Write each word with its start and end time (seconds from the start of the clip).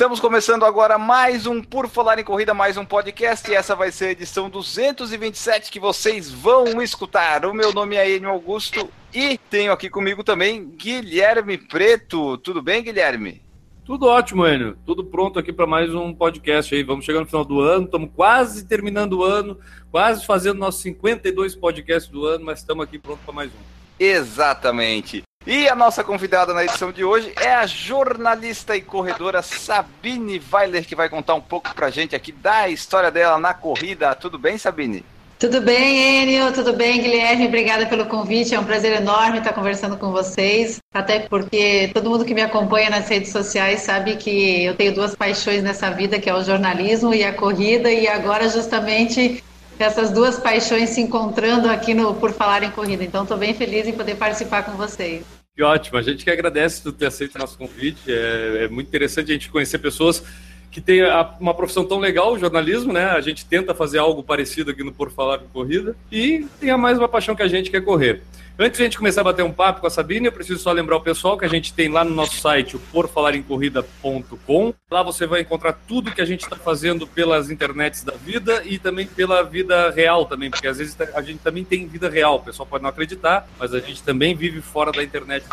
Estamos 0.00 0.18
começando 0.18 0.64
agora 0.64 0.96
mais 0.96 1.46
um 1.46 1.62
Por 1.62 1.86
Falar 1.86 2.18
em 2.18 2.24
Corrida, 2.24 2.54
mais 2.54 2.78
um 2.78 2.86
podcast, 2.86 3.50
e 3.50 3.54
essa 3.54 3.76
vai 3.76 3.92
ser 3.92 4.06
a 4.06 4.10
edição 4.12 4.48
227 4.48 5.70
que 5.70 5.78
vocês 5.78 6.30
vão 6.32 6.80
escutar. 6.80 7.44
O 7.44 7.52
meu 7.52 7.70
nome 7.70 7.96
é 7.96 8.10
Enio 8.10 8.30
Augusto 8.30 8.88
e 9.12 9.36
tenho 9.50 9.70
aqui 9.70 9.90
comigo 9.90 10.24
também 10.24 10.70
Guilherme 10.70 11.58
Preto. 11.58 12.38
Tudo 12.38 12.62
bem, 12.62 12.82
Guilherme? 12.82 13.42
Tudo 13.84 14.06
ótimo, 14.06 14.46
Enio. 14.46 14.74
Tudo 14.86 15.04
pronto 15.04 15.38
aqui 15.38 15.52
para 15.52 15.66
mais 15.66 15.94
um 15.94 16.14
podcast 16.14 16.74
aí. 16.74 16.82
Vamos 16.82 17.04
chegar 17.04 17.20
no 17.20 17.26
final 17.26 17.44
do 17.44 17.60
ano, 17.60 17.84
estamos 17.84 18.08
quase 18.16 18.66
terminando 18.66 19.18
o 19.18 19.22
ano, 19.22 19.58
quase 19.90 20.24
fazendo 20.24 20.58
nossos 20.58 20.80
52 20.80 21.54
podcasts 21.54 22.10
do 22.10 22.24
ano, 22.24 22.46
mas 22.46 22.60
estamos 22.60 22.84
aqui 22.84 22.98
pronto 22.98 23.20
para 23.22 23.34
mais 23.34 23.50
um. 23.50 24.02
Exatamente. 24.02 25.24
E 25.46 25.66
a 25.70 25.74
nossa 25.74 26.04
convidada 26.04 26.52
na 26.52 26.64
edição 26.64 26.92
de 26.92 27.02
hoje 27.02 27.32
é 27.40 27.54
a 27.54 27.66
jornalista 27.66 28.76
e 28.76 28.82
corredora 28.82 29.40
Sabine 29.40 30.40
Weiler, 30.52 30.86
que 30.86 30.94
vai 30.94 31.08
contar 31.08 31.34
um 31.34 31.40
pouco 31.40 31.74
pra 31.74 31.88
gente 31.88 32.14
aqui 32.14 32.30
da 32.30 32.68
história 32.68 33.10
dela 33.10 33.38
na 33.38 33.54
corrida. 33.54 34.14
Tudo 34.14 34.38
bem, 34.38 34.58
Sabine? 34.58 35.02
Tudo 35.38 35.62
bem, 35.62 36.22
Enio? 36.22 36.52
Tudo 36.52 36.74
bem, 36.74 37.00
Guilherme? 37.00 37.46
Obrigada 37.46 37.86
pelo 37.86 38.04
convite. 38.04 38.54
É 38.54 38.60
um 38.60 38.64
prazer 38.64 39.00
enorme 39.00 39.38
estar 39.38 39.54
conversando 39.54 39.96
com 39.96 40.12
vocês. 40.12 40.78
Até 40.92 41.20
porque 41.20 41.90
todo 41.94 42.10
mundo 42.10 42.26
que 42.26 42.34
me 42.34 42.42
acompanha 42.42 42.90
nas 42.90 43.08
redes 43.08 43.32
sociais 43.32 43.80
sabe 43.80 44.16
que 44.16 44.64
eu 44.66 44.76
tenho 44.76 44.94
duas 44.94 45.14
paixões 45.16 45.62
nessa 45.62 45.90
vida, 45.90 46.18
que 46.20 46.28
é 46.28 46.34
o 46.34 46.44
jornalismo 46.44 47.14
e 47.14 47.24
a 47.24 47.32
corrida. 47.32 47.90
E 47.90 48.06
agora, 48.06 48.46
justamente, 48.50 49.42
essas 49.78 50.10
duas 50.10 50.38
paixões 50.38 50.90
se 50.90 51.00
encontrando 51.00 51.70
aqui 51.70 51.94
no 51.94 52.14
Por 52.14 52.32
Falar 52.32 52.62
em 52.62 52.70
Corrida. 52.70 53.02
Então, 53.02 53.22
estou 53.22 53.38
bem 53.38 53.54
feliz 53.54 53.88
em 53.88 53.92
poder 53.94 54.16
participar 54.16 54.62
com 54.62 54.72
vocês. 54.72 55.39
Que 55.54 55.62
ótimo, 55.62 55.98
a 55.98 56.02
gente 56.02 56.24
que 56.24 56.30
agradece 56.30 56.82
por 56.82 56.92
ter 56.92 57.06
aceito 57.06 57.34
o 57.34 57.38
nosso 57.38 57.58
convite. 57.58 58.10
É, 58.10 58.64
é 58.64 58.68
muito 58.68 58.88
interessante 58.88 59.30
a 59.30 59.34
gente 59.34 59.50
conhecer 59.50 59.78
pessoas 59.78 60.22
que 60.70 60.80
têm 60.80 61.02
uma 61.40 61.52
profissão 61.52 61.84
tão 61.84 61.98
legal, 61.98 62.32
o 62.32 62.38
jornalismo, 62.38 62.92
né? 62.92 63.06
A 63.06 63.20
gente 63.20 63.44
tenta 63.44 63.74
fazer 63.74 63.98
algo 63.98 64.22
parecido 64.22 64.70
aqui 64.70 64.84
no 64.84 64.92
Por 64.92 65.10
Falar 65.10 65.42
em 65.42 65.48
Corrida 65.48 65.96
e 66.12 66.46
tem 66.60 66.70
a 66.70 66.78
mais 66.78 66.96
uma 66.96 67.08
paixão 67.08 67.34
que 67.34 67.42
a 67.42 67.48
gente 67.48 67.70
quer 67.70 67.80
correr. 67.80 68.22
Antes 68.62 68.76
de 68.76 68.82
a 68.82 68.84
gente 68.84 68.98
começar 68.98 69.22
a 69.22 69.24
bater 69.24 69.42
um 69.42 69.50
papo 69.50 69.80
com 69.80 69.86
a 69.86 69.90
Sabine, 69.90 70.26
eu 70.26 70.32
preciso 70.32 70.60
só 70.60 70.70
lembrar 70.70 70.98
o 70.98 71.00
pessoal 71.00 71.38
que 71.38 71.46
a 71.46 71.48
gente 71.48 71.72
tem 71.72 71.88
lá 71.88 72.04
no 72.04 72.14
nosso 72.14 72.38
site, 72.38 72.76
o 72.76 72.78
porfalaremcorrida.com. 72.78 74.74
Lá 74.90 75.02
você 75.02 75.26
vai 75.26 75.40
encontrar 75.40 75.72
tudo 75.72 76.10
que 76.10 76.20
a 76.20 76.26
gente 76.26 76.42
está 76.42 76.56
fazendo 76.56 77.06
pelas 77.06 77.50
internets 77.50 78.04
da 78.04 78.12
vida 78.12 78.62
e 78.66 78.78
também 78.78 79.06
pela 79.06 79.42
vida 79.42 79.88
real 79.88 80.26
também, 80.26 80.50
porque 80.50 80.68
às 80.68 80.76
vezes 80.76 80.94
a 81.14 81.22
gente 81.22 81.38
também 81.38 81.64
tem 81.64 81.88
vida 81.88 82.10
real. 82.10 82.36
O 82.36 82.42
pessoal 82.42 82.66
pode 82.66 82.82
não 82.82 82.90
acreditar, 82.90 83.48
mas 83.58 83.72
a 83.72 83.80
gente 83.80 84.02
também 84.02 84.34
vive 84.34 84.60
fora 84.60 84.92
da 84.92 85.02
internet. 85.02 85.46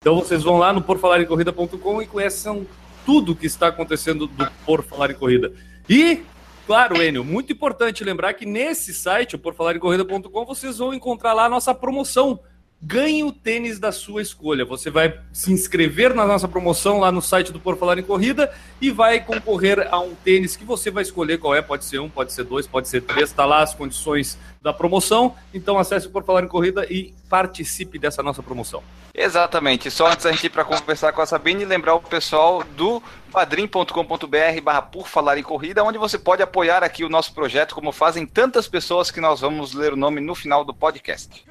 Então 0.00 0.16
vocês 0.16 0.42
vão 0.42 0.58
lá 0.58 0.72
no 0.72 0.82
porfalaremcorrida.com 0.82 2.02
e 2.02 2.08
conhecem 2.08 2.66
tudo 3.06 3.36
que 3.36 3.46
está 3.46 3.68
acontecendo 3.68 4.26
do 4.26 4.50
Por 4.66 4.82
Falar 4.82 5.12
em 5.12 5.14
Corrida. 5.14 5.52
E 5.88 6.24
Claro, 6.68 7.02
Enio, 7.02 7.24
muito 7.24 7.50
importante 7.50 8.04
lembrar 8.04 8.34
que 8.34 8.44
nesse 8.44 8.92
site, 8.92 9.34
o 9.34 9.38
porfalarencorrida.com, 9.38 10.44
vocês 10.44 10.76
vão 10.76 10.92
encontrar 10.92 11.32
lá 11.32 11.46
a 11.46 11.48
nossa 11.48 11.74
promoção. 11.74 12.40
Ganhe 12.82 13.24
o 13.24 13.32
tênis 13.32 13.78
da 13.78 13.90
sua 13.90 14.20
escolha. 14.20 14.66
Você 14.66 14.90
vai 14.90 15.18
se 15.32 15.50
inscrever 15.50 16.12
na 16.12 16.26
nossa 16.26 16.46
promoção 16.46 16.98
lá 16.98 17.10
no 17.10 17.22
site 17.22 17.54
do 17.54 17.58
Por 17.58 17.78
Falar 17.78 17.98
em 17.98 18.02
Corrida 18.02 18.52
e 18.82 18.90
vai 18.90 19.18
concorrer 19.18 19.88
a 19.90 19.98
um 19.98 20.14
tênis 20.14 20.56
que 20.56 20.64
você 20.64 20.90
vai 20.90 21.04
escolher 21.04 21.38
qual 21.38 21.54
é. 21.54 21.62
Pode 21.62 21.86
ser 21.86 22.00
um, 22.00 22.10
pode 22.10 22.34
ser 22.34 22.44
dois, 22.44 22.66
pode 22.66 22.86
ser 22.86 23.00
três. 23.00 23.30
Está 23.30 23.46
lá 23.46 23.62
as 23.62 23.74
condições 23.74 24.36
da 24.60 24.70
promoção. 24.70 25.34
Então 25.54 25.78
acesse 25.78 26.06
o 26.06 26.10
Por 26.10 26.22
Falar 26.22 26.44
em 26.44 26.48
Corrida 26.48 26.84
e 26.92 27.14
participe 27.30 27.98
dessa 27.98 28.22
nossa 28.22 28.42
promoção. 28.42 28.82
Exatamente. 29.18 29.90
Só 29.90 30.06
antes 30.06 30.24
da 30.24 30.30
gente 30.30 30.44
ir 30.46 30.50
para 30.50 30.64
conversar 30.64 31.12
com 31.12 31.20
a 31.20 31.26
Sabine, 31.26 31.64
lembrar 31.64 31.94
o 31.94 32.00
pessoal 32.00 32.62
do 32.76 33.02
padrim.com.br 33.32 34.60
barra 34.62 34.82
por 34.82 35.08
falar 35.08 35.36
em 35.36 35.42
corrida, 35.42 35.82
onde 35.82 35.98
você 35.98 36.16
pode 36.16 36.40
apoiar 36.40 36.84
aqui 36.84 37.02
o 37.04 37.08
nosso 37.08 37.34
projeto, 37.34 37.74
como 37.74 37.90
fazem 37.90 38.24
tantas 38.24 38.68
pessoas 38.68 39.10
que 39.10 39.20
nós 39.20 39.40
vamos 39.40 39.74
ler 39.74 39.92
o 39.92 39.96
nome 39.96 40.20
no 40.20 40.36
final 40.36 40.64
do 40.64 40.72
podcast. 40.72 41.44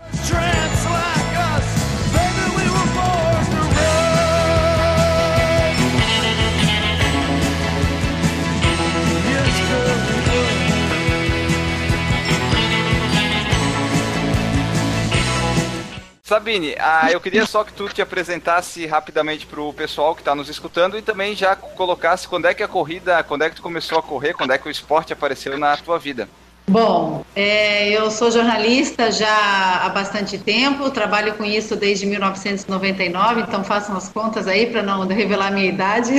Sabine, 16.27 16.75
ah, 16.77 17.09
eu 17.09 17.21
queria 17.21 17.45
só 17.45 17.63
que 17.63 17.71
tu 17.71 17.87
te 17.87 18.01
apresentasse 18.01 18.85
rapidamente 18.85 19.45
para 19.45 19.61
o 19.61 19.71
pessoal 19.71 20.13
que 20.13 20.19
está 20.19 20.35
nos 20.35 20.49
escutando 20.49 20.97
e 20.97 21.01
também 21.01 21.33
já 21.33 21.55
colocasse 21.55 22.27
quando 22.27 22.47
é 22.47 22.53
que 22.53 22.61
a 22.61 22.67
corrida, 22.67 23.23
quando 23.23 23.43
é 23.43 23.49
que 23.49 23.55
tu 23.55 23.61
começou 23.61 23.97
a 23.97 24.03
correr, 24.03 24.33
quando 24.33 24.51
é 24.51 24.57
que 24.57 24.67
o 24.67 24.69
esporte 24.69 25.13
apareceu 25.13 25.57
na 25.57 25.77
tua 25.77 25.97
vida. 25.97 26.27
Bom, 26.69 27.23
é, 27.33 27.87
eu 27.91 28.11
sou 28.11 28.29
jornalista 28.29 29.09
já 29.09 29.85
há 29.85 29.87
bastante 29.87 30.37
tempo, 30.37 30.91
trabalho 30.91 31.33
com 31.35 31.45
isso 31.45 31.77
desde 31.77 32.05
1999, 32.05 33.43
então 33.47 33.63
façam 33.63 33.95
as 33.95 34.09
contas 34.09 34.49
aí 34.49 34.65
para 34.65 34.83
não 34.83 35.07
revelar 35.07 35.49
minha 35.49 35.67
idade. 35.67 36.11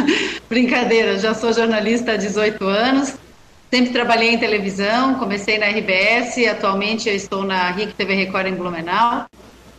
Brincadeira, 0.48 1.18
já 1.18 1.34
sou 1.34 1.52
jornalista 1.52 2.12
há 2.12 2.16
18 2.16 2.64
anos, 2.64 3.14
sempre 3.70 3.92
trabalhei 3.92 4.30
em 4.30 4.38
televisão, 4.38 5.16
comecei 5.16 5.58
na 5.58 5.66
RBS, 5.66 6.38
atualmente 6.50 7.10
eu 7.10 7.14
estou 7.14 7.44
na 7.44 7.70
RIC 7.72 7.92
TV 7.92 8.14
Record 8.14 8.46
em 8.46 8.54
Blumenau. 8.54 9.26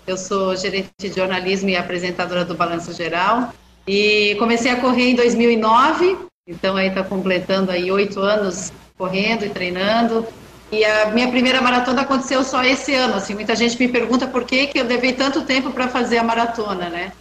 Eu 0.05 0.17
sou 0.17 0.55
gerente 0.55 0.89
de 0.99 1.09
jornalismo 1.09 1.69
e 1.69 1.75
apresentadora 1.75 2.43
do 2.43 2.55
Balanço 2.55 2.91
Geral. 2.93 3.53
E 3.87 4.35
comecei 4.39 4.71
a 4.71 4.75
correr 4.77 5.11
em 5.11 5.15
2009, 5.15 6.17
então 6.47 6.75
aí 6.75 6.87
está 6.87 7.03
completando 7.03 7.71
aí 7.71 7.91
oito 7.91 8.19
anos 8.19 8.71
correndo 8.97 9.45
e 9.45 9.49
treinando. 9.49 10.25
E 10.71 10.85
a 10.85 11.07
minha 11.07 11.27
primeira 11.27 11.61
maratona 11.61 12.01
aconteceu 12.01 12.43
só 12.43 12.63
esse 12.63 12.93
ano. 12.93 13.15
Assim, 13.15 13.33
muita 13.33 13.55
gente 13.55 13.77
me 13.77 13.87
pergunta 13.87 14.27
por 14.27 14.45
que, 14.45 14.67
que 14.67 14.79
eu 14.79 14.85
levei 14.85 15.13
tanto 15.13 15.41
tempo 15.41 15.71
para 15.71 15.87
fazer 15.87 16.17
a 16.17 16.23
maratona, 16.23 16.89
né? 16.89 17.11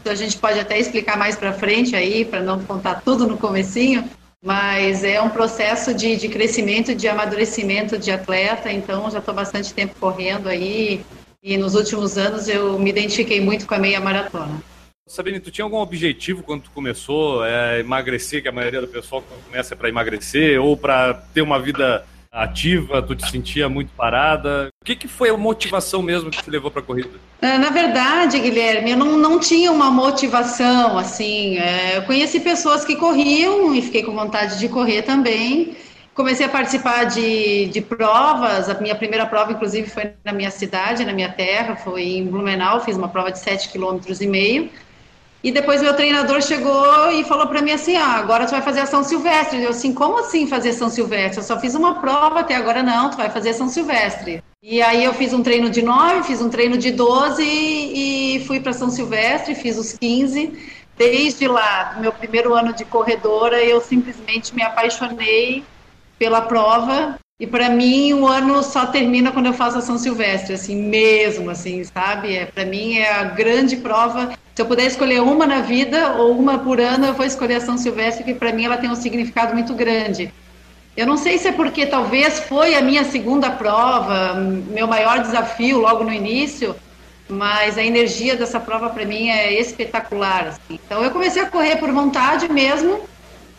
Então 0.00 0.12
a 0.12 0.16
gente 0.16 0.38
pode 0.38 0.58
até 0.58 0.78
explicar 0.78 1.16
mais 1.16 1.36
para 1.36 1.52
frente 1.52 1.96
aí, 1.96 2.24
para 2.24 2.40
não 2.40 2.60
contar 2.60 3.02
tudo 3.02 3.26
no 3.26 3.36
comecinho. 3.36 4.04
Mas 4.42 5.04
é 5.04 5.20
um 5.20 5.28
processo 5.28 5.92
de, 5.92 6.16
de 6.16 6.28
crescimento, 6.28 6.94
de 6.94 7.08
amadurecimento 7.08 7.98
de 7.98 8.10
atleta. 8.10 8.72
Então 8.72 9.10
já 9.10 9.18
estou 9.18 9.34
bastante 9.34 9.74
tempo 9.74 9.94
correndo 9.98 10.48
aí 10.48 11.04
e 11.42 11.56
nos 11.56 11.74
últimos 11.74 12.18
anos 12.18 12.48
eu 12.48 12.78
me 12.78 12.90
identifiquei 12.90 13.40
muito 13.40 13.66
com 13.66 13.74
a 13.74 13.78
meia 13.78 14.00
maratona. 14.00 14.62
Sabine, 15.06 15.40
tu 15.40 15.50
tinha 15.50 15.64
algum 15.64 15.78
objetivo 15.78 16.42
quando 16.42 16.62
tu 16.62 16.70
começou 16.70 17.42
a 17.42 17.48
é, 17.48 17.80
emagrecer, 17.80 18.42
que 18.42 18.48
a 18.48 18.52
maioria 18.52 18.80
do 18.80 18.86
pessoal 18.86 19.24
começa 19.46 19.74
para 19.74 19.88
emagrecer, 19.88 20.60
ou 20.62 20.76
para 20.76 21.14
ter 21.14 21.42
uma 21.42 21.58
vida 21.58 22.06
ativa, 22.30 23.02
tu 23.02 23.16
te 23.16 23.28
sentia 23.28 23.68
muito 23.68 23.90
parada? 23.96 24.68
O 24.80 24.84
que, 24.84 24.94
que 24.94 25.08
foi 25.08 25.30
a 25.30 25.36
motivação 25.36 26.00
mesmo 26.00 26.30
que 26.30 26.40
te 26.40 26.48
levou 26.48 26.70
para 26.70 26.80
a 26.80 26.84
corrida? 26.84 27.10
É, 27.42 27.58
na 27.58 27.70
verdade, 27.70 28.38
Guilherme, 28.38 28.92
eu 28.92 28.96
não, 28.96 29.18
não 29.18 29.40
tinha 29.40 29.72
uma 29.72 29.90
motivação, 29.90 30.96
assim, 30.96 31.58
é, 31.58 31.96
eu 31.96 32.02
conheci 32.02 32.38
pessoas 32.38 32.84
que 32.84 32.94
corriam 32.94 33.74
e 33.74 33.82
fiquei 33.82 34.04
com 34.04 34.14
vontade 34.14 34.60
de 34.60 34.68
correr 34.68 35.02
também, 35.02 35.74
comecei 36.14 36.46
a 36.46 36.48
participar 36.48 37.04
de, 37.04 37.66
de 37.66 37.80
provas. 37.80 38.68
A 38.68 38.80
minha 38.80 38.94
primeira 38.94 39.26
prova, 39.26 39.52
inclusive, 39.52 39.88
foi 39.88 40.12
na 40.24 40.32
minha 40.32 40.50
cidade, 40.50 41.04
na 41.04 41.12
minha 41.12 41.32
terra, 41.32 41.76
foi 41.76 42.02
em 42.02 42.26
Blumenau. 42.26 42.80
Fiz 42.80 42.96
uma 42.96 43.08
prova 43.08 43.30
de 43.30 43.38
7,5 43.38 43.72
km 43.72 44.70
e 45.42 45.50
depois 45.50 45.80
meu 45.80 45.94
treinador 45.94 46.42
chegou 46.42 47.10
e 47.12 47.24
falou 47.24 47.46
para 47.46 47.62
mim 47.62 47.72
assim: 47.72 47.96
ah, 47.96 48.16
agora 48.16 48.44
tu 48.44 48.50
vai 48.50 48.60
fazer 48.60 48.80
a 48.80 48.86
São 48.86 49.02
Silvestre. 49.02 49.62
Eu 49.62 49.70
assim, 49.70 49.94
como 49.94 50.18
assim 50.18 50.46
fazer 50.46 50.74
São 50.74 50.90
Silvestre? 50.90 51.38
Eu 51.38 51.42
só 51.42 51.58
fiz 51.58 51.74
uma 51.74 52.00
prova 52.00 52.40
até 52.40 52.54
agora, 52.54 52.82
não, 52.82 53.10
tu 53.10 53.16
vai 53.16 53.30
fazer 53.30 53.54
São 53.54 53.68
Silvestre. 53.68 54.42
E 54.62 54.82
aí 54.82 55.02
eu 55.02 55.14
fiz 55.14 55.32
um 55.32 55.42
treino 55.42 55.70
de 55.70 55.80
9, 55.80 56.24
fiz 56.24 56.42
um 56.42 56.50
treino 56.50 56.76
de 56.76 56.90
12 56.90 57.42
e 57.42 58.44
fui 58.46 58.60
para 58.60 58.74
São 58.74 58.90
Silvestre, 58.90 59.54
fiz 59.54 59.78
os 59.78 59.92
15. 59.94 60.52
Desde 60.98 61.48
lá, 61.48 61.96
meu 61.98 62.12
primeiro 62.12 62.52
ano 62.52 62.74
de 62.74 62.84
corredora, 62.84 63.64
eu 63.64 63.80
simplesmente 63.80 64.54
me 64.54 64.62
apaixonei 64.62 65.64
pela 66.20 66.42
prova. 66.42 67.18
E 67.40 67.46
para 67.46 67.70
mim 67.70 68.12
o 68.12 68.28
ano 68.28 68.62
só 68.62 68.84
termina 68.84 69.32
quando 69.32 69.46
eu 69.46 69.54
faço 69.54 69.78
a 69.78 69.80
São 69.80 69.96
Silvestre, 69.96 70.52
assim 70.52 70.76
mesmo, 70.76 71.48
assim, 71.48 71.82
sabe? 71.82 72.36
É, 72.36 72.44
para 72.44 72.66
mim 72.66 72.98
é 72.98 73.10
a 73.10 73.24
grande 73.24 73.78
prova. 73.78 74.30
Se 74.54 74.60
eu 74.60 74.66
puder 74.66 74.84
escolher 74.84 75.22
uma 75.22 75.46
na 75.46 75.60
vida 75.62 76.12
ou 76.18 76.38
uma 76.38 76.58
por 76.58 76.78
ano, 76.78 77.06
eu 77.06 77.14
vou 77.14 77.24
escolher 77.24 77.54
a 77.54 77.60
São 77.60 77.78
Silvestre, 77.78 78.24
que 78.24 78.34
para 78.34 78.52
mim 78.52 78.66
ela 78.66 78.76
tem 78.76 78.90
um 78.90 78.94
significado 78.94 79.54
muito 79.54 79.72
grande. 79.72 80.30
Eu 80.94 81.06
não 81.06 81.16
sei 81.16 81.38
se 81.38 81.48
é 81.48 81.52
porque 81.52 81.86
talvez 81.86 82.40
foi 82.40 82.74
a 82.74 82.82
minha 82.82 83.04
segunda 83.04 83.48
prova, 83.48 84.34
meu 84.34 84.86
maior 84.86 85.20
desafio 85.20 85.78
logo 85.78 86.04
no 86.04 86.12
início, 86.12 86.76
mas 87.26 87.78
a 87.78 87.82
energia 87.82 88.36
dessa 88.36 88.60
prova 88.60 88.90
para 88.90 89.06
mim 89.06 89.30
é 89.30 89.58
espetacular. 89.58 90.48
Assim. 90.48 90.78
Então 90.84 91.02
eu 91.02 91.10
comecei 91.10 91.40
a 91.40 91.46
correr 91.46 91.76
por 91.76 91.90
vontade 91.90 92.52
mesmo, 92.52 93.00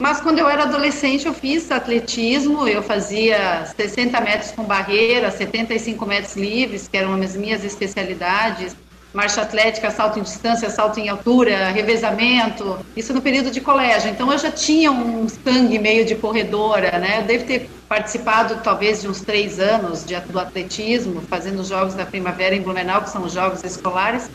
mas 0.02 0.20
quando 0.20 0.40
eu 0.40 0.50
era 0.50 0.64
adolescente 0.64 1.26
eu 1.26 1.34
fiz 1.34 1.72
atletismo, 1.72 2.68
eu 2.68 2.82
fazia 2.82 3.66
60 3.78 4.20
metros 4.22 4.52
com 4.52 4.64
barreira, 4.64 5.32
75 5.32 6.06
metros 6.06 6.36
livres, 6.36 6.88
que 6.88 6.98
eram 6.98 7.14
as 7.14 7.36
minhas 7.36 7.64
especialidades 7.64 8.76
marcha 9.14 9.42
atlética, 9.42 9.92
salto 9.92 10.20
em 10.20 10.24
distância, 10.24 10.70
salto 10.70 11.00
em 11.00 11.10
altura, 11.10 11.70
revezamento, 11.70 12.80
isso 12.96 13.14
no 13.14 13.22
período 13.22 13.52
de 13.52 13.60
colégio. 13.60 14.10
Então 14.10 14.32
eu 14.32 14.38
já 14.38 14.52
tinha 14.52 14.92
um 14.92 15.28
sangue 15.28 15.78
meio 15.78 16.06
de 16.06 16.16
corredora, 16.16 16.98
né? 16.98 17.20
Eu 17.20 17.24
devo 17.24 17.46
ter 17.46 17.70
participado 17.90 18.62
talvez 18.64 19.02
de 19.02 19.08
uns 19.08 19.22
três 19.22 19.60
anos 19.60 20.06
de, 20.06 20.18
do 20.22 20.40
atletismo, 20.40 21.22
fazendo 21.30 21.60
os 21.60 21.68
Jogos 21.68 21.94
da 21.94 22.06
Primavera 22.06 22.56
em 22.56 22.62
Blumenau, 22.62 23.02
que 23.02 23.10
são 23.10 23.24
os 23.24 23.34
Jogos 23.34 23.64
Escolares. 23.64 24.30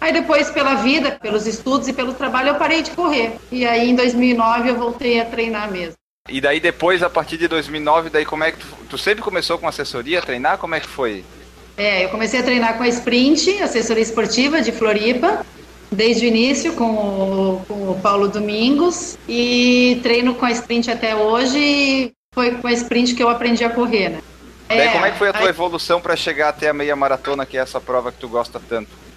Aí 0.00 0.12
depois, 0.12 0.50
pela 0.50 0.76
vida, 0.76 1.12
pelos 1.20 1.46
estudos 1.46 1.86
e 1.86 1.92
pelo 1.92 2.14
trabalho, 2.14 2.48
eu 2.48 2.54
parei 2.54 2.82
de 2.82 2.90
correr. 2.92 3.32
E 3.52 3.66
aí 3.66 3.90
em 3.90 3.94
2009 3.94 4.70
eu 4.70 4.76
voltei 4.76 5.20
a 5.20 5.26
treinar 5.26 5.70
mesmo. 5.70 5.94
E 6.28 6.40
daí 6.40 6.58
depois, 6.58 7.02
a 7.02 7.10
partir 7.10 7.36
de 7.36 7.46
2009, 7.48 8.08
daí 8.08 8.24
como 8.24 8.44
é 8.44 8.52
que 8.52 8.58
tu, 8.58 8.66
tu 8.90 8.98
sempre 8.98 9.22
começou 9.22 9.58
com 9.58 9.68
assessoria 9.68 10.22
treinar? 10.22 10.58
Como 10.58 10.74
é 10.74 10.80
que 10.80 10.86
foi? 10.86 11.24
É, 11.76 12.04
eu 12.04 12.08
comecei 12.08 12.40
a 12.40 12.42
treinar 12.42 12.76
com 12.76 12.82
a 12.82 12.88
Sprint, 12.88 13.62
assessoria 13.62 14.02
esportiva 14.02 14.62
de 14.62 14.72
Floripa, 14.72 15.44
desde 15.90 16.24
o 16.24 16.28
início 16.28 16.72
com 16.74 16.90
o, 16.90 17.64
com 17.66 17.90
o 17.90 18.00
Paulo 18.00 18.28
Domingos 18.28 19.18
e 19.28 19.98
treino 20.02 20.34
com 20.34 20.46
a 20.46 20.50
Sprint 20.50 20.90
até 20.90 21.14
hoje. 21.14 21.58
E 21.58 22.12
foi 22.34 22.52
com 22.52 22.66
a 22.66 22.72
Sprint 22.72 23.14
que 23.14 23.22
eu 23.22 23.28
aprendi 23.28 23.64
a 23.64 23.70
correr, 23.70 24.10
né? 24.10 24.22
Daí, 24.68 24.78
é, 24.78 24.92
como 24.92 25.04
é 25.04 25.10
que 25.10 25.18
foi 25.18 25.28
a 25.30 25.32
tua 25.32 25.42
aí... 25.42 25.48
evolução 25.48 26.00
para 26.00 26.14
chegar 26.14 26.50
até 26.50 26.68
a 26.68 26.72
meia 26.72 26.94
maratona, 26.94 27.44
que 27.44 27.58
é 27.58 27.60
essa 27.60 27.80
prova 27.80 28.12
que 28.12 28.18
tu 28.18 28.28
gosta 28.28 28.60
tanto? 28.60 29.09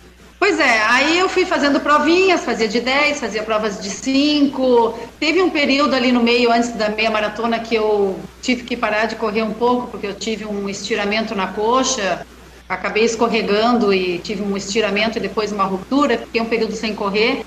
Pois 0.44 0.60
é, 0.60 0.82
aí 0.90 1.20
eu 1.20 1.30
fui 1.30 1.46
fazendo 1.46 1.80
provinhas, 1.80 2.44
fazia 2.44 2.68
de 2.68 2.82
10, 2.82 3.18
fazia 3.18 3.42
provas 3.44 3.82
de 3.82 3.90
5. 3.90 4.94
Teve 5.18 5.42
um 5.42 5.50
período 5.50 5.96
ali 5.96 6.12
no 6.12 6.22
meio, 6.22 6.52
antes 6.52 6.72
da 6.72 6.90
meia 6.90 7.10
maratona, 7.10 7.60
que 7.60 7.74
eu 7.74 8.20
tive 8.42 8.64
que 8.64 8.76
parar 8.76 9.06
de 9.06 9.16
correr 9.16 9.42
um 9.42 9.54
pouco, 9.54 9.88
porque 9.88 10.06
eu 10.06 10.14
tive 10.14 10.44
um 10.44 10.68
estiramento 10.68 11.34
na 11.34 11.48
coxa 11.48 12.26
acabei 12.68 13.06
escorregando 13.06 13.94
e 13.94 14.20
tive 14.20 14.44
um 14.44 14.58
estiramento 14.58 15.18
e 15.18 15.22
depois 15.22 15.54
uma 15.54 15.64
ruptura, 15.64 16.18
fiquei 16.18 16.42
um 16.42 16.46
período 16.46 16.74
sem 16.74 16.94
correr. 16.94 17.46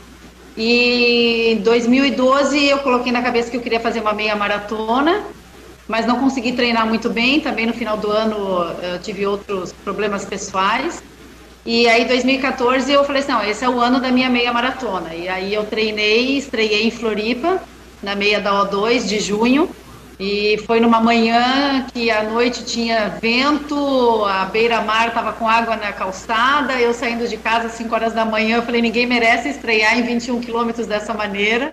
E 0.57 1.53
em 1.53 1.57
2012 1.57 2.67
eu 2.67 2.79
coloquei 2.79 3.13
na 3.13 3.21
cabeça 3.21 3.51
que 3.51 3.59
eu 3.59 3.61
queria 3.61 3.79
fazer 3.79 4.01
uma 4.01 4.15
meia 4.15 4.35
maratona, 4.35 5.23
mas 5.87 6.07
não 6.07 6.19
consegui 6.19 6.53
treinar 6.53 6.87
muito 6.87 7.11
bem. 7.11 7.41
Também 7.41 7.67
no 7.67 7.75
final 7.75 7.99
do 7.99 8.11
ano 8.11 8.75
eu 8.83 8.99
tive 9.03 9.27
outros 9.27 9.71
problemas 9.85 10.25
pessoais. 10.25 11.03
E 11.67 11.89
aí, 11.89 12.05
2014, 12.05 12.93
eu 12.93 13.03
falei 13.05 13.23
assim: 13.23 13.33
não, 13.33 13.43
esse 13.43 13.65
é 13.65 13.69
o 13.69 13.81
ano 13.81 14.01
da 14.01 14.13
minha 14.13 14.31
meia 14.31 14.53
maratona. 14.53 15.13
E 15.13 15.29
aí, 15.29 15.53
eu 15.53 15.65
treinei, 15.65 16.39
estreiei 16.39 16.87
em 16.87 16.93
Floripa, 16.93 17.61
na 18.01 18.15
meia 18.15 18.41
da 18.41 18.53
O2 18.65 19.09
de 19.09 19.19
junho. 19.19 19.69
E 20.19 20.63
foi 20.65 20.81
numa 20.81 21.01
manhã 21.01 21.85
que 21.93 22.11
à 22.11 22.23
noite 22.23 22.65
tinha 22.65 23.09
vento, 23.21 24.25
a 24.25 24.47
beira-mar 24.47 25.09
estava 25.09 25.33
com 25.33 25.47
água 25.47 25.77
na 25.77 25.93
calçada, 25.93 26.81
eu 26.81 26.95
saindo 26.95 27.29
de 27.29 27.37
casa 27.37 27.67
às 27.67 27.73
5 27.73 27.95
horas 27.95 28.15
da 28.15 28.25
manhã, 28.25 28.57
eu 28.57 28.63
falei, 28.63 28.81
ninguém 28.81 29.05
merece 29.05 29.51
estrear 29.51 29.99
em 29.99 30.03
21 30.05 30.41
quilômetros 30.41 30.87
dessa 30.87 31.13
maneira. 31.13 31.71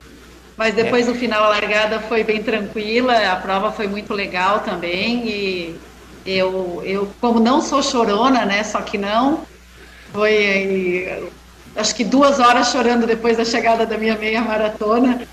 Mas 0.58 0.74
depois, 0.74 1.08
no 1.08 1.16
final, 1.16 1.44
a 1.44 1.50
largada 1.50 2.02
foi 2.02 2.24
bem 2.24 2.44
tranquila, 2.44 3.16
a 3.32 3.36
prova 3.38 3.72
foi 3.72 3.88
muito 3.88 4.14
legal 4.14 4.60
também. 4.60 5.26
E 5.26 5.76
eu, 6.26 6.82
eu 6.84 7.14
como 7.22 7.40
não 7.40 7.62
sou 7.62 7.82
chorona, 7.82 8.46
né, 8.46 8.64
só 8.64 8.82
que 8.82 8.98
não, 8.98 9.46
foi 10.14 11.22
acho 11.76 11.96
que 11.96 12.04
duas 12.04 12.40
horas 12.40 12.72
chorando 12.72 13.08
depois 13.08 13.38
da 13.38 13.44
chegada 13.44 13.86
da 13.86 13.98
minha 13.98 14.16
meia 14.16 14.42
maratona. 14.42 15.28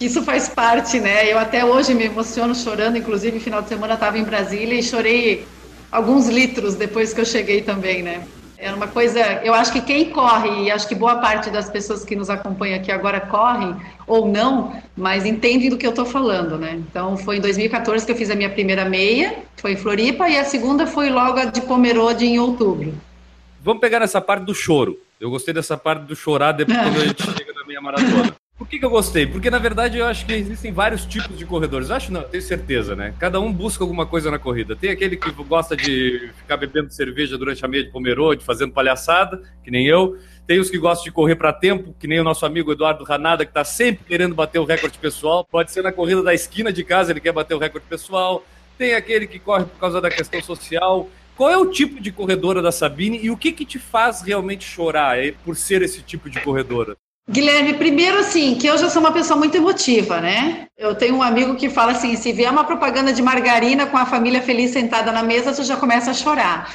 Isso 0.00 0.22
faz 0.22 0.48
parte, 0.48 0.98
né? 0.98 1.30
Eu 1.30 1.38
até 1.38 1.64
hoje 1.64 1.94
me 1.94 2.04
emociono 2.04 2.54
chorando, 2.54 2.96
inclusive 2.96 3.38
final 3.38 3.62
de 3.62 3.68
semana 3.68 3.94
estava 3.94 4.18
em 4.18 4.24
Brasília 4.24 4.78
e 4.78 4.82
chorei 4.82 5.46
alguns 5.92 6.26
litros 6.26 6.74
depois 6.74 7.12
que 7.12 7.20
eu 7.20 7.24
cheguei 7.24 7.62
também, 7.62 8.02
né? 8.02 8.22
É 8.56 8.72
uma 8.72 8.88
coisa, 8.88 9.20
eu 9.44 9.52
acho 9.52 9.72
que 9.72 9.80
quem 9.80 10.10
corre, 10.10 10.64
e 10.64 10.70
acho 10.70 10.88
que 10.88 10.94
boa 10.94 11.16
parte 11.16 11.50
das 11.50 11.68
pessoas 11.68 12.02
que 12.02 12.16
nos 12.16 12.30
acompanham 12.30 12.76
aqui 12.76 12.90
agora 12.90 13.20
correm, 13.20 13.76
ou 14.06 14.26
não, 14.26 14.72
mas 14.96 15.26
entendem 15.26 15.68
do 15.68 15.76
que 15.76 15.86
eu 15.86 15.90
estou 15.90 16.06
falando, 16.06 16.56
né? 16.56 16.72
Então, 16.88 17.16
foi 17.16 17.36
em 17.36 17.40
2014 17.40 18.06
que 18.06 18.12
eu 18.12 18.16
fiz 18.16 18.30
a 18.30 18.34
minha 18.34 18.48
primeira 18.48 18.86
meia, 18.86 19.34
foi 19.56 19.72
em 19.72 19.76
Floripa, 19.76 20.28
e 20.30 20.38
a 20.38 20.44
segunda 20.44 20.86
foi 20.86 21.10
logo 21.10 21.38
a 21.38 21.44
de 21.44 21.60
Pomerode, 21.60 22.24
em 22.24 22.38
outubro. 22.38 22.94
Vamos 23.64 23.80
pegar 23.80 24.02
essa 24.02 24.20
parte 24.20 24.44
do 24.44 24.54
choro. 24.54 25.00
Eu 25.18 25.30
gostei 25.30 25.54
dessa 25.54 25.74
parte 25.74 26.02
do 26.02 26.14
chorar 26.14 26.52
depois 26.52 26.76
quando 26.76 27.00
a 27.00 27.06
gente 27.06 27.22
chega 27.22 27.54
na 27.54 27.64
meia 27.64 27.80
maratona. 27.80 28.36
Por 28.58 28.68
que, 28.68 28.78
que, 28.78 28.84
eu 28.84 28.90
gostei? 28.90 29.26
Porque 29.26 29.48
na 29.48 29.58
verdade 29.58 29.96
eu 29.96 30.06
acho 30.06 30.26
que 30.26 30.34
existem 30.34 30.70
vários 30.70 31.06
tipos 31.06 31.38
de 31.38 31.46
corredores. 31.46 31.88
Eu 31.88 31.96
acho 31.96 32.12
não, 32.12 32.22
tenho 32.24 32.42
certeza, 32.42 32.94
né? 32.94 33.14
Cada 33.18 33.40
um 33.40 33.50
busca 33.50 33.82
alguma 33.82 34.04
coisa 34.04 34.30
na 34.30 34.38
corrida. 34.38 34.76
Tem 34.76 34.90
aquele 34.90 35.16
que 35.16 35.30
gosta 35.30 35.74
de 35.74 36.30
ficar 36.36 36.58
bebendo 36.58 36.92
cerveja 36.92 37.38
durante 37.38 37.64
a 37.64 37.68
meia 37.68 37.84
de 37.84 37.90
Pomerode, 37.90 38.44
fazendo 38.44 38.74
palhaçada, 38.74 39.40
que 39.64 39.70
nem 39.70 39.86
eu. 39.86 40.18
Tem 40.46 40.60
os 40.60 40.68
que 40.68 40.76
gostam 40.76 41.04
de 41.04 41.10
correr 41.10 41.34
para 41.34 41.50
tempo, 41.50 41.94
que 41.98 42.06
nem 42.06 42.20
o 42.20 42.24
nosso 42.24 42.44
amigo 42.44 42.70
Eduardo 42.70 43.02
Ranada, 43.02 43.46
que 43.46 43.50
está 43.50 43.64
sempre 43.64 44.04
querendo 44.04 44.34
bater 44.34 44.58
o 44.58 44.64
recorde 44.64 44.98
pessoal. 44.98 45.42
Pode 45.42 45.72
ser 45.72 45.82
na 45.82 45.90
corrida 45.90 46.22
da 46.22 46.34
esquina 46.34 46.70
de 46.70 46.84
casa, 46.84 47.12
ele 47.12 47.20
quer 47.20 47.32
bater 47.32 47.54
o 47.54 47.58
recorde 47.58 47.86
pessoal. 47.88 48.44
Tem 48.76 48.94
aquele 48.94 49.26
que 49.26 49.38
corre 49.38 49.64
por 49.64 49.80
causa 49.80 50.02
da 50.02 50.10
questão 50.10 50.42
social. 50.42 51.08
Qual 51.36 51.50
é 51.50 51.56
o 51.56 51.66
tipo 51.66 52.00
de 52.00 52.12
corredora 52.12 52.62
da 52.62 52.70
Sabine 52.70 53.18
e 53.22 53.30
o 53.30 53.36
que, 53.36 53.50
que 53.50 53.64
te 53.64 53.78
faz 53.78 54.22
realmente 54.22 54.64
chorar 54.64 55.18
eh, 55.18 55.34
por 55.44 55.56
ser 55.56 55.82
esse 55.82 56.00
tipo 56.00 56.30
de 56.30 56.40
corredora? 56.40 56.96
Guilherme, 57.28 57.72
primeiro 57.74 58.18
assim, 58.18 58.54
que 58.54 58.66
eu 58.66 58.76
já 58.76 58.90
sou 58.90 59.00
uma 59.00 59.10
pessoa 59.10 59.38
muito 59.38 59.56
emotiva, 59.56 60.20
né? 60.20 60.66
Eu 60.76 60.94
tenho 60.94 61.16
um 61.16 61.22
amigo 61.22 61.56
que 61.56 61.70
fala 61.70 61.92
assim, 61.92 62.14
se 62.16 62.32
vier 62.32 62.52
uma 62.52 62.64
propaganda 62.64 63.14
de 63.14 63.22
margarina 63.22 63.86
com 63.86 63.96
a 63.96 64.04
família 64.04 64.42
feliz 64.42 64.72
sentada 64.72 65.10
na 65.10 65.22
mesa, 65.22 65.52
tu 65.54 65.64
já 65.64 65.74
começa 65.74 66.10
a 66.10 66.14
chorar. 66.14 66.70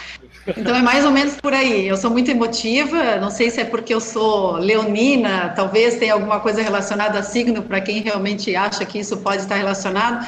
Então 0.57 0.75
é 0.75 0.81
mais 0.81 1.05
ou 1.05 1.11
menos 1.11 1.35
por 1.35 1.53
aí. 1.53 1.87
Eu 1.87 1.95
sou 1.95 2.09
muito 2.09 2.31
emotiva, 2.31 3.17
não 3.17 3.29
sei 3.29 3.51
se 3.51 3.61
é 3.61 3.65
porque 3.65 3.93
eu 3.93 4.01
sou 4.01 4.53
leonina, 4.53 5.53
talvez 5.55 5.97
tenha 5.97 6.13
alguma 6.13 6.39
coisa 6.39 6.63
relacionada 6.63 7.19
a 7.19 7.23
signo, 7.23 7.61
para 7.61 7.79
quem 7.79 8.01
realmente 8.01 8.55
acha 8.55 8.83
que 8.85 8.97
isso 8.97 9.17
pode 9.17 9.43
estar 9.43 9.55
relacionado. 9.55 10.25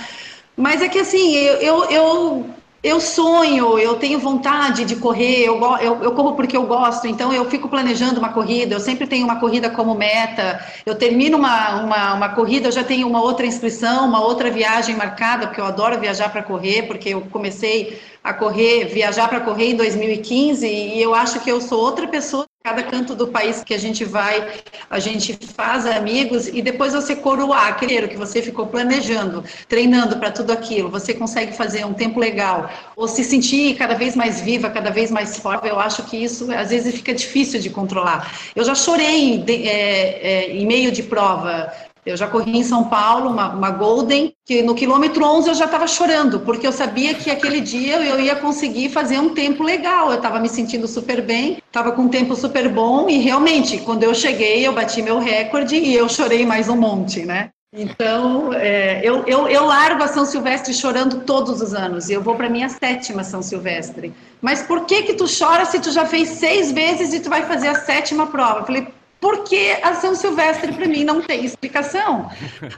Mas 0.56 0.84
é 0.84 0.88
que 0.88 1.00
assim, 1.00 1.34
eu, 1.34 1.56
eu, 1.56 1.90
eu 1.90 2.46
eu 2.84 3.00
sonho, 3.00 3.78
eu 3.78 3.96
tenho 3.96 4.20
vontade 4.20 4.86
de 4.86 4.96
correr, 4.96 5.44
eu, 5.44 5.60
eu, 5.80 6.04
eu, 6.04 6.12
corro 6.14 6.36
porque 6.36 6.58
eu 6.58 6.66
gosto, 6.66 7.08
então 7.08 7.32
eu 7.32 7.46
fico 7.48 7.70
planejando 7.70 8.20
uma 8.20 8.34
corrida, 8.34 8.74
eu 8.74 8.80
sempre 8.80 9.06
tenho 9.06 9.24
uma 9.24 9.40
corrida 9.40 9.70
como 9.70 9.94
meta, 9.94 10.66
eu 10.84 10.96
termino 10.96 11.38
uma, 11.38 11.84
uma, 11.84 12.14
uma 12.16 12.30
corrida, 12.30 12.68
eu 12.68 12.72
já 12.72 12.84
tenho 12.84 13.08
uma 13.08 13.22
outra 13.22 13.46
inscrição, 13.46 14.08
uma 14.08 14.22
outra 14.22 14.50
viagem 14.50 14.96
marcada, 14.96 15.46
porque 15.48 15.62
eu 15.62 15.66
adoro 15.66 16.00
viajar 16.00 16.30
para 16.32 16.42
correr, 16.42 16.84
porque 16.88 17.10
eu 17.10 17.22
comecei 17.30 18.02
a 18.24 18.34
correr, 18.34 18.86
viajar 18.86 19.28
para 19.30 19.42
correr 19.42 19.72
em 19.72 19.76
2015 19.76 20.66
e 20.68 21.00
eu 21.00 21.14
acho 21.14 21.40
que 21.40 21.52
eu 21.52 21.62
sou 21.62 21.80
outra 21.80 22.08
pessoa. 22.08 22.51
Cada 22.64 22.84
canto 22.84 23.16
do 23.16 23.28
país 23.28 23.64
que 23.64 23.74
a 23.74 23.78
gente 23.80 24.06
vai, 24.06 24.52
a 24.88 25.00
gente 25.00 25.36
faz 25.48 25.84
amigos 25.88 26.48
e 26.48 26.62
depois 26.62 26.94
você 26.94 27.16
coroar 27.16 27.70
aquele 27.70 28.08
que 28.08 28.16
você 28.16 28.40
ficou 28.40 28.68
planejando, 28.68 29.44
treinando 29.68 30.18
para 30.18 30.30
tudo 30.30 30.52
aquilo, 30.54 30.88
você 30.88 31.12
consegue 31.12 31.54
fazer 31.58 31.84
um 31.86 31.94
tempo 31.94 32.20
legal 32.20 32.70
ou 32.96 33.08
se 33.08 33.24
sentir 33.24 33.76
cada 33.78 33.96
vez 33.96 34.16
mais 34.16 34.42
viva, 34.42 34.70
cada 34.70 34.92
vez 34.92 35.10
mais 35.10 35.38
forte. 35.38 35.68
Eu 35.68 35.80
acho 35.80 36.04
que 36.04 36.16
isso 36.16 36.52
às 36.52 36.70
vezes 36.70 36.94
fica 36.94 37.16
difícil 37.16 37.60
de 37.60 37.72
controlar. 37.72 38.32
Eu 38.56 38.64
já 38.64 38.76
chorei 38.76 39.40
de, 39.40 39.68
é, 39.68 40.20
é, 40.22 40.52
em 40.56 40.68
meio 40.68 40.92
de 40.92 41.02
prova 41.02 41.74
eu 42.06 42.18
já 42.18 42.28
corri 42.28 42.58
em 42.58 42.64
São 42.64 42.86
Paulo, 42.86 43.30
uma, 43.30 43.50
uma 43.50 43.70
Golden, 43.70 44.34
que 44.46 44.62
no 44.64 44.74
quilômetro 44.74 45.24
11 45.24 45.50
eu 45.50 45.56
já 45.56 45.66
estava 45.66 45.88
chorando, 45.88 46.40
porque 46.40 46.66
eu 46.66 46.72
sabia 46.72 47.14
que 47.14 47.30
aquele 47.30 47.62
dia 47.62 47.98
eu 47.98 48.20
ia 48.20 48.36
conseguir 48.36 48.90
fazer 48.90 49.20
um 49.20 49.34
tempo 49.34 49.64
legal. 49.64 50.10
Eu 50.10 50.18
estava 50.18 50.40
me 50.40 50.50
sentindo 50.50 50.88
super 50.88 51.22
bem, 51.22 51.58
estava 51.66 51.92
com 51.92 52.04
um 52.04 52.10
tempo 52.10 52.36
super 52.36 52.68
bom, 52.70 53.10
e 53.10 53.18
realmente, 53.18 53.78
quando 53.80 54.04
eu 54.04 54.16
cheguei, 54.16 54.66
eu 54.66 54.74
bati 54.74 55.02
meu 55.02 55.20
recorde 55.20 55.76
e 55.76 55.94
eu 55.94 56.10
chorei 56.10 56.46
mais 56.46 56.68
um 56.68 56.76
monte, 56.76 57.24
né? 57.26 57.50
Então, 57.74 58.52
é, 58.54 59.00
eu, 59.02 59.24
eu, 59.26 59.48
eu 59.48 59.66
largo 59.66 60.04
a 60.04 60.08
São 60.08 60.26
Silvestre 60.26 60.74
chorando 60.74 61.22
todos 61.22 61.62
os 61.62 61.74
anos, 61.74 62.10
e 62.10 62.14
eu 62.14 62.22
vou 62.22 62.36
para 62.36 62.50
minha 62.50 62.68
sétima 62.68 63.24
São 63.24 63.42
Silvestre. 63.42 64.14
Mas 64.42 64.62
por 64.62 64.86
que 64.86 65.04
que 65.04 65.14
tu 65.14 65.26
chora 65.26 65.64
se 65.64 65.80
tu 65.80 65.90
já 65.90 66.06
fez 66.06 66.30
seis 66.30 66.70
vezes 66.72 67.14
e 67.14 67.22
tu 67.22 67.30
vai 67.30 67.44
fazer 67.44 67.70
a 67.70 67.76
sétima 67.76 68.28
prova? 68.28 68.60
Eu 68.60 68.66
falei, 68.66 68.88
porque 69.22 69.78
a 69.84 69.94
São 69.94 70.16
Silvestre 70.16 70.74
para 70.74 70.88
mim 70.88 71.04
não 71.04 71.22
tem 71.22 71.46
explicação. 71.46 72.30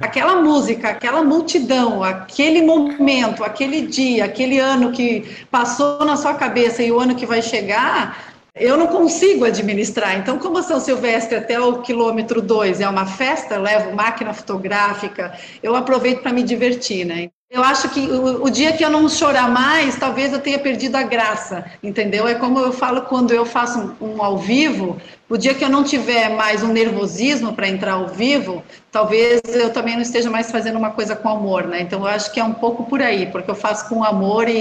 Aquela 0.01 0.41
música, 0.41 0.89
aquela 0.89 1.23
multidão, 1.23 2.03
aquele 2.03 2.62
momento, 2.62 3.45
aquele 3.45 3.88
dia, 3.88 4.25
aquele 4.25 4.59
ano 4.59 4.91
que 4.91 5.45
passou 5.50 6.03
na 6.03 6.17
sua 6.17 6.33
cabeça 6.33 6.83
e 6.83 6.91
o 6.91 7.00
ano 7.00 7.15
que 7.15 7.25
vai 7.25 7.41
chegar, 7.41 8.33
eu 8.53 8.75
não 8.75 8.88
consigo 8.88 9.45
administrar. 9.45 10.17
Então, 10.19 10.38
como 10.38 10.57
a 10.57 10.63
São 10.63 10.81
Silvestre 10.81 11.38
até 11.38 11.57
o 11.59 11.81
quilômetro 11.81 12.41
2 12.41 12.81
é 12.81 12.89
uma 12.89 13.05
festa, 13.05 13.57
levo 13.57 13.95
máquina 13.95 14.33
fotográfica, 14.33 15.33
eu 15.63 15.77
aproveito 15.77 16.21
para 16.21 16.33
me 16.33 16.43
divertir, 16.43 17.05
né? 17.05 17.29
Eu 17.53 17.63
acho 17.63 17.88
que 17.89 18.00
o, 18.00 18.45
o, 18.45 18.50
dia 18.50 18.74
que 18.74 18.83
eu 18.83 18.89
não 18.89 19.07
chorar 19.07 19.48
mais, 19.48 19.95
talvez 19.95 20.33
eu 20.33 20.39
tenha 20.39 20.57
perdido 20.57 20.95
a 20.95 21.03
graça, 21.03 21.63
entendeu? 21.83 22.27
É 22.27 22.33
como 22.33 22.60
eu 22.60 22.74
falo 22.74 23.03
quando 23.03 23.31
eu 23.31 23.45
faço 23.45 23.95
um, 24.01 24.15
um 24.15 24.24
ao 24.24 24.39
vivo, 24.39 25.00
o 25.29 25.38
dia 25.38 25.53
que 25.53 25.63
eu 25.63 25.69
não 25.69 25.83
tiver 25.83 26.29
mais 26.29 26.63
um 26.63 26.74
nervosismo 26.74 27.53
para 27.53 27.67
entrar 27.67 27.93
ao 27.93 28.07
vivo, 28.07 28.63
talvez 28.91 29.39
eu 29.45 29.72
também 29.72 29.93
não 29.93 30.01
esteja 30.01 30.31
mais 30.31 30.50
fazendo 30.50 30.79
uma 30.79 30.89
coisa 30.89 31.15
com 31.15 31.29
amor, 31.29 31.67
né? 31.67 31.81
Então 31.81 32.00
eu 32.00 32.07
acho 32.07 32.33
que 32.33 32.39
é 32.39 32.43
um 32.43 32.55
pouco 32.55 32.86
por 32.86 33.03
aí, 33.03 33.27
porque 33.27 33.51
eu 33.51 33.55
faço 33.55 33.88
com 33.88 34.03
amor 34.03 34.50
e, 34.50 34.53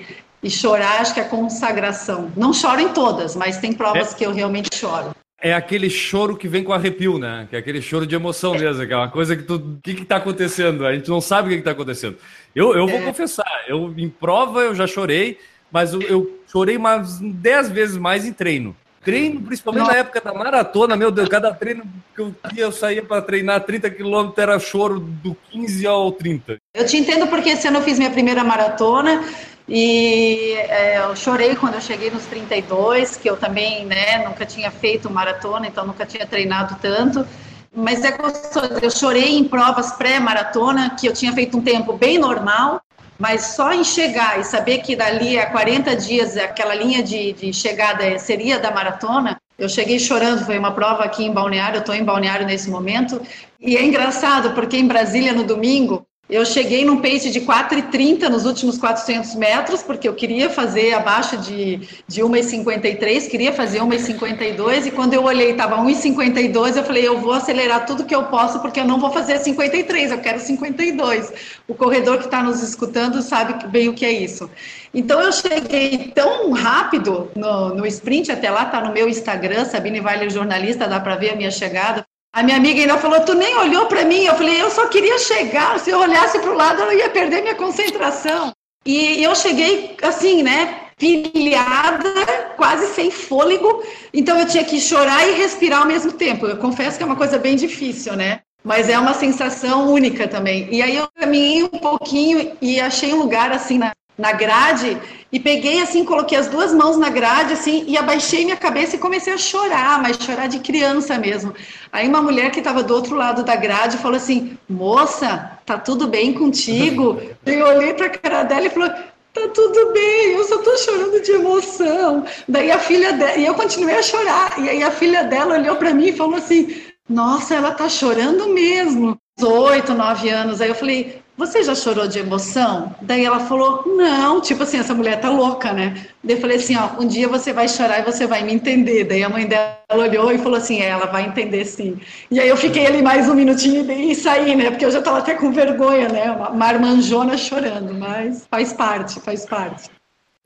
e, 0.00 0.06
e 0.40 0.48
chorar, 0.48 1.00
acho 1.00 1.14
que 1.14 1.20
é 1.20 1.24
consagração. 1.24 2.30
Não 2.36 2.52
choro 2.52 2.80
em 2.80 2.90
todas, 2.90 3.34
mas 3.34 3.58
tem 3.58 3.72
provas 3.72 4.12
é. 4.12 4.16
que 4.16 4.24
eu 4.24 4.32
realmente 4.32 4.72
choro 4.72 5.10
é 5.46 5.54
aquele 5.54 5.88
choro 5.88 6.36
que 6.36 6.48
vem 6.48 6.64
com 6.64 6.72
arrepio, 6.72 7.18
né? 7.18 7.46
Que 7.48 7.54
é 7.54 7.58
aquele 7.60 7.80
choro 7.80 8.04
de 8.04 8.16
emoção 8.16 8.54
mesmo, 8.54 8.84
que 8.84 8.92
é 8.92 8.96
uma 8.96 9.08
coisa 9.08 9.36
que 9.36 9.44
tu. 9.44 9.54
O 9.54 9.78
que, 9.80 9.94
que 9.94 10.04
tá 10.04 10.16
acontecendo? 10.16 10.84
A 10.84 10.92
gente 10.92 11.08
não 11.08 11.20
sabe 11.20 11.48
o 11.48 11.50
que, 11.52 11.58
que 11.58 11.62
tá 11.62 11.70
acontecendo. 11.70 12.16
Eu, 12.52 12.74
eu 12.74 12.84
vou 12.86 12.98
é. 12.98 13.04
confessar, 13.04 13.64
eu 13.68 13.94
em 13.96 14.08
prova 14.08 14.62
eu 14.62 14.74
já 14.74 14.88
chorei, 14.88 15.38
mas 15.70 15.92
eu, 15.92 16.02
eu 16.02 16.40
chorei 16.50 16.76
umas 16.76 17.20
10 17.20 17.70
vezes 17.70 17.96
mais 17.96 18.26
em 18.26 18.32
treino. 18.32 18.74
Treino, 19.04 19.40
principalmente 19.40 19.82
Nossa. 19.82 19.92
na 19.92 19.98
época 20.00 20.20
da 20.20 20.34
maratona, 20.34 20.96
meu 20.96 21.12
Deus, 21.12 21.28
cada 21.28 21.54
treino 21.54 21.84
que 22.12 22.20
eu 22.20 22.34
ia, 22.52 22.64
eu 22.64 22.72
saía 22.72 23.04
para 23.04 23.22
treinar 23.22 23.60
30 23.60 23.88
quilômetros, 23.90 24.38
era 24.38 24.58
choro 24.58 24.98
do 24.98 25.36
15 25.52 25.86
ao 25.86 26.10
30. 26.10 26.56
Eu 26.74 26.84
te 26.84 26.96
entendo 26.96 27.28
porque 27.28 27.50
esse 27.50 27.68
ano 27.68 27.78
eu 27.78 27.82
fiz 27.82 27.98
minha 27.98 28.10
primeira 28.10 28.42
maratona 28.42 29.22
e 29.68 30.52
é, 30.52 30.98
eu 30.98 31.16
chorei 31.16 31.56
quando 31.56 31.74
eu 31.74 31.80
cheguei 31.80 32.10
nos 32.10 32.24
32, 32.26 33.16
que 33.16 33.28
eu 33.28 33.36
também 33.36 33.84
né, 33.84 34.24
nunca 34.26 34.46
tinha 34.46 34.70
feito 34.70 35.10
maratona, 35.10 35.66
então 35.66 35.84
nunca 35.84 36.06
tinha 36.06 36.26
treinado 36.26 36.76
tanto. 36.80 37.26
Mas 37.74 38.04
é 38.04 38.12
gostoso. 38.12 38.78
Eu 38.80 38.90
chorei 38.90 39.36
em 39.36 39.44
provas 39.44 39.92
pré-maratona, 39.92 40.90
que 40.90 41.06
eu 41.06 41.12
tinha 41.12 41.32
feito 41.32 41.58
um 41.58 41.62
tempo 41.62 41.92
bem 41.92 42.16
normal, 42.16 42.80
mas 43.18 43.54
só 43.56 43.72
em 43.72 43.82
chegar 43.82 44.38
e 44.38 44.44
saber 44.44 44.78
que 44.78 44.94
dali 44.94 45.38
a 45.38 45.50
40 45.50 45.96
dias 45.96 46.36
aquela 46.36 46.74
linha 46.74 47.02
de, 47.02 47.32
de 47.32 47.52
chegada 47.52 48.18
seria 48.18 48.58
da 48.58 48.70
maratona, 48.70 49.40
eu 49.58 49.68
cheguei 49.68 49.98
chorando. 49.98 50.44
Foi 50.44 50.58
uma 50.58 50.72
prova 50.72 51.04
aqui 51.04 51.24
em 51.24 51.32
Balneário, 51.32 51.78
eu 51.78 51.80
estou 51.80 51.94
em 51.94 52.04
Balneário 52.04 52.46
nesse 52.46 52.70
momento. 52.70 53.20
E 53.60 53.76
é 53.76 53.84
engraçado, 53.84 54.52
porque 54.52 54.76
em 54.76 54.86
Brasília, 54.86 55.32
no 55.32 55.44
domingo, 55.44 56.06
eu 56.28 56.44
cheguei 56.44 56.84
num 56.84 57.00
pace 57.00 57.30
de 57.30 57.40
4,30 57.40 58.28
nos 58.28 58.44
últimos 58.44 58.76
400 58.78 59.36
metros, 59.36 59.82
porque 59.82 60.08
eu 60.08 60.14
queria 60.14 60.50
fazer 60.50 60.92
abaixo 60.92 61.36
de, 61.36 61.88
de 62.08 62.20
1,53, 62.20 63.28
queria 63.28 63.52
fazer 63.52 63.80
1,52, 63.80 64.86
e 64.86 64.90
quando 64.90 65.14
eu 65.14 65.22
olhei 65.22 65.52
estava 65.52 65.76
1,52, 65.76 66.76
eu 66.76 66.84
falei, 66.84 67.06
eu 67.06 67.20
vou 67.20 67.32
acelerar 67.32 67.86
tudo 67.86 68.04
que 68.04 68.14
eu 68.14 68.24
posso, 68.24 68.58
porque 68.60 68.80
eu 68.80 68.84
não 68.84 68.98
vou 68.98 69.10
fazer 69.10 69.38
53, 69.38 70.10
eu 70.10 70.18
quero 70.18 70.40
52. 70.40 71.32
O 71.68 71.74
corredor 71.74 72.18
que 72.18 72.24
está 72.24 72.42
nos 72.42 72.62
escutando 72.62 73.22
sabe 73.22 73.66
bem 73.68 73.88
o 73.88 73.94
que 73.94 74.04
é 74.04 74.12
isso. 74.12 74.50
Então 74.92 75.20
eu 75.20 75.30
cheguei 75.30 76.12
tão 76.14 76.52
rápido 76.52 77.30
no, 77.36 77.74
no 77.74 77.86
sprint, 77.86 78.32
até 78.32 78.50
lá 78.50 78.64
está 78.64 78.80
no 78.80 78.92
meu 78.92 79.08
Instagram, 79.08 79.64
Sabine 79.64 80.00
Vale 80.00 80.30
Jornalista, 80.30 80.88
dá 80.88 80.98
para 80.98 81.16
ver 81.16 81.30
a 81.30 81.36
minha 81.36 81.50
chegada, 81.50 82.05
a 82.36 82.42
minha 82.42 82.58
amiga 82.58 82.82
ainda 82.82 82.98
falou: 82.98 83.18
Tu 83.20 83.34
nem 83.34 83.56
olhou 83.56 83.86
para 83.86 84.04
mim. 84.04 84.24
Eu 84.24 84.34
falei: 84.34 84.60
Eu 84.60 84.70
só 84.70 84.86
queria 84.88 85.18
chegar. 85.18 85.80
Se 85.80 85.88
eu 85.88 85.98
olhasse 85.98 86.38
para 86.38 86.50
o 86.50 86.54
lado, 86.54 86.82
eu 86.82 86.98
ia 86.98 87.08
perder 87.08 87.40
minha 87.40 87.54
concentração. 87.54 88.52
E 88.84 89.24
eu 89.24 89.34
cheguei 89.34 89.96
assim, 90.02 90.42
né? 90.42 90.82
Pilhada, 90.98 92.10
quase 92.58 92.88
sem 92.88 93.10
fôlego. 93.10 93.82
Então 94.12 94.38
eu 94.38 94.46
tinha 94.46 94.64
que 94.64 94.78
chorar 94.78 95.26
e 95.26 95.32
respirar 95.32 95.80
ao 95.80 95.86
mesmo 95.86 96.12
tempo. 96.12 96.46
Eu 96.46 96.58
confesso 96.58 96.98
que 96.98 97.02
é 97.02 97.06
uma 97.06 97.16
coisa 97.16 97.38
bem 97.38 97.56
difícil, 97.56 98.14
né? 98.14 98.40
Mas 98.62 98.90
é 98.90 98.98
uma 98.98 99.14
sensação 99.14 99.90
única 99.90 100.28
também. 100.28 100.68
E 100.70 100.82
aí 100.82 100.94
eu 100.94 101.08
caminhei 101.18 101.62
um 101.62 101.68
pouquinho 101.68 102.52
e 102.60 102.78
achei 102.78 103.14
um 103.14 103.18
lugar 103.18 103.50
assim 103.50 103.78
na, 103.78 103.92
na 104.18 104.32
grade 104.32 104.98
e 105.36 105.38
peguei 105.38 105.82
assim, 105.82 106.02
coloquei 106.02 106.38
as 106.38 106.46
duas 106.46 106.72
mãos 106.72 106.96
na 106.96 107.10
grade 107.10 107.52
assim 107.52 107.84
e 107.86 107.94
abaixei 107.98 108.42
minha 108.42 108.56
cabeça 108.56 108.96
e 108.96 108.98
comecei 108.98 109.34
a 109.34 109.36
chorar, 109.36 110.00
mas 110.00 110.16
chorar 110.16 110.46
de 110.46 110.60
criança 110.60 111.18
mesmo. 111.18 111.52
Aí 111.92 112.08
uma 112.08 112.22
mulher 112.22 112.50
que 112.50 112.60
estava 112.60 112.82
do 112.82 112.94
outro 112.94 113.14
lado 113.14 113.44
da 113.44 113.54
grade 113.54 113.98
falou 113.98 114.16
assim: 114.16 114.56
"Moça, 114.66 115.58
tá 115.66 115.76
tudo 115.76 116.08
bem 116.08 116.32
contigo?" 116.32 117.20
eu 117.44 117.66
olhei 117.66 117.92
para 117.92 118.06
a 118.06 118.10
cara 118.10 118.44
dela 118.44 118.66
e 118.66 118.70
falou: 118.70 118.88
tá 118.88 119.48
tudo 119.52 119.92
bem, 119.92 120.32
eu 120.32 120.44
só 120.44 120.56
tô 120.56 120.74
chorando 120.78 121.20
de 121.20 121.32
emoção. 121.32 122.24
Daí 122.48 122.70
a 122.70 122.78
filha 122.78 123.12
dela, 123.12 123.36
e 123.36 123.44
eu 123.44 123.54
continuei 123.54 123.96
a 123.96 124.02
chorar. 124.02 124.58
E 124.58 124.70
aí 124.70 124.82
a 124.82 124.90
filha 124.90 125.24
dela 125.24 125.58
olhou 125.58 125.76
para 125.76 125.92
mim 125.92 126.06
e 126.06 126.16
falou 126.16 126.36
assim: 126.36 126.82
"Nossa, 127.08 127.54
ela 127.54 127.72
tá 127.72 127.88
chorando 127.88 128.48
mesmo." 128.48 129.16
Oito, 129.42 129.92
nove 129.94 130.30
anos. 130.30 130.60
Aí 130.60 130.68
eu 130.68 130.74
falei: 130.74 131.22
você 131.36 131.62
já 131.62 131.74
chorou 131.74 132.08
de 132.08 132.18
emoção? 132.18 132.94
Daí 133.02 133.24
ela 133.26 133.40
falou, 133.40 133.82
não, 133.94 134.40
tipo 134.40 134.62
assim, 134.62 134.78
essa 134.78 134.94
mulher 134.94 135.20
tá 135.20 135.28
louca, 135.28 135.70
né? 135.70 136.06
Daí 136.24 136.36
eu 136.36 136.40
falei 136.40 136.56
assim, 136.56 136.74
ó, 136.76 136.98
um 136.98 137.06
dia 137.06 137.28
você 137.28 137.52
vai 137.52 137.68
chorar 137.68 137.98
e 138.00 138.04
você 138.10 138.26
vai 138.26 138.42
me 138.42 138.54
entender. 138.54 139.04
Daí 139.04 139.22
a 139.22 139.28
mãe 139.28 139.46
dela 139.46 139.76
olhou 139.92 140.32
e 140.32 140.38
falou 140.38 140.56
assim, 140.56 140.80
é, 140.80 140.88
ela 140.88 141.04
vai 141.06 141.26
entender 141.26 141.66
sim. 141.66 142.00
E 142.30 142.40
aí 142.40 142.48
eu 142.48 142.56
fiquei 142.56 142.86
ali 142.86 143.02
mais 143.02 143.28
um 143.28 143.34
minutinho 143.34 143.90
e, 143.90 144.14
saí, 144.14 144.56
né? 144.56 144.70
Porque 144.70 144.86
eu 144.86 144.90
já 144.90 145.02
tava 145.02 145.18
até 145.18 145.34
com 145.34 145.52
vergonha, 145.52 146.08
né? 146.08 146.30
Uma 146.30 146.50
marmanjona 146.50 147.36
chorando, 147.36 147.92
mas 147.92 148.46
faz 148.50 148.72
parte, 148.72 149.20
faz 149.20 149.44
parte. 149.44 149.90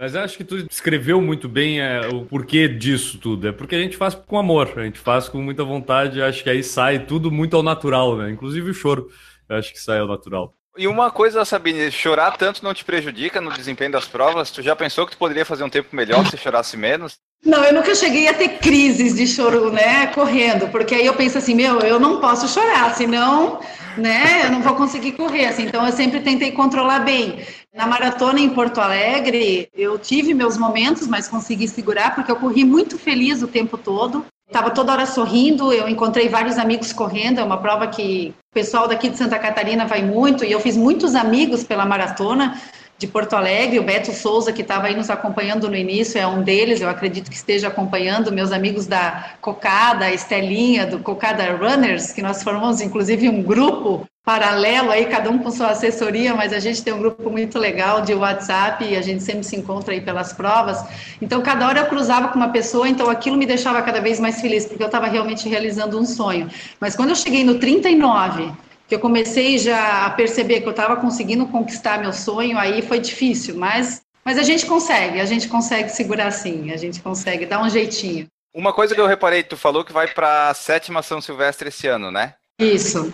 Mas 0.00 0.16
acho 0.16 0.38
que 0.38 0.44
tu 0.44 0.62
descreveu 0.62 1.20
muito 1.20 1.46
bem 1.46 1.78
é, 1.78 2.08
o 2.08 2.24
porquê 2.24 2.66
disso 2.66 3.18
tudo. 3.18 3.48
É 3.48 3.52
porque 3.52 3.74
a 3.74 3.78
gente 3.78 3.98
faz 3.98 4.14
com 4.14 4.38
amor, 4.38 4.72
a 4.78 4.84
gente 4.84 4.98
faz 4.98 5.28
com 5.28 5.42
muita 5.42 5.62
vontade, 5.62 6.22
acho 6.22 6.42
que 6.42 6.48
aí 6.48 6.64
sai 6.64 7.04
tudo 7.04 7.30
muito 7.30 7.54
ao 7.54 7.62
natural, 7.62 8.16
né? 8.16 8.30
Inclusive 8.30 8.70
o 8.70 8.72
choro, 8.72 9.10
acho 9.46 9.70
que 9.74 9.78
sai 9.78 9.98
ao 9.98 10.08
natural. 10.08 10.56
E 10.80 10.88
uma 10.88 11.10
coisa, 11.10 11.44
Sabine, 11.44 11.92
chorar 11.92 12.38
tanto 12.38 12.64
não 12.64 12.72
te 12.72 12.86
prejudica 12.86 13.38
no 13.38 13.52
desempenho 13.52 13.92
das 13.92 14.06
provas? 14.06 14.50
Tu 14.50 14.62
já 14.62 14.74
pensou 14.74 15.04
que 15.04 15.12
tu 15.12 15.18
poderia 15.18 15.44
fazer 15.44 15.62
um 15.62 15.68
tempo 15.68 15.94
melhor 15.94 16.26
se 16.26 16.38
chorasse 16.38 16.74
menos? 16.74 17.18
Não, 17.44 17.62
eu 17.62 17.74
nunca 17.74 17.94
cheguei 17.94 18.28
a 18.28 18.32
ter 18.32 18.48
crises 18.60 19.14
de 19.14 19.26
choro, 19.26 19.70
né, 19.70 20.06
correndo, 20.06 20.68
porque 20.68 20.94
aí 20.94 21.04
eu 21.04 21.12
penso 21.12 21.36
assim, 21.36 21.54
meu, 21.54 21.80
eu 21.80 22.00
não 22.00 22.18
posso 22.18 22.48
chorar, 22.48 22.94
senão, 22.94 23.60
né, 23.98 24.46
eu 24.46 24.50
não 24.50 24.62
vou 24.62 24.74
conseguir 24.74 25.12
correr, 25.12 25.48
assim, 25.48 25.64
então 25.64 25.84
eu 25.84 25.92
sempre 25.92 26.20
tentei 26.20 26.50
controlar 26.52 27.00
bem. 27.00 27.44
Na 27.74 27.86
maratona 27.86 28.40
em 28.40 28.48
Porto 28.48 28.80
Alegre, 28.80 29.68
eu 29.74 29.98
tive 29.98 30.32
meus 30.32 30.56
momentos, 30.56 31.06
mas 31.06 31.28
consegui 31.28 31.68
segurar, 31.68 32.14
porque 32.14 32.32
eu 32.32 32.36
corri 32.36 32.64
muito 32.64 32.98
feliz 32.98 33.42
o 33.42 33.48
tempo 33.48 33.76
todo, 33.76 34.24
Estava 34.50 34.70
toda 34.72 34.90
hora 34.90 35.06
sorrindo, 35.06 35.72
eu 35.72 35.88
encontrei 35.88 36.28
vários 36.28 36.58
amigos 36.58 36.92
correndo, 36.92 37.38
é 37.38 37.44
uma 37.44 37.58
prova 37.58 37.86
que 37.86 38.34
o 38.50 38.52
pessoal 38.52 38.88
daqui 38.88 39.08
de 39.08 39.16
Santa 39.16 39.38
Catarina 39.38 39.86
vai 39.86 40.02
muito, 40.02 40.44
e 40.44 40.50
eu 40.50 40.58
fiz 40.58 40.76
muitos 40.76 41.14
amigos 41.14 41.62
pela 41.62 41.86
maratona 41.86 42.60
de 42.98 43.06
Porto 43.06 43.34
Alegre, 43.36 43.78
o 43.78 43.84
Beto 43.84 44.12
Souza, 44.12 44.52
que 44.52 44.62
estava 44.62 44.88
aí 44.88 44.96
nos 44.96 45.08
acompanhando 45.08 45.68
no 45.68 45.76
início, 45.76 46.18
é 46.18 46.26
um 46.26 46.42
deles, 46.42 46.80
eu 46.80 46.88
acredito 46.88 47.30
que 47.30 47.36
esteja 47.36 47.68
acompanhando, 47.68 48.32
meus 48.32 48.50
amigos 48.50 48.86
da 48.86 49.34
Cocada, 49.40 50.10
Estelinha, 50.10 50.84
do 50.84 50.98
Cocada 50.98 51.44
Runners, 51.52 52.10
que 52.10 52.20
nós 52.20 52.42
formamos 52.42 52.80
inclusive 52.80 53.28
um 53.28 53.44
grupo 53.44 54.04
paralelo 54.24 54.90
aí, 54.90 55.06
cada 55.06 55.30
um 55.30 55.38
com 55.38 55.50
sua 55.50 55.68
assessoria, 55.68 56.34
mas 56.34 56.52
a 56.52 56.58
gente 56.58 56.82
tem 56.82 56.92
um 56.92 56.98
grupo 56.98 57.30
muito 57.30 57.58
legal 57.58 58.02
de 58.02 58.14
WhatsApp 58.14 58.84
e 58.84 58.96
a 58.96 59.02
gente 59.02 59.22
sempre 59.22 59.44
se 59.44 59.56
encontra 59.56 59.92
aí 59.92 60.00
pelas 60.00 60.32
provas. 60.32 60.84
Então, 61.20 61.40
cada 61.42 61.66
hora 61.66 61.80
eu 61.80 61.86
cruzava 61.86 62.28
com 62.28 62.36
uma 62.36 62.50
pessoa, 62.50 62.88
então 62.88 63.08
aquilo 63.08 63.36
me 63.36 63.46
deixava 63.46 63.80
cada 63.82 64.00
vez 64.00 64.20
mais 64.20 64.40
feliz, 64.40 64.66
porque 64.66 64.82
eu 64.82 64.86
estava 64.86 65.06
realmente 65.06 65.48
realizando 65.48 65.98
um 65.98 66.04
sonho. 66.04 66.50
Mas 66.78 66.94
quando 66.94 67.10
eu 67.10 67.16
cheguei 67.16 67.42
no 67.42 67.58
39, 67.58 68.52
que 68.86 68.94
eu 68.94 69.00
comecei 69.00 69.56
já 69.56 70.04
a 70.04 70.10
perceber 70.10 70.60
que 70.60 70.66
eu 70.66 70.72
estava 70.72 70.96
conseguindo 70.96 71.46
conquistar 71.46 72.00
meu 72.00 72.12
sonho, 72.12 72.58
aí 72.58 72.82
foi 72.82 72.98
difícil, 72.98 73.56
mas, 73.56 74.02
mas 74.24 74.36
a 74.36 74.42
gente 74.42 74.66
consegue, 74.66 75.20
a 75.20 75.24
gente 75.24 75.48
consegue 75.48 75.88
segurar 75.88 76.30
sim, 76.30 76.72
a 76.72 76.76
gente 76.76 77.00
consegue 77.00 77.46
dar 77.46 77.62
um 77.62 77.70
jeitinho. 77.70 78.26
Uma 78.52 78.72
coisa 78.72 78.94
que 78.94 79.00
eu 79.00 79.06
reparei, 79.06 79.44
tu 79.44 79.56
falou 79.56 79.84
que 79.84 79.92
vai 79.92 80.08
para 80.08 80.50
a 80.50 80.54
sétima 80.54 81.02
São 81.02 81.20
Silvestre 81.20 81.68
esse 81.68 81.86
ano, 81.86 82.10
né? 82.10 82.34
Isso. 82.60 83.12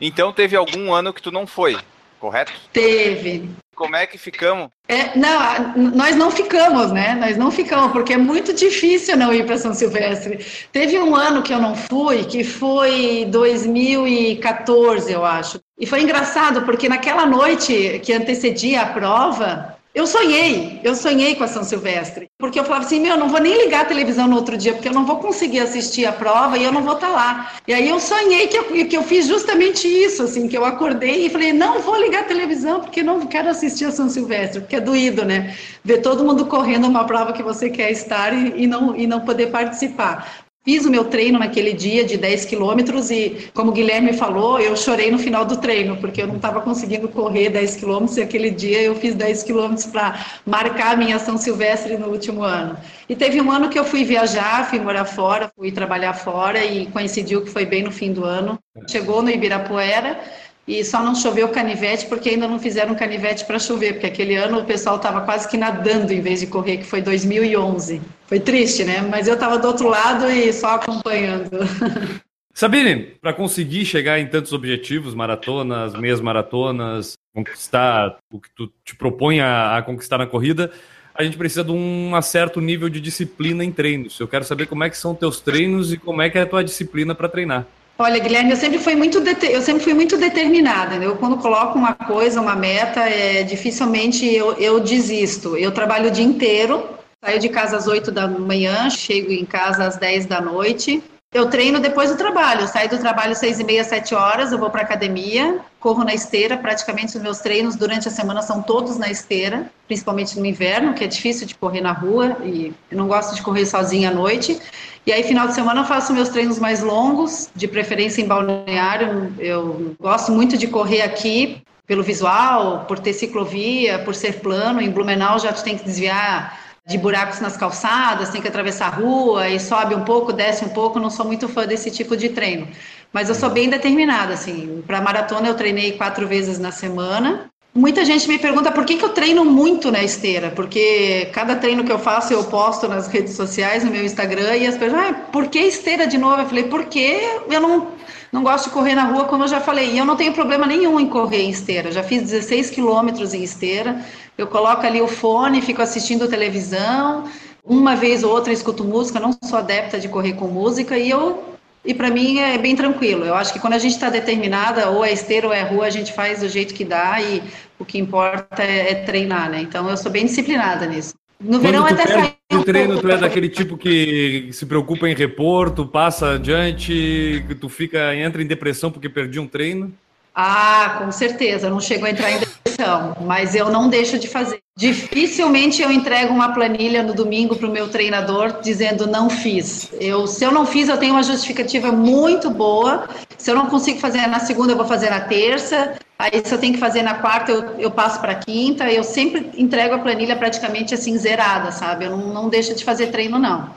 Então 0.00 0.32
teve 0.32 0.56
algum 0.56 0.92
ano 0.92 1.12
que 1.12 1.22
tu 1.22 1.30
não 1.30 1.46
foi, 1.46 1.76
correto? 2.20 2.52
Teve. 2.72 3.48
Como 3.74 3.94
é 3.94 4.08
que 4.08 4.18
ficamos? 4.18 4.70
É, 4.88 5.16
não, 5.16 5.92
nós 5.94 6.16
não 6.16 6.32
ficamos, 6.32 6.90
né? 6.90 7.14
Nós 7.14 7.36
não 7.36 7.48
ficamos, 7.48 7.92
porque 7.92 8.14
é 8.14 8.16
muito 8.16 8.52
difícil 8.52 9.16
não 9.16 9.32
ir 9.32 9.46
para 9.46 9.56
São 9.56 9.72
Silvestre. 9.72 10.44
Teve 10.72 10.98
um 10.98 11.14
ano 11.14 11.42
que 11.42 11.54
eu 11.54 11.60
não 11.60 11.76
fui, 11.76 12.24
que 12.24 12.42
foi 12.42 13.26
2014, 13.30 15.12
eu 15.12 15.24
acho. 15.24 15.60
E 15.78 15.86
foi 15.86 16.02
engraçado, 16.02 16.62
porque 16.62 16.88
naquela 16.88 17.24
noite 17.24 18.00
que 18.02 18.12
antecedia 18.12 18.82
a 18.82 18.86
prova, 18.86 19.77
eu 19.98 20.06
sonhei, 20.06 20.80
eu 20.84 20.94
sonhei 20.94 21.34
com 21.34 21.42
a 21.42 21.48
São 21.48 21.64
Silvestre, 21.64 22.30
porque 22.38 22.60
eu 22.60 22.62
falava 22.62 22.84
assim, 22.84 23.00
meu, 23.00 23.14
eu 23.14 23.18
não 23.18 23.28
vou 23.28 23.40
nem 23.40 23.64
ligar 23.64 23.80
a 23.80 23.84
televisão 23.84 24.28
no 24.28 24.36
outro 24.36 24.56
dia, 24.56 24.72
porque 24.72 24.88
eu 24.88 24.92
não 24.92 25.04
vou 25.04 25.16
conseguir 25.16 25.58
assistir 25.58 26.06
a 26.06 26.12
prova 26.12 26.56
e 26.56 26.62
eu 26.62 26.70
não 26.70 26.82
vou 26.82 26.94
estar 26.94 27.08
tá 27.08 27.12
lá. 27.12 27.52
E 27.66 27.74
aí 27.74 27.88
eu 27.88 27.98
sonhei 27.98 28.46
que 28.46 28.56
eu, 28.56 28.86
que 28.86 28.96
eu 28.96 29.02
fiz 29.02 29.26
justamente 29.26 29.88
isso, 29.88 30.22
assim, 30.22 30.46
que 30.46 30.56
eu 30.56 30.64
acordei 30.64 31.26
e 31.26 31.30
falei, 31.30 31.52
não 31.52 31.80
vou 31.80 31.96
ligar 32.00 32.20
a 32.20 32.26
televisão, 32.26 32.80
porque 32.80 33.02
não 33.02 33.26
quero 33.26 33.48
assistir 33.48 33.86
a 33.86 33.90
São 33.90 34.08
Silvestre, 34.08 34.60
porque 34.60 34.76
é 34.76 34.80
doído, 34.80 35.24
né? 35.24 35.56
Ver 35.82 35.98
todo 35.98 36.24
mundo 36.24 36.46
correndo 36.46 36.86
uma 36.86 37.04
prova 37.04 37.32
que 37.32 37.42
você 37.42 37.68
quer 37.68 37.90
estar 37.90 38.32
e, 38.32 38.62
e 38.62 38.66
não, 38.68 38.94
e 38.94 39.04
não 39.04 39.22
poder 39.22 39.48
participar. 39.48 40.47
Fiz 40.68 40.84
o 40.84 40.90
meu 40.90 41.04
treino 41.04 41.38
naquele 41.38 41.72
dia 41.72 42.04
de 42.04 42.18
10 42.18 42.44
quilômetros 42.44 43.10
e, 43.10 43.48
como 43.54 43.70
o 43.70 43.72
Guilherme 43.72 44.12
falou, 44.12 44.60
eu 44.60 44.76
chorei 44.76 45.10
no 45.10 45.18
final 45.18 45.42
do 45.42 45.56
treino, 45.56 45.96
porque 45.96 46.20
eu 46.20 46.26
não 46.26 46.36
estava 46.36 46.60
conseguindo 46.60 47.08
correr 47.08 47.48
10 47.48 47.76
quilômetros 47.76 48.18
e 48.18 48.20
aquele 48.20 48.50
dia 48.50 48.82
eu 48.82 48.94
fiz 48.94 49.14
10 49.14 49.44
quilômetros 49.44 49.86
para 49.86 50.26
marcar 50.44 50.92
a 50.92 50.96
minha 50.98 51.18
São 51.18 51.38
Silvestre 51.38 51.96
no 51.96 52.08
último 52.08 52.42
ano. 52.42 52.76
E 53.08 53.16
teve 53.16 53.40
um 53.40 53.50
ano 53.50 53.70
que 53.70 53.78
eu 53.78 53.84
fui 53.84 54.04
viajar, 54.04 54.68
fui 54.68 54.78
morar 54.78 55.06
fora, 55.06 55.50
fui 55.56 55.72
trabalhar 55.72 56.12
fora 56.12 56.62
e 56.62 56.84
coincidiu 56.88 57.40
que 57.40 57.48
foi 57.48 57.64
bem 57.64 57.82
no 57.82 57.90
fim 57.90 58.12
do 58.12 58.22
ano. 58.22 58.58
Chegou 58.86 59.22
no 59.22 59.30
Ibirapuera 59.30 60.20
e 60.68 60.84
só 60.84 61.02
não 61.02 61.14
choveu 61.14 61.48
canivete 61.48 62.04
porque 62.06 62.28
ainda 62.28 62.46
não 62.46 62.58
fizeram 62.58 62.94
canivete 62.94 63.46
para 63.46 63.58
chover, 63.58 63.94
porque 63.94 64.06
aquele 64.06 64.36
ano 64.36 64.58
o 64.58 64.64
pessoal 64.66 64.96
estava 64.96 65.22
quase 65.22 65.48
que 65.48 65.56
nadando 65.56 66.12
em 66.12 66.20
vez 66.20 66.40
de 66.40 66.46
correr, 66.46 66.76
que 66.76 66.84
foi 66.84 67.00
2011. 67.00 68.02
Foi 68.26 68.38
triste, 68.38 68.84
né? 68.84 69.00
Mas 69.00 69.26
eu 69.26 69.32
estava 69.34 69.58
do 69.58 69.66
outro 69.66 69.88
lado 69.88 70.30
e 70.30 70.52
só 70.52 70.74
acompanhando. 70.74 71.58
Sabine, 72.52 73.14
para 73.22 73.32
conseguir 73.32 73.86
chegar 73.86 74.18
em 74.18 74.26
tantos 74.26 74.52
objetivos, 74.52 75.14
maratonas, 75.14 75.94
meias 75.94 76.20
maratonas, 76.20 77.14
conquistar 77.34 78.18
o 78.30 78.38
que 78.38 78.50
tu 78.54 78.70
te 78.84 78.94
propõe 78.94 79.40
a, 79.40 79.78
a 79.78 79.82
conquistar 79.82 80.18
na 80.18 80.26
corrida, 80.26 80.70
a 81.14 81.24
gente 81.24 81.38
precisa 81.38 81.64
de 81.64 81.72
um 81.72 82.12
certo 82.20 82.60
nível 82.60 82.90
de 82.90 83.00
disciplina 83.00 83.64
em 83.64 83.72
treinos. 83.72 84.20
Eu 84.20 84.28
quero 84.28 84.44
saber 84.44 84.66
como 84.66 84.84
é 84.84 84.90
que 84.90 84.98
são 84.98 85.14
teus 85.14 85.40
treinos 85.40 85.92
e 85.92 85.96
como 85.96 86.20
é 86.20 86.28
que 86.28 86.36
é 86.36 86.42
a 86.42 86.46
tua 86.46 86.62
disciplina 86.62 87.14
para 87.14 87.28
treinar. 87.28 87.66
Olha, 88.00 88.20
Guilherme, 88.20 88.52
eu 88.52 88.56
sempre 88.56 88.78
fui 88.78 88.94
muito, 88.94 89.18
eu 89.18 89.60
sempre 89.60 89.82
fui 89.82 89.92
muito 89.92 90.16
determinada. 90.16 90.96
Né? 90.96 91.06
Eu, 91.06 91.16
quando 91.16 91.36
coloco 91.38 91.76
uma 91.76 91.94
coisa, 91.94 92.40
uma 92.40 92.54
meta, 92.54 93.00
é, 93.00 93.42
dificilmente 93.42 94.24
eu, 94.24 94.52
eu 94.54 94.78
desisto. 94.78 95.56
Eu 95.56 95.72
trabalho 95.72 96.06
o 96.06 96.10
dia 96.10 96.24
inteiro, 96.24 96.88
saio 97.20 97.40
de 97.40 97.48
casa 97.48 97.76
às 97.76 97.88
8 97.88 98.12
da 98.12 98.28
manhã, 98.28 98.88
chego 98.88 99.32
em 99.32 99.44
casa 99.44 99.84
às 99.84 99.96
10 99.96 100.26
da 100.26 100.40
noite. 100.40 101.02
Eu 101.30 101.50
treino 101.50 101.78
depois 101.78 102.10
do 102.10 102.16
trabalho, 102.16 102.62
eu 102.62 102.66
saio 102.66 102.88
do 102.88 102.96
trabalho 102.96 103.36
seis 103.36 103.60
e 103.60 103.64
meia, 103.64 103.84
sete 103.84 104.14
horas, 104.14 104.50
eu 104.50 104.58
vou 104.58 104.70
para 104.70 104.80
academia, 104.80 105.60
corro 105.78 106.02
na 106.02 106.14
esteira, 106.14 106.56
praticamente 106.56 107.18
os 107.18 107.22
meus 107.22 107.40
treinos 107.40 107.76
durante 107.76 108.08
a 108.08 108.10
semana 108.10 108.40
são 108.40 108.62
todos 108.62 108.96
na 108.96 109.10
esteira, 109.10 109.70
principalmente 109.86 110.40
no 110.40 110.46
inverno, 110.46 110.94
que 110.94 111.04
é 111.04 111.06
difícil 111.06 111.46
de 111.46 111.54
correr 111.54 111.82
na 111.82 111.92
rua 111.92 112.38
e 112.42 112.72
eu 112.90 112.96
não 112.96 113.06
gosto 113.06 113.34
de 113.34 113.42
correr 113.42 113.66
sozinha 113.66 114.08
à 114.08 114.14
noite. 114.14 114.58
E 115.06 115.12
aí, 115.12 115.22
final 115.22 115.46
de 115.46 115.54
semana, 115.54 115.82
eu 115.82 115.84
faço 115.84 116.14
meus 116.14 116.30
treinos 116.30 116.58
mais 116.58 116.82
longos, 116.82 117.50
de 117.54 117.68
preferência 117.68 118.22
em 118.22 118.26
balneário. 118.26 119.34
Eu 119.38 119.94
gosto 120.00 120.32
muito 120.32 120.56
de 120.56 120.66
correr 120.66 121.02
aqui 121.02 121.62
pelo 121.86 122.02
visual, 122.02 122.86
por 122.88 122.98
ter 122.98 123.12
ciclovia, 123.12 123.98
por 123.98 124.14
ser 124.14 124.40
plano. 124.40 124.80
Em 124.80 124.90
Blumenau 124.90 125.38
já 125.38 125.52
tu 125.52 125.62
tem 125.62 125.76
que 125.76 125.84
desviar 125.84 126.67
de 126.88 126.96
buracos 126.96 127.38
nas 127.38 127.54
calçadas, 127.54 128.30
tem 128.30 128.40
que 128.40 128.48
atravessar 128.48 128.86
a 128.86 128.96
rua 128.96 129.48
e 129.50 129.60
sobe 129.60 129.94
um 129.94 130.04
pouco, 130.04 130.32
desce 130.32 130.64
um 130.64 130.70
pouco. 130.70 130.98
Não 130.98 131.10
sou 131.10 131.26
muito 131.26 131.46
fã 131.46 131.66
desse 131.66 131.90
tipo 131.90 132.16
de 132.16 132.30
treino. 132.30 132.66
Mas 133.12 133.28
eu 133.28 133.34
sou 133.34 133.50
bem 133.50 133.68
determinada, 133.68 134.32
assim. 134.32 134.82
Para 134.86 135.00
maratona 135.00 135.48
eu 135.48 135.54
treinei 135.54 135.92
quatro 135.92 136.26
vezes 136.26 136.58
na 136.58 136.72
semana. 136.72 137.50
Muita 137.74 138.04
gente 138.06 138.26
me 138.26 138.38
pergunta 138.38 138.72
por 138.72 138.86
que, 138.86 138.96
que 138.96 139.04
eu 139.04 139.10
treino 139.10 139.44
muito 139.44 139.92
na 139.92 140.02
esteira, 140.02 140.50
porque 140.50 141.28
cada 141.32 141.54
treino 141.54 141.84
que 141.84 141.92
eu 141.92 141.98
faço 141.98 142.32
eu 142.32 142.42
posto 142.44 142.88
nas 142.88 143.06
redes 143.06 143.34
sociais, 143.34 143.84
no 143.84 143.90
meu 143.90 144.02
Instagram, 144.02 144.56
e 144.56 144.66
as 144.66 144.76
pessoas, 144.76 145.00
ah, 145.00 145.12
por 145.30 145.46
que 145.46 145.60
esteira 145.60 146.06
de 146.06 146.16
novo? 146.18 146.40
Eu 146.40 146.46
falei, 146.46 146.64
porque 146.64 147.20
eu 147.48 147.60
não, 147.60 147.88
não 148.32 148.42
gosto 148.42 148.64
de 148.64 148.70
correr 148.70 148.94
na 148.94 149.04
rua, 149.04 149.26
como 149.26 149.44
eu 149.44 149.48
já 149.48 149.60
falei, 149.60 149.92
e 149.92 149.98
eu 149.98 150.04
não 150.04 150.16
tenho 150.16 150.32
problema 150.32 150.66
nenhum 150.66 150.98
em 150.98 151.06
correr 151.06 151.42
em 151.42 151.50
esteira. 151.50 151.92
Já 151.92 152.02
fiz 152.02 152.22
16 152.22 152.70
quilômetros 152.70 153.32
em 153.32 153.44
esteira, 153.44 154.04
eu 154.38 154.46
coloco 154.46 154.86
ali 154.86 155.02
o 155.02 155.08
fone, 155.08 155.60
fico 155.60 155.82
assistindo 155.82 156.28
televisão, 156.28 157.24
uma 157.64 157.96
vez 157.96 158.22
ou 158.22 158.30
outra 158.30 158.52
escuto 158.52 158.84
música, 158.84 159.18
não 159.18 159.36
sou 159.44 159.58
adepta 159.58 159.98
de 159.98 160.08
correr 160.08 160.34
com 160.34 160.46
música, 160.46 160.96
e 160.96 161.10
eu 161.10 161.44
e 161.84 161.92
para 161.92 162.10
mim 162.10 162.38
é 162.38 162.56
bem 162.56 162.76
tranquilo. 162.76 163.24
Eu 163.24 163.34
acho 163.34 163.52
que 163.52 163.58
quando 163.58 163.74
a 163.74 163.78
gente 163.78 163.92
está 163.92 164.08
determinada, 164.08 164.90
ou 164.90 165.04
é 165.04 165.12
esteira 165.12 165.46
ou 165.46 165.52
é 165.52 165.62
rua, 165.62 165.86
a 165.86 165.90
gente 165.90 166.12
faz 166.12 166.40
do 166.40 166.48
jeito 166.48 166.72
que 166.72 166.84
dá 166.84 167.20
e 167.20 167.42
o 167.78 167.84
que 167.84 167.98
importa 167.98 168.62
é, 168.62 168.92
é 168.92 168.94
treinar, 168.94 169.50
né? 169.50 169.60
Então 169.60 169.88
eu 169.88 169.96
sou 169.96 170.10
bem 170.10 170.26
disciplinada 170.26 170.86
nisso. 170.86 171.14
No 171.40 171.58
Quando 171.58 171.62
verão 171.62 171.86
até 171.86 172.06
sai. 172.06 172.34
No 172.52 172.64
treino, 172.64 173.00
tu 173.00 173.08
é 173.08 173.16
daquele 173.16 173.48
tipo 173.48 173.76
que 173.76 174.48
se 174.52 174.66
preocupa 174.66 175.08
em 175.08 175.14
repor, 175.14 175.70
tu 175.70 175.86
passa 175.86 176.34
adiante, 176.34 177.44
tu 177.60 177.68
fica, 177.68 178.14
entra 178.14 178.42
em 178.42 178.46
depressão 178.46 178.90
porque 178.90 179.08
perdi 179.08 179.38
um 179.38 179.46
treino? 179.46 179.92
Ah, 180.40 180.98
com 181.00 181.10
certeza, 181.10 181.68
não 181.68 181.80
chego 181.80 182.06
a 182.06 182.10
entrar 182.10 182.30
em 182.30 182.38
depressão, 182.38 183.16
mas 183.22 183.56
eu 183.56 183.70
não 183.70 183.88
deixo 183.88 184.16
de 184.20 184.28
fazer. 184.28 184.60
Dificilmente 184.76 185.82
eu 185.82 185.90
entrego 185.90 186.32
uma 186.32 186.54
planilha 186.54 187.02
no 187.02 187.12
domingo 187.12 187.56
para 187.56 187.66
o 187.66 187.70
meu 187.72 187.88
treinador 187.88 188.60
dizendo 188.62 189.04
não 189.08 189.28
fiz. 189.28 189.90
Eu, 190.00 190.28
se 190.28 190.44
eu 190.44 190.52
não 190.52 190.64
fiz, 190.64 190.88
eu 190.88 190.96
tenho 190.96 191.14
uma 191.14 191.24
justificativa 191.24 191.90
muito 191.90 192.50
boa. 192.50 193.08
Se 193.36 193.50
eu 193.50 193.56
não 193.56 193.66
consigo 193.66 193.98
fazer 193.98 194.24
na 194.28 194.38
segunda, 194.38 194.74
eu 194.74 194.76
vou 194.76 194.86
fazer 194.86 195.10
na 195.10 195.22
terça. 195.22 195.96
Aí, 196.16 196.40
se 196.44 196.54
eu 196.54 196.58
tenho 196.58 196.74
que 196.74 196.78
fazer 196.78 197.02
na 197.02 197.14
quarta, 197.14 197.50
eu, 197.50 197.74
eu 197.76 197.90
passo 197.90 198.20
para 198.20 198.36
quinta. 198.36 198.88
Eu 198.88 199.02
sempre 199.02 199.50
entrego 199.56 199.96
a 199.96 199.98
planilha 199.98 200.36
praticamente 200.36 200.94
assim, 200.94 201.18
zerada, 201.18 201.72
sabe? 201.72 202.04
Eu 202.04 202.16
não, 202.16 202.32
não 202.32 202.48
deixo 202.48 202.76
de 202.76 202.84
fazer 202.84 203.08
treino, 203.08 203.40
não. 203.40 203.70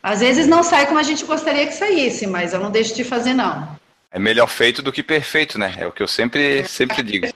Às 0.00 0.20
vezes 0.20 0.46
não 0.46 0.62
sai 0.62 0.86
como 0.86 1.00
a 1.00 1.02
gente 1.02 1.24
gostaria 1.24 1.66
que 1.66 1.74
saísse, 1.74 2.28
mas 2.28 2.52
eu 2.52 2.60
não 2.60 2.70
deixo 2.70 2.94
de 2.94 3.02
fazer, 3.02 3.34
não. 3.34 3.74
É 4.16 4.18
melhor 4.18 4.46
feito 4.46 4.80
do 4.80 4.90
que 4.90 5.02
perfeito, 5.02 5.58
né? 5.58 5.74
É 5.76 5.86
o 5.86 5.92
que 5.92 6.02
eu 6.02 6.08
sempre, 6.08 6.64
sempre 6.66 7.02
digo. 7.02 7.26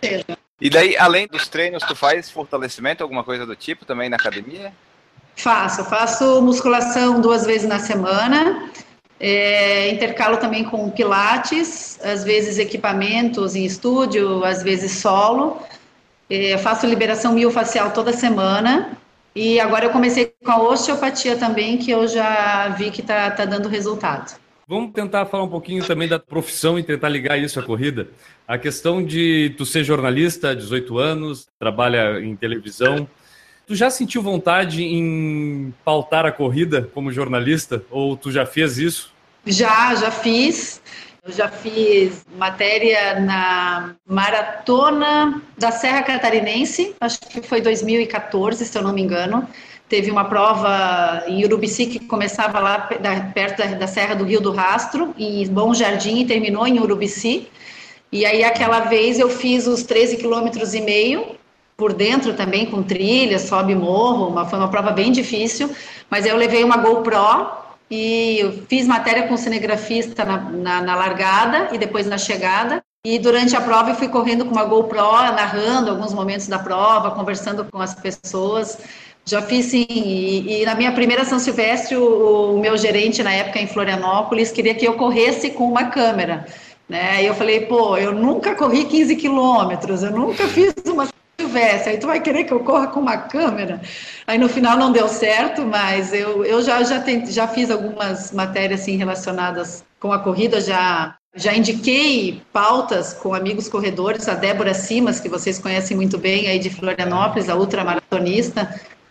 E 0.59 0.71
daí, 0.71 0.97
além 0.97 1.27
dos 1.27 1.47
treinos, 1.47 1.83
tu 1.83 1.95
faz 1.95 2.31
fortalecimento, 2.31 3.03
alguma 3.03 3.23
coisa 3.23 3.45
do 3.45 3.55
tipo 3.55 3.85
também 3.85 4.09
na 4.09 4.17
academia? 4.17 4.73
Faço, 5.37 5.85
faço 5.85 6.41
musculação 6.41 7.21
duas 7.21 7.45
vezes 7.45 7.69
na 7.69 7.79
semana. 7.79 8.71
É, 9.21 9.91
intercalo 9.91 10.39
também 10.39 10.65
com 10.65 10.89
pilates, 10.89 12.01
às 12.03 12.25
vezes 12.25 12.59
equipamentos 12.59 13.55
em 13.55 13.67
estúdio, 13.67 14.43
às 14.43 14.63
vezes 14.63 14.93
solo. 14.93 15.61
É, 16.31 16.57
faço 16.57 16.87
liberação 16.87 17.35
miofacial 17.35 17.91
toda 17.91 18.11
semana. 18.11 18.97
E 19.37 19.61
agora 19.61 19.85
eu 19.85 19.91
comecei 19.91 20.33
com 20.43 20.51
a 20.51 20.63
osteopatia 20.63 21.37
também, 21.37 21.77
que 21.77 21.91
eu 21.91 22.09
já 22.09 22.69
vi 22.69 22.91
que 22.91 23.03
está 23.03 23.31
tá 23.31 23.45
dando 23.45 23.69
resultado. 23.69 24.41
Vamos 24.71 24.93
tentar 24.93 25.27
falar 25.27 25.43
um 25.43 25.49
pouquinho 25.49 25.85
também 25.85 26.07
da 26.07 26.17
profissão 26.17 26.79
e 26.79 26.85
tentar 26.85 27.09
ligar 27.09 27.37
isso 27.37 27.59
à 27.59 27.63
corrida. 27.63 28.07
A 28.47 28.57
questão 28.57 29.05
de 29.05 29.53
tu 29.59 29.67
ser 29.67 29.83
jornalista, 29.83 30.55
18 30.55 30.97
anos, 30.97 31.49
trabalha 31.59 32.21
em 32.21 32.37
televisão. 32.37 33.09
Tu 33.67 33.75
já 33.75 33.91
sentiu 33.91 34.23
vontade 34.23 34.85
em 34.85 35.75
pautar 35.85 36.25
a 36.25 36.31
corrida 36.31 36.89
como 36.95 37.11
jornalista? 37.11 37.83
Ou 37.91 38.17
tu 38.17 38.31
já 38.31 38.47
fez 38.47 38.79
isso? 38.79 39.13
Já, 39.45 39.93
já 39.97 40.13
fiz. 40.13 40.81
Eu 41.25 41.33
já 41.33 41.49
fiz 41.49 42.25
matéria 42.39 43.19
na 43.19 43.97
Maratona 44.07 45.43
da 45.59 45.73
Serra 45.73 46.05
Catarinense, 46.05 46.95
acho 47.01 47.19
que 47.19 47.43
foi 47.43 47.61
2014, 47.61 48.65
se 48.65 48.79
eu 48.79 48.83
não 48.83 48.93
me 48.93 49.03
engano 49.03 49.49
teve 49.91 50.09
uma 50.09 50.25
prova 50.25 51.25
em 51.27 51.45
Urubici 51.45 51.87
que 51.87 51.99
começava 51.99 52.61
lá 52.61 52.79
perto 53.35 53.59
da, 53.59 53.67
da, 53.75 53.87
Serra 53.89 54.15
do 54.15 54.25
Rio 54.25 54.41
do 54.41 54.53
Rastro, 54.53 55.13
em 55.19 55.45
Bom 55.49 55.75
Jardim, 55.75 56.21
e 56.21 56.25
terminou 56.25 56.65
em 56.65 56.79
Urubici. 56.79 57.49
E 58.13 58.25
aí, 58.25 58.45
aquela 58.45 58.81
vez, 58.81 59.19
eu 59.19 59.29
fiz 59.29 59.67
os 59.67 59.83
13 59.83 60.17
quilômetros 60.17 60.75
e 60.75 60.81
meio, 60.81 61.35
por 61.77 61.93
dentro 61.93 62.35
também, 62.35 62.67
com 62.67 62.85
trilha, 62.85 63.39
sobe 63.41 63.75
morro, 63.75 64.29
uma, 64.29 64.47
foi 64.47 64.61
uma 64.61 64.69
prova 64.69 64.93
bem 64.93 65.11
difícil, 65.11 65.69
mas 66.09 66.25
eu 66.25 66.37
levei 66.37 66.63
uma 66.63 66.77
GoPro 66.77 67.51
e 67.91 68.63
fiz 68.69 68.87
matéria 68.87 69.27
com 69.27 69.35
o 69.35 69.39
cinegrafista 69.39 70.25
na, 70.25 70.39
na, 70.39 70.83
na 70.83 70.95
largada 70.95 71.71
e 71.73 71.79
depois 71.79 72.07
na 72.07 72.17
chegada. 72.17 72.81
E 73.05 73.19
durante 73.19 73.57
a 73.57 73.61
prova 73.63 73.91
eu 73.91 73.95
fui 73.95 74.09
correndo 74.09 74.45
com 74.45 74.53
uma 74.53 74.65
GoPro, 74.65 75.33
narrando 75.35 75.91
alguns 75.91 76.13
momentos 76.13 76.47
da 76.47 76.59
prova, 76.59 77.11
conversando 77.13 77.65
com 77.65 77.81
as 77.81 77.95
pessoas. 77.95 78.79
Já 79.31 79.41
fiz 79.41 79.67
sim, 79.67 79.87
e, 79.89 80.63
e, 80.63 80.67
na 80.67 80.75
minha 80.75 80.91
primeira 80.91 81.25
São 81.25 81.39
Silvestre, 81.39 81.97
o, 81.97 82.55
o, 82.55 82.59
meu 82.59 82.77
gerente 82.77 83.23
na 83.23 83.33
época 83.33 83.61
em 83.61 83.67
Florianópolis 83.69 84.51
queria 84.51 84.75
que 84.75 84.85
eu 84.85 84.95
corresse 84.95 85.51
com 85.51 85.69
uma 85.69 85.85
câmera, 85.85 86.45
né? 86.89 87.23
E 87.23 87.27
eu 87.27 87.35
falei, 87.37 87.61
pô, 87.61 87.97
eu 87.97 88.13
nunca 88.13 88.57
corri 88.57 88.87
15 88.87 89.15
quilômetros, 89.15 90.03
eu 90.03 90.11
nunca 90.11 90.49
fiz 90.49 90.75
uma 90.85 91.09
Silvestre, 91.41 91.93
aí 91.93 91.99
tu 91.99 92.09
vai 92.09 92.21
querer 92.21 92.43
que 92.43 92.53
eu 92.53 92.59
corra 92.59 92.89
com 92.89 92.99
uma 92.99 93.19
câmera? 93.19 93.81
Aí 94.27 94.37
no 94.37 94.49
final 94.49 94.77
não 94.77 94.91
deu 94.91 95.07
certo, 95.07 95.63
mas 95.63 96.13
eu, 96.13 96.45
eu 96.45 96.61
já, 96.61 96.83
já, 96.83 96.99
tente, 96.99 97.31
já 97.31 97.47
fiz 97.47 97.71
algumas 97.71 98.33
matérias 98.33 98.81
assim, 98.81 98.97
relacionadas 98.97 99.85
com 100.01 100.13
a 100.13 100.19
corrida, 100.19 100.61
já 100.61 101.15
já 101.37 101.55
indiquei 101.55 102.43
pautas 102.53 103.15
com 103.15 103.33
amigos 103.33 103.69
corredores, 103.69 104.29
a 104.29 104.35
Débora 104.35 104.75
Simas, 104.75 105.21
que 105.21 105.29
vocês 105.29 105.61
conhecem 105.61 105.97
muito 105.97 106.19
bem 106.19 106.49
aí 106.49 106.59
de 106.59 106.69
Florianópolis, 106.71 107.49
a 107.49 107.55
ultramaratonista, 107.55 108.69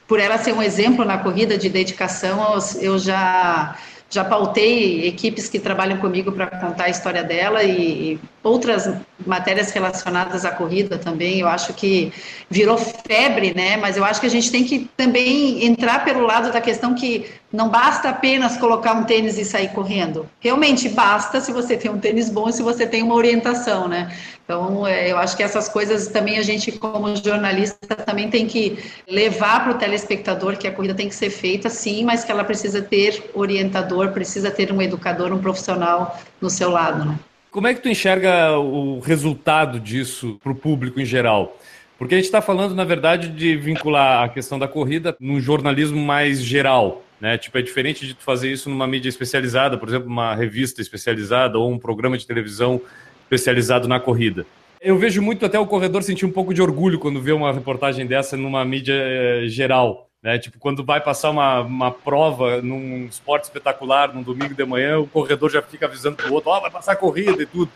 por 0.09 0.19
ela 0.19 0.39
ser 0.39 0.53
um 0.53 0.61
exemplo 0.61 1.05
na 1.05 1.19
corrida 1.19 1.55
de 1.55 1.69
dedicação, 1.69 2.57
eu 2.81 2.97
já 2.97 3.77
já 4.11 4.25
pautei 4.25 5.07
equipes 5.07 5.47
que 5.47 5.59
trabalham 5.59 5.97
comigo 5.97 6.31
para 6.31 6.47
contar 6.47 6.85
a 6.85 6.89
história 6.89 7.23
dela 7.23 7.63
e, 7.63 8.19
outras 8.41 8.89
matérias 9.25 9.69
relacionadas 9.69 10.45
à 10.45 10.51
corrida 10.51 10.97
também. 10.97 11.39
Eu 11.39 11.47
acho 11.47 11.73
que 11.73 12.11
virou 12.49 12.77
febre, 12.77 13.53
né? 13.53 13.77
Mas 13.77 13.97
eu 13.97 14.03
acho 14.03 14.19
que 14.19 14.25
a 14.25 14.29
gente 14.29 14.49
tem 14.49 14.63
que 14.63 14.89
também 14.97 15.63
entrar 15.63 16.03
pelo 16.03 16.21
lado 16.21 16.51
da 16.51 16.59
questão 16.59 16.95
que 16.95 17.29
não 17.51 17.69
basta 17.69 18.09
apenas 18.09 18.57
colocar 18.57 18.93
um 18.93 19.03
tênis 19.03 19.37
e 19.37 19.45
sair 19.45 19.69
correndo. 19.69 20.27
Realmente 20.39 20.89
basta 20.89 21.39
se 21.39 21.51
você 21.51 21.77
tem 21.77 21.91
um 21.91 21.99
tênis 21.99 22.29
bom 22.29 22.49
e 22.49 22.53
se 22.53 22.63
você 22.63 22.87
tem 22.87 23.03
uma 23.03 23.13
orientação, 23.13 23.87
né? 23.87 24.11
Então, 24.49 24.87
é, 24.87 25.11
eu 25.11 25.19
acho 25.19 25.37
que 25.37 25.43
essas 25.43 25.69
coisas 25.69 26.07
também 26.07 26.39
a 26.39 26.41
gente, 26.41 26.71
como 26.71 27.15
jornalista, 27.15 27.95
também 27.97 28.31
tem 28.31 28.47
que 28.47 28.79
levar 29.07 29.63
para 29.63 29.73
o 29.73 29.77
telespectador 29.77 30.57
que 30.57 30.67
a 30.67 30.71
corrida 30.71 30.95
tem 30.95 31.07
que 31.07 31.13
ser 31.13 31.29
feita, 31.29 31.69
sim, 31.69 32.03
mas 32.03 32.23
que 32.23 32.31
ela 32.31 32.43
precisa 32.43 32.81
ter 32.81 33.29
orientador, 33.35 34.11
precisa 34.11 34.49
ter 34.49 34.71
um 34.71 34.81
educador, 34.81 35.31
um 35.31 35.37
profissional 35.37 36.19
no 36.41 36.49
seu 36.49 36.71
lado, 36.71 37.05
né? 37.05 37.19
Como 37.51 37.67
é 37.67 37.75
que 37.75 37.81
tu 37.81 37.89
enxerga 37.89 38.57
o 38.57 38.97
resultado 38.99 39.79
disso 39.79 40.39
para 40.41 40.51
o 40.51 40.55
público 40.55 40.99
em 40.99 41.05
geral? 41.05 41.55
Porque 41.99 42.15
a 42.15 42.17
gente 42.17 42.25
está 42.25 42.41
falando, 42.41 42.73
na 42.73 42.83
verdade, 42.83 43.27
de 43.29 43.55
vincular 43.55 44.23
a 44.23 44.29
questão 44.29 44.57
da 44.57 44.67
corrida 44.67 45.15
num 45.19 45.39
jornalismo 45.39 46.03
mais 46.03 46.41
geral. 46.41 47.03
Né? 47.21 47.37
Tipo, 47.37 47.59
é 47.59 47.61
diferente 47.61 48.07
de 48.07 48.15
tu 48.15 48.23
fazer 48.23 48.51
isso 48.51 48.67
numa 48.67 48.87
mídia 48.87 49.09
especializada, 49.09 49.77
por 49.77 49.89
exemplo, 49.89 50.07
uma 50.07 50.33
revista 50.33 50.81
especializada 50.81 51.59
ou 51.59 51.69
um 51.69 51.77
programa 51.77 52.17
de 52.17 52.25
televisão 52.25 52.81
especializado 53.29 53.87
na 53.87 53.99
corrida. 53.99 54.45
Eu 54.81 54.97
vejo 54.97 55.21
muito 55.21 55.45
até 55.45 55.59
o 55.59 55.67
corredor 55.67 56.01
sentir 56.03 56.25
um 56.25 56.31
pouco 56.31 56.53
de 56.53 56.61
orgulho 56.61 56.99
quando 56.99 57.21
vê 57.21 57.31
uma 57.31 57.51
reportagem 57.51 58.07
dessa 58.07 58.35
numa 58.35 58.63
mídia 58.65 58.95
eh, 58.95 59.43
geral. 59.47 60.09
Né? 60.23 60.39
Tipo, 60.39 60.57
quando 60.57 60.83
vai 60.83 61.01
passar 61.01 61.29
uma, 61.29 61.61
uma 61.61 61.91
prova 61.91 62.61
num 62.61 63.05
esporte 63.05 63.43
espetacular, 63.43 64.13
num 64.13 64.23
domingo 64.23 64.55
de 64.55 64.65
manhã, 64.65 64.97
o 64.99 65.07
corredor 65.07 65.51
já 65.51 65.61
fica 65.61 65.85
avisando 65.85 66.15
para 66.15 66.29
o 66.29 66.33
outro, 66.33 66.49
ó, 66.49 66.57
oh, 66.57 66.61
vai 66.61 66.71
passar 66.71 66.95
corrida 66.95 67.43
e 67.43 67.45
tudo. 67.45 67.69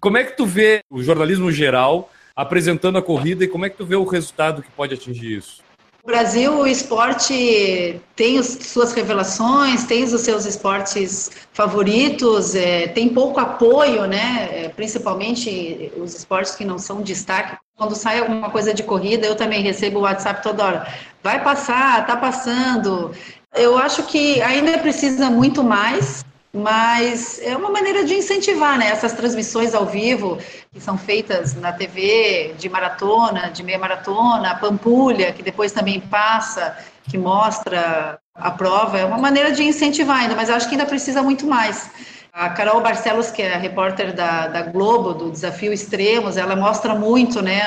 Como 0.00 0.16
é 0.16 0.24
que 0.24 0.36
tu 0.36 0.44
vê 0.46 0.80
o 0.90 1.02
jornalismo 1.02 1.52
geral 1.52 2.10
apresentando 2.34 2.98
a 2.98 3.02
corrida 3.02 3.44
e 3.44 3.48
como 3.48 3.64
é 3.64 3.70
que 3.70 3.76
tu 3.76 3.86
vê 3.86 3.96
o 3.96 4.04
resultado 4.04 4.62
que 4.62 4.70
pode 4.70 4.94
atingir 4.94 5.36
isso? 5.36 5.62
Brasil, 6.06 6.60
o 6.60 6.66
esporte 6.68 8.00
tem 8.14 8.38
as 8.38 8.46
suas 8.46 8.92
revelações, 8.92 9.84
tem 9.84 10.04
os 10.04 10.20
seus 10.20 10.46
esportes 10.46 11.32
favoritos, 11.52 12.54
é, 12.54 12.86
tem 12.86 13.08
pouco 13.08 13.40
apoio, 13.40 14.06
né? 14.06 14.48
É, 14.52 14.68
principalmente 14.68 15.92
os 15.96 16.14
esportes 16.14 16.54
que 16.54 16.64
não 16.64 16.78
são 16.78 17.02
destaque. 17.02 17.56
Quando 17.76 17.96
sai 17.96 18.20
alguma 18.20 18.50
coisa 18.50 18.72
de 18.72 18.84
corrida, 18.84 19.26
eu 19.26 19.34
também 19.34 19.62
recebo 19.62 19.98
o 19.98 20.02
WhatsApp 20.02 20.44
toda 20.44 20.64
hora. 20.64 20.94
Vai 21.24 21.42
passar, 21.42 22.06
tá 22.06 22.16
passando. 22.16 23.10
Eu 23.52 23.76
acho 23.76 24.04
que 24.04 24.40
ainda 24.42 24.78
precisa 24.78 25.28
muito 25.28 25.64
mais 25.64 26.24
mas 26.56 27.38
é 27.42 27.54
uma 27.56 27.70
maneira 27.70 28.04
de 28.04 28.14
incentivar 28.14 28.78
né, 28.78 28.88
essas 28.88 29.12
transmissões 29.12 29.74
ao 29.74 29.84
vivo 29.84 30.38
que 30.72 30.80
são 30.80 30.96
feitas 30.96 31.54
na 31.54 31.72
TV 31.72 32.54
de 32.58 32.68
maratona, 32.68 33.50
de 33.50 33.62
meia 33.62 33.78
maratona, 33.78 34.54
Pampulha, 34.56 35.32
que 35.32 35.42
depois 35.42 35.70
também 35.70 36.00
passa, 36.00 36.76
que 37.08 37.18
mostra 37.18 38.18
a 38.34 38.50
prova, 38.50 38.98
é 38.98 39.04
uma 39.04 39.18
maneira 39.18 39.52
de 39.52 39.62
incentivar 39.62 40.20
ainda, 40.20 40.34
mas 40.34 40.50
acho 40.50 40.68
que 40.68 40.74
ainda 40.74 40.86
precisa 40.86 41.22
muito 41.22 41.46
mais. 41.46 41.90
A 42.32 42.50
Carol 42.50 42.82
Barcelos, 42.82 43.30
que 43.30 43.40
é 43.40 43.54
a 43.54 43.58
repórter 43.58 44.12
da, 44.14 44.46
da 44.48 44.60
Globo, 44.60 45.14
do 45.14 45.30
Desafio 45.30 45.72
Extremos, 45.72 46.36
ela 46.36 46.54
mostra 46.54 46.94
muito, 46.94 47.40
né? 47.40 47.62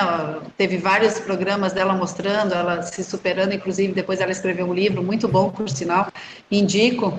Teve 0.57 0.77
vários 0.77 1.19
programas 1.19 1.73
dela 1.73 1.93
mostrando, 1.93 2.53
ela 2.53 2.83
se 2.83 3.03
superando, 3.03 3.53
inclusive 3.53 3.93
depois 3.93 4.19
ela 4.19 4.31
escreveu 4.31 4.67
um 4.67 4.73
livro 4.73 5.01
muito 5.01 5.27
bom, 5.27 5.49
por 5.49 5.67
sinal, 5.67 6.11
indico. 6.51 7.17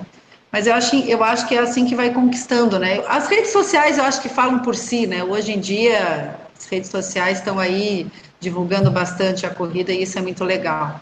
Mas 0.51 0.67
eu 0.67 0.73
acho, 0.73 0.95
eu 0.95 1.23
acho 1.23 1.47
que 1.47 1.55
é 1.55 1.59
assim 1.59 1.85
que 1.85 1.95
vai 1.95 2.13
conquistando, 2.13 2.77
né? 2.77 3.01
As 3.07 3.27
redes 3.27 3.51
sociais 3.51 3.97
eu 3.97 4.03
acho 4.03 4.21
que 4.21 4.29
falam 4.29 4.59
por 4.59 4.75
si, 4.75 5.07
né? 5.07 5.23
Hoje 5.23 5.53
em 5.53 5.59
dia 5.59 6.35
as 6.57 6.65
redes 6.65 6.89
sociais 6.89 7.37
estão 7.39 7.57
aí 7.57 8.07
divulgando 8.39 8.91
bastante 8.91 9.45
a 9.45 9.49
corrida 9.49 9.91
e 9.91 10.03
isso 10.03 10.19
é 10.19 10.21
muito 10.21 10.43
legal. 10.43 10.99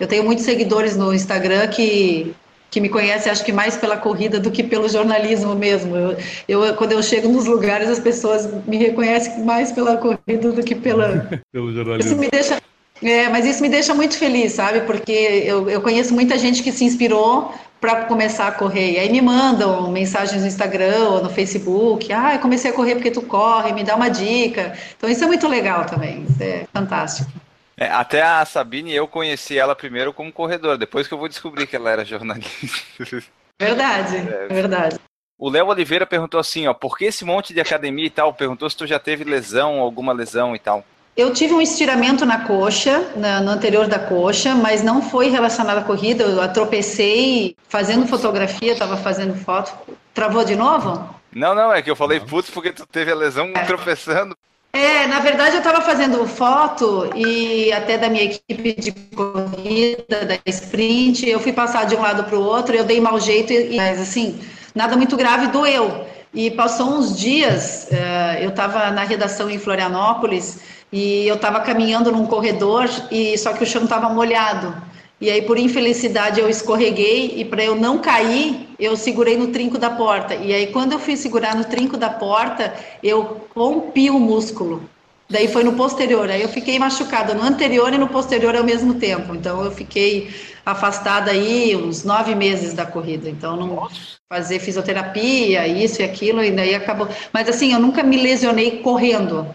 Eu 0.00 0.06
tenho 0.06 0.24
muitos 0.24 0.44
seguidores 0.44 0.96
no 0.96 1.14
Instagram 1.14 1.68
que 1.68 2.34
que 2.70 2.80
me 2.80 2.88
conhecem, 2.88 3.32
acho 3.32 3.44
que 3.44 3.52
mais 3.52 3.76
pela 3.76 3.96
corrida 3.96 4.38
do 4.38 4.50
que 4.50 4.62
pelo 4.62 4.88
jornalismo 4.88 5.54
mesmo. 5.54 5.96
Eu, 5.96 6.16
eu, 6.46 6.74
quando 6.74 6.92
eu 6.92 7.02
chego 7.02 7.28
nos 7.28 7.46
lugares, 7.46 7.88
as 7.88 7.98
pessoas 7.98 8.48
me 8.66 8.76
reconhecem 8.76 9.42
mais 9.42 9.72
pela 9.72 9.96
corrida 9.96 10.52
do 10.52 10.62
que 10.62 10.74
pela. 10.74 11.30
pelo 11.50 11.72
jornalismo. 11.72 12.12
Isso 12.12 12.20
me 12.20 12.28
deixa. 12.28 12.60
É, 13.00 13.28
mas 13.28 13.46
isso 13.46 13.62
me 13.62 13.68
deixa 13.68 13.94
muito 13.94 14.18
feliz, 14.18 14.52
sabe? 14.52 14.80
Porque 14.80 15.12
eu, 15.12 15.70
eu 15.70 15.80
conheço 15.80 16.12
muita 16.12 16.36
gente 16.36 16.62
que 16.62 16.72
se 16.72 16.84
inspirou 16.84 17.54
para 17.80 18.04
começar 18.06 18.48
a 18.48 18.52
correr. 18.52 18.92
E 18.92 18.98
aí 18.98 19.10
me 19.10 19.20
mandam 19.20 19.90
mensagens 19.90 20.42
no 20.42 20.48
Instagram 20.48 21.08
ou 21.10 21.22
no 21.22 21.30
Facebook. 21.30 22.12
Ah, 22.12 22.34
eu 22.34 22.40
comecei 22.40 22.70
a 22.70 22.74
correr 22.74 22.94
porque 22.94 23.10
tu 23.10 23.22
corre, 23.22 23.72
me 23.72 23.84
dá 23.84 23.96
uma 23.96 24.08
dica. 24.08 24.76
Então 24.96 25.08
isso 25.08 25.24
é 25.24 25.26
muito 25.26 25.46
legal 25.46 25.84
também, 25.86 26.24
isso 26.24 26.42
é 26.42 26.66
fantástico. 26.72 27.30
É, 27.76 27.86
até 27.86 28.22
a 28.22 28.44
Sabine, 28.44 28.92
eu 28.92 29.06
conheci 29.06 29.56
ela 29.56 29.76
primeiro 29.76 30.12
como 30.12 30.32
corredora, 30.32 30.76
depois 30.76 31.06
que 31.06 31.14
eu 31.14 31.18
vou 31.18 31.28
descobrir 31.28 31.66
que 31.66 31.76
ela 31.76 31.90
era 31.90 32.04
jornalista. 32.04 32.50
Verdade, 33.60 34.16
é, 34.16 34.46
verdade. 34.46 35.00
O 35.36 35.50
Léo 35.50 35.66
Oliveira 35.66 36.06
perguntou 36.06 36.38
assim, 36.38 36.68
ó, 36.68 36.74
por 36.74 36.96
que 36.96 37.06
esse 37.06 37.24
monte 37.24 37.52
de 37.52 37.60
academia 37.60 38.06
e 38.06 38.10
tal? 38.10 38.32
Perguntou 38.32 38.70
se 38.70 38.76
tu 38.76 38.86
já 38.86 39.00
teve 39.00 39.24
lesão, 39.24 39.80
alguma 39.80 40.12
lesão 40.12 40.54
e 40.54 40.60
tal. 40.60 40.84
Eu 41.18 41.32
tive 41.32 41.52
um 41.52 41.60
estiramento 41.60 42.24
na 42.24 42.46
coxa, 42.46 43.10
na, 43.16 43.40
no 43.40 43.50
anterior 43.50 43.88
da 43.88 43.98
coxa, 43.98 44.54
mas 44.54 44.84
não 44.84 45.02
foi 45.02 45.28
relacionado 45.30 45.78
à 45.78 45.82
corrida. 45.82 46.22
Eu 46.22 46.40
atropecei 46.40 47.56
fazendo 47.68 48.06
fotografia, 48.06 48.70
estava 48.70 48.96
fazendo 48.96 49.34
foto. 49.34 49.76
Travou 50.14 50.44
de 50.44 50.54
novo? 50.54 51.12
Não, 51.34 51.56
não, 51.56 51.72
é 51.72 51.82
que 51.82 51.90
eu 51.90 51.96
falei 51.96 52.20
putz 52.20 52.50
porque 52.50 52.70
tu 52.70 52.86
teve 52.86 53.10
a 53.10 53.16
lesão 53.16 53.50
é. 53.52 53.64
tropeçando. 53.64 54.36
É, 54.72 55.08
na 55.08 55.18
verdade 55.18 55.56
eu 55.56 55.58
estava 55.58 55.80
fazendo 55.80 56.24
foto 56.24 57.10
e 57.16 57.72
até 57.72 57.98
da 57.98 58.08
minha 58.08 58.22
equipe 58.22 58.80
de 58.80 58.92
corrida, 58.92 60.24
da 60.24 60.38
sprint, 60.46 61.28
eu 61.28 61.40
fui 61.40 61.52
passar 61.52 61.84
de 61.86 61.96
um 61.96 62.00
lado 62.00 62.22
para 62.22 62.38
o 62.38 62.42
outro, 62.42 62.76
eu 62.76 62.84
dei 62.84 63.00
mau 63.00 63.18
jeito, 63.18 63.52
e, 63.52 63.74
mas 63.74 64.00
assim, 64.00 64.38
nada 64.72 64.96
muito 64.96 65.16
grave, 65.16 65.48
doeu. 65.48 66.06
E 66.32 66.50
passou 66.50 66.90
uns 66.90 67.18
dias, 67.18 67.88
uh, 67.90 68.38
eu 68.40 68.50
estava 68.50 68.90
na 68.90 69.02
redação 69.02 69.50
em 69.50 69.58
Florianópolis, 69.58 70.60
e 70.92 71.26
eu 71.26 71.34
estava 71.34 71.60
caminhando 71.60 72.10
num 72.10 72.26
corredor 72.26 72.88
e 73.10 73.36
só 73.36 73.52
que 73.52 73.62
o 73.62 73.66
chão 73.66 73.84
estava 73.84 74.08
molhado. 74.08 74.74
E 75.20 75.30
aí, 75.30 75.42
por 75.42 75.58
infelicidade, 75.58 76.40
eu 76.40 76.48
escorreguei 76.48 77.34
e 77.36 77.44
para 77.44 77.64
eu 77.64 77.74
não 77.74 77.98
cair, 77.98 78.68
eu 78.78 78.96
segurei 78.96 79.36
no 79.36 79.48
trinco 79.48 79.76
da 79.76 79.90
porta. 79.90 80.34
E 80.36 80.54
aí, 80.54 80.68
quando 80.68 80.92
eu 80.92 80.98
fui 80.98 81.16
segurar 81.16 81.56
no 81.56 81.64
trinco 81.64 81.96
da 81.96 82.08
porta, 82.08 82.72
eu 83.02 83.48
rompi 83.54 84.10
o 84.10 84.20
músculo. 84.20 84.88
Daí 85.28 85.48
foi 85.48 85.64
no 85.64 85.74
posterior. 85.74 86.30
Aí 86.30 86.40
eu 86.40 86.48
fiquei 86.48 86.78
machucada 86.78 87.34
no 87.34 87.42
anterior 87.42 87.92
e 87.92 87.98
no 87.98 88.08
posterior 88.08 88.56
ao 88.56 88.64
mesmo 88.64 88.94
tempo. 88.94 89.34
Então 89.34 89.62
eu 89.62 89.72
fiquei 89.72 90.30
afastada 90.64 91.32
aí 91.32 91.76
uns 91.76 92.04
nove 92.04 92.34
meses 92.34 92.72
da 92.72 92.86
corrida. 92.86 93.28
Então 93.28 93.56
não 93.56 93.88
fazer 94.28 94.58
fisioterapia, 94.58 95.66
isso 95.66 96.00
e 96.00 96.04
aquilo, 96.04 96.42
e 96.44 96.50
daí 96.50 96.74
acabou. 96.74 97.08
Mas 97.32 97.48
assim, 97.48 97.72
eu 97.72 97.80
nunca 97.80 98.02
me 98.02 98.16
lesionei 98.16 98.82
correndo. 98.82 99.46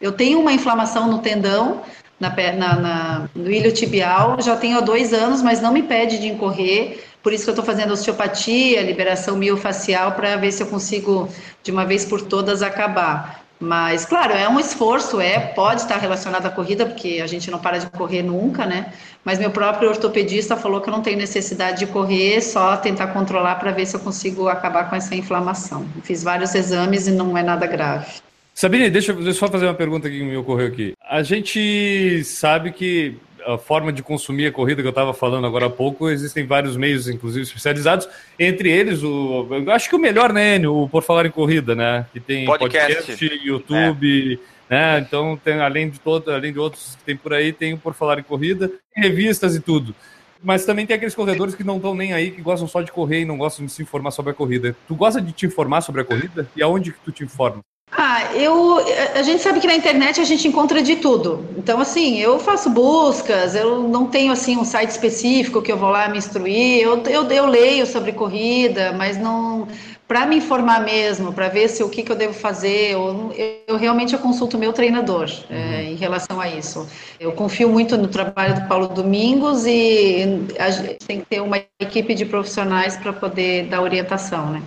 Eu 0.00 0.12
tenho 0.12 0.40
uma 0.40 0.52
inflamação 0.52 1.08
no 1.08 1.18
tendão, 1.18 1.82
na, 2.20 2.30
na, 2.30 2.76
na, 2.76 3.28
no 3.34 3.50
ilho 3.50 3.72
tibial, 3.72 4.40
já 4.40 4.56
tenho 4.56 4.78
há 4.78 4.80
dois 4.80 5.12
anos, 5.12 5.42
mas 5.42 5.60
não 5.60 5.72
me 5.72 5.80
impede 5.80 6.18
de 6.18 6.28
incorrer. 6.28 7.04
Por 7.22 7.32
isso 7.32 7.44
que 7.44 7.50
eu 7.50 7.52
estou 7.52 7.64
fazendo 7.64 7.92
osteopatia, 7.92 8.82
liberação 8.82 9.36
miofacial, 9.36 10.12
para 10.12 10.36
ver 10.36 10.52
se 10.52 10.62
eu 10.62 10.66
consigo, 10.66 11.28
de 11.62 11.70
uma 11.70 11.84
vez 11.84 12.04
por 12.04 12.22
todas, 12.22 12.62
acabar. 12.62 13.44
Mas, 13.60 14.04
claro, 14.04 14.34
é 14.34 14.48
um 14.48 14.60
esforço, 14.60 15.20
é, 15.20 15.40
pode 15.40 15.80
estar 15.80 15.96
relacionado 15.96 16.46
à 16.46 16.50
corrida, 16.50 16.86
porque 16.86 17.20
a 17.20 17.26
gente 17.26 17.50
não 17.50 17.58
para 17.58 17.78
de 17.78 17.90
correr 17.90 18.22
nunca, 18.22 18.64
né? 18.64 18.92
Mas 19.24 19.40
meu 19.40 19.50
próprio 19.50 19.88
ortopedista 19.90 20.56
falou 20.56 20.80
que 20.80 20.88
eu 20.88 20.92
não 20.92 21.02
tenho 21.02 21.18
necessidade 21.18 21.80
de 21.80 21.86
correr, 21.86 22.40
só 22.40 22.76
tentar 22.76 23.08
controlar 23.08 23.56
para 23.56 23.72
ver 23.72 23.84
se 23.84 23.96
eu 23.96 24.00
consigo 24.00 24.48
acabar 24.48 24.88
com 24.88 24.94
essa 24.94 25.12
inflamação. 25.16 25.84
Fiz 26.04 26.22
vários 26.22 26.54
exames 26.54 27.08
e 27.08 27.10
não 27.10 27.36
é 27.36 27.42
nada 27.42 27.66
grave. 27.66 28.27
Sabine, 28.58 28.90
deixa, 28.90 29.12
eu 29.12 29.32
só 29.34 29.46
fazer 29.46 29.66
uma 29.66 29.74
pergunta 29.74 30.10
que 30.10 30.20
me 30.20 30.36
ocorreu 30.36 30.66
aqui. 30.66 30.92
A 31.08 31.22
gente 31.22 32.24
sabe 32.24 32.72
que 32.72 33.16
a 33.46 33.56
forma 33.56 33.92
de 33.92 34.02
consumir 34.02 34.48
a 34.48 34.52
corrida 34.52 34.82
que 34.82 34.88
eu 34.88 34.90
estava 34.90 35.14
falando 35.14 35.46
agora 35.46 35.66
há 35.66 35.70
pouco, 35.70 36.10
existem 36.10 36.44
vários 36.44 36.76
meios, 36.76 37.08
inclusive 37.08 37.44
especializados, 37.44 38.08
entre 38.36 38.68
eles 38.68 39.04
o, 39.04 39.46
eu 39.48 39.70
acho 39.70 39.88
que 39.88 39.94
o 39.94 39.98
melhor, 40.00 40.32
né, 40.32 40.56
Enio, 40.56 40.74
o 40.74 40.88
Por 40.88 41.04
Falar 41.04 41.24
em 41.24 41.30
Corrida, 41.30 41.76
né, 41.76 42.04
que 42.12 42.18
tem 42.18 42.46
podcast, 42.46 42.96
podcast 42.96 43.46
YouTube, 43.46 44.40
é. 44.68 44.74
né, 44.74 45.04
então 45.06 45.36
tem, 45.36 45.60
além 45.60 45.88
de 45.88 46.00
todo, 46.00 46.28
além 46.32 46.52
de 46.52 46.58
outros 46.58 46.96
que 46.96 47.04
tem 47.04 47.16
por 47.16 47.32
aí, 47.32 47.52
tem 47.52 47.74
o 47.74 47.78
Por 47.78 47.94
Falar 47.94 48.18
em 48.18 48.24
Corrida, 48.24 48.72
revistas 48.92 49.54
e 49.54 49.60
tudo. 49.60 49.94
Mas 50.42 50.64
também 50.64 50.84
tem 50.84 50.96
aqueles 50.96 51.14
corredores 51.14 51.54
que 51.54 51.62
não 51.62 51.76
estão 51.76 51.94
nem 51.94 52.12
aí, 52.12 52.32
que 52.32 52.42
gostam 52.42 52.66
só 52.66 52.82
de 52.82 52.90
correr 52.90 53.20
e 53.20 53.24
não 53.24 53.38
gostam 53.38 53.64
de 53.64 53.70
se 53.70 53.82
informar 53.82 54.10
sobre 54.10 54.32
a 54.32 54.34
corrida. 54.34 54.74
Tu 54.88 54.96
gosta 54.96 55.20
de 55.20 55.30
te 55.30 55.46
informar 55.46 55.80
sobre 55.80 56.00
a 56.00 56.04
corrida? 56.04 56.48
E 56.56 56.62
aonde 56.62 56.90
que 56.90 56.98
tu 57.04 57.12
te 57.12 57.22
informa? 57.22 57.62
Ah, 57.90 58.34
eu, 58.34 58.78
a 59.14 59.22
gente 59.22 59.42
sabe 59.42 59.60
que 59.60 59.66
na 59.66 59.74
internet 59.74 60.20
a 60.20 60.24
gente 60.24 60.46
encontra 60.46 60.82
de 60.82 60.96
tudo. 60.96 61.44
Então, 61.56 61.80
assim, 61.80 62.18
eu 62.18 62.38
faço 62.38 62.68
buscas, 62.68 63.54
eu 63.54 63.88
não 63.88 64.06
tenho, 64.06 64.30
assim, 64.30 64.56
um 64.56 64.64
site 64.64 64.90
específico 64.90 65.62
que 65.62 65.72
eu 65.72 65.76
vou 65.76 65.88
lá 65.90 66.08
me 66.08 66.18
instruir, 66.18 66.82
eu, 66.82 67.02
eu, 67.04 67.26
eu 67.30 67.46
leio 67.46 67.86
sobre 67.86 68.12
corrida, 68.12 68.92
mas 68.92 69.18
não... 69.18 69.66
Para 70.06 70.24
me 70.24 70.36
informar 70.36 70.82
mesmo, 70.82 71.34
para 71.34 71.48
ver 71.48 71.68
se 71.68 71.82
o 71.82 71.88
que, 71.90 72.02
que 72.02 72.10
eu 72.10 72.16
devo 72.16 72.32
fazer, 72.32 72.92
eu, 72.92 73.30
eu 73.66 73.76
realmente 73.76 74.14
eu 74.14 74.18
consulto 74.18 74.56
o 74.56 74.60
meu 74.60 74.72
treinador 74.72 75.28
uhum. 75.50 75.56
é, 75.56 75.84
em 75.84 75.96
relação 75.96 76.40
a 76.40 76.48
isso. 76.48 76.88
Eu 77.20 77.32
confio 77.32 77.68
muito 77.68 77.94
no 77.98 78.08
trabalho 78.08 78.54
do 78.54 78.66
Paulo 78.66 78.88
Domingos 78.88 79.66
e 79.66 80.46
a 80.58 80.70
gente 80.70 80.98
tem 81.06 81.20
que 81.20 81.26
ter 81.26 81.42
uma 81.42 81.60
equipe 81.78 82.14
de 82.14 82.24
profissionais 82.24 82.96
para 82.96 83.12
poder 83.12 83.66
dar 83.66 83.82
orientação, 83.82 84.50
né? 84.50 84.62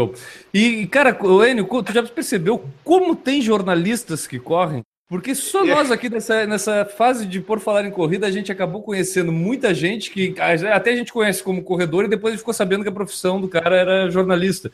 Show. 0.00 0.14
E, 0.52 0.86
cara, 0.86 1.16
Enio, 1.48 1.66
tu 1.82 1.92
já 1.92 2.02
percebeu 2.02 2.64
como 2.84 3.14
tem 3.14 3.40
jornalistas 3.40 4.26
que 4.26 4.38
correm? 4.38 4.82
Porque 5.08 5.34
só 5.34 5.64
é. 5.64 5.74
nós 5.74 5.90
aqui 5.90 6.08
nessa, 6.08 6.46
nessa 6.46 6.84
fase 6.84 7.26
de 7.26 7.40
por 7.40 7.58
falar 7.58 7.84
em 7.84 7.90
corrida, 7.90 8.28
a 8.28 8.30
gente 8.30 8.52
acabou 8.52 8.80
conhecendo 8.80 9.32
muita 9.32 9.74
gente 9.74 10.08
que 10.08 10.34
até 10.40 10.92
a 10.92 10.96
gente 10.96 11.12
conhece 11.12 11.42
como 11.42 11.64
corredor 11.64 12.04
e 12.04 12.08
depois 12.08 12.36
ficou 12.36 12.54
sabendo 12.54 12.84
que 12.84 12.88
a 12.88 12.92
profissão 12.92 13.40
do 13.40 13.48
cara 13.48 13.76
era 13.76 14.10
jornalista. 14.10 14.70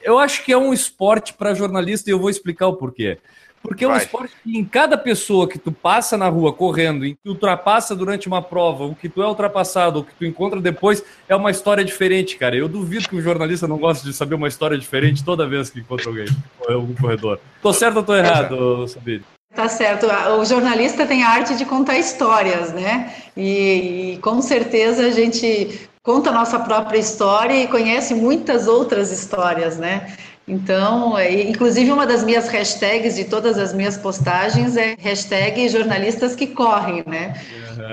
Eu 0.00 0.16
acho 0.16 0.44
que 0.44 0.52
é 0.52 0.56
um 0.56 0.72
esporte 0.72 1.34
para 1.34 1.54
jornalista 1.54 2.08
e 2.08 2.12
eu 2.12 2.20
vou 2.20 2.30
explicar 2.30 2.68
o 2.68 2.76
porquê. 2.76 3.18
Porque 3.62 3.84
é 3.84 3.88
um 3.88 3.96
esporte 3.96 4.34
que 4.42 4.56
em 4.56 4.64
cada 4.64 4.96
pessoa 4.96 5.46
que 5.46 5.58
tu 5.58 5.70
passa 5.70 6.16
na 6.16 6.28
rua 6.28 6.52
correndo, 6.52 7.04
em 7.04 7.14
que 7.14 7.20
tu 7.22 7.30
ultrapassa 7.30 7.94
durante 7.94 8.26
uma 8.26 8.40
prova, 8.40 8.84
o 8.84 8.94
que 8.94 9.08
tu 9.08 9.22
é 9.22 9.26
ultrapassado, 9.26 10.00
o 10.00 10.04
que 10.04 10.14
tu 10.14 10.24
encontra 10.24 10.60
depois, 10.60 11.04
é 11.28 11.36
uma 11.36 11.50
história 11.50 11.84
diferente, 11.84 12.36
cara. 12.36 12.56
Eu 12.56 12.68
duvido 12.68 13.08
que 13.08 13.16
um 13.16 13.20
jornalista 13.20 13.68
não 13.68 13.78
goste 13.78 14.04
de 14.04 14.12
saber 14.14 14.34
uma 14.34 14.48
história 14.48 14.78
diferente 14.78 15.22
toda 15.22 15.46
vez 15.46 15.68
que 15.68 15.80
encontra 15.80 16.08
alguém, 16.08 16.26
um 16.70 16.94
corredor. 16.94 17.38
Tô 17.62 17.72
certo 17.72 17.98
ou 17.98 18.02
tô 18.02 18.14
errado, 18.14 18.88
Sabine? 18.88 19.22
Tá 19.54 19.68
certo. 19.68 20.06
O 20.38 20.44
jornalista 20.44 21.04
tem 21.04 21.24
a 21.24 21.28
arte 21.28 21.56
de 21.56 21.64
contar 21.64 21.98
histórias, 21.98 22.72
né? 22.72 23.12
E, 23.36 24.14
e, 24.14 24.18
com 24.18 24.40
certeza 24.40 25.06
a 25.06 25.10
gente 25.10 25.88
conta 26.02 26.30
a 26.30 26.32
nossa 26.32 26.58
própria 26.60 26.98
história 26.98 27.64
e 27.64 27.66
conhece 27.66 28.14
muitas 28.14 28.68
outras 28.68 29.10
histórias, 29.10 29.76
né? 29.76 30.16
Então, 30.48 31.16
é, 31.16 31.42
inclusive 31.42 31.92
uma 31.92 32.06
das 32.06 32.24
minhas 32.24 32.48
hashtags 32.48 33.14
de 33.14 33.24
todas 33.24 33.56
as 33.56 33.72
minhas 33.72 33.96
postagens 33.96 34.76
é 34.76 34.96
hashtag 34.98 35.68
jornalistas 35.68 36.34
que 36.34 36.48
correm, 36.48 37.04
né? 37.06 37.34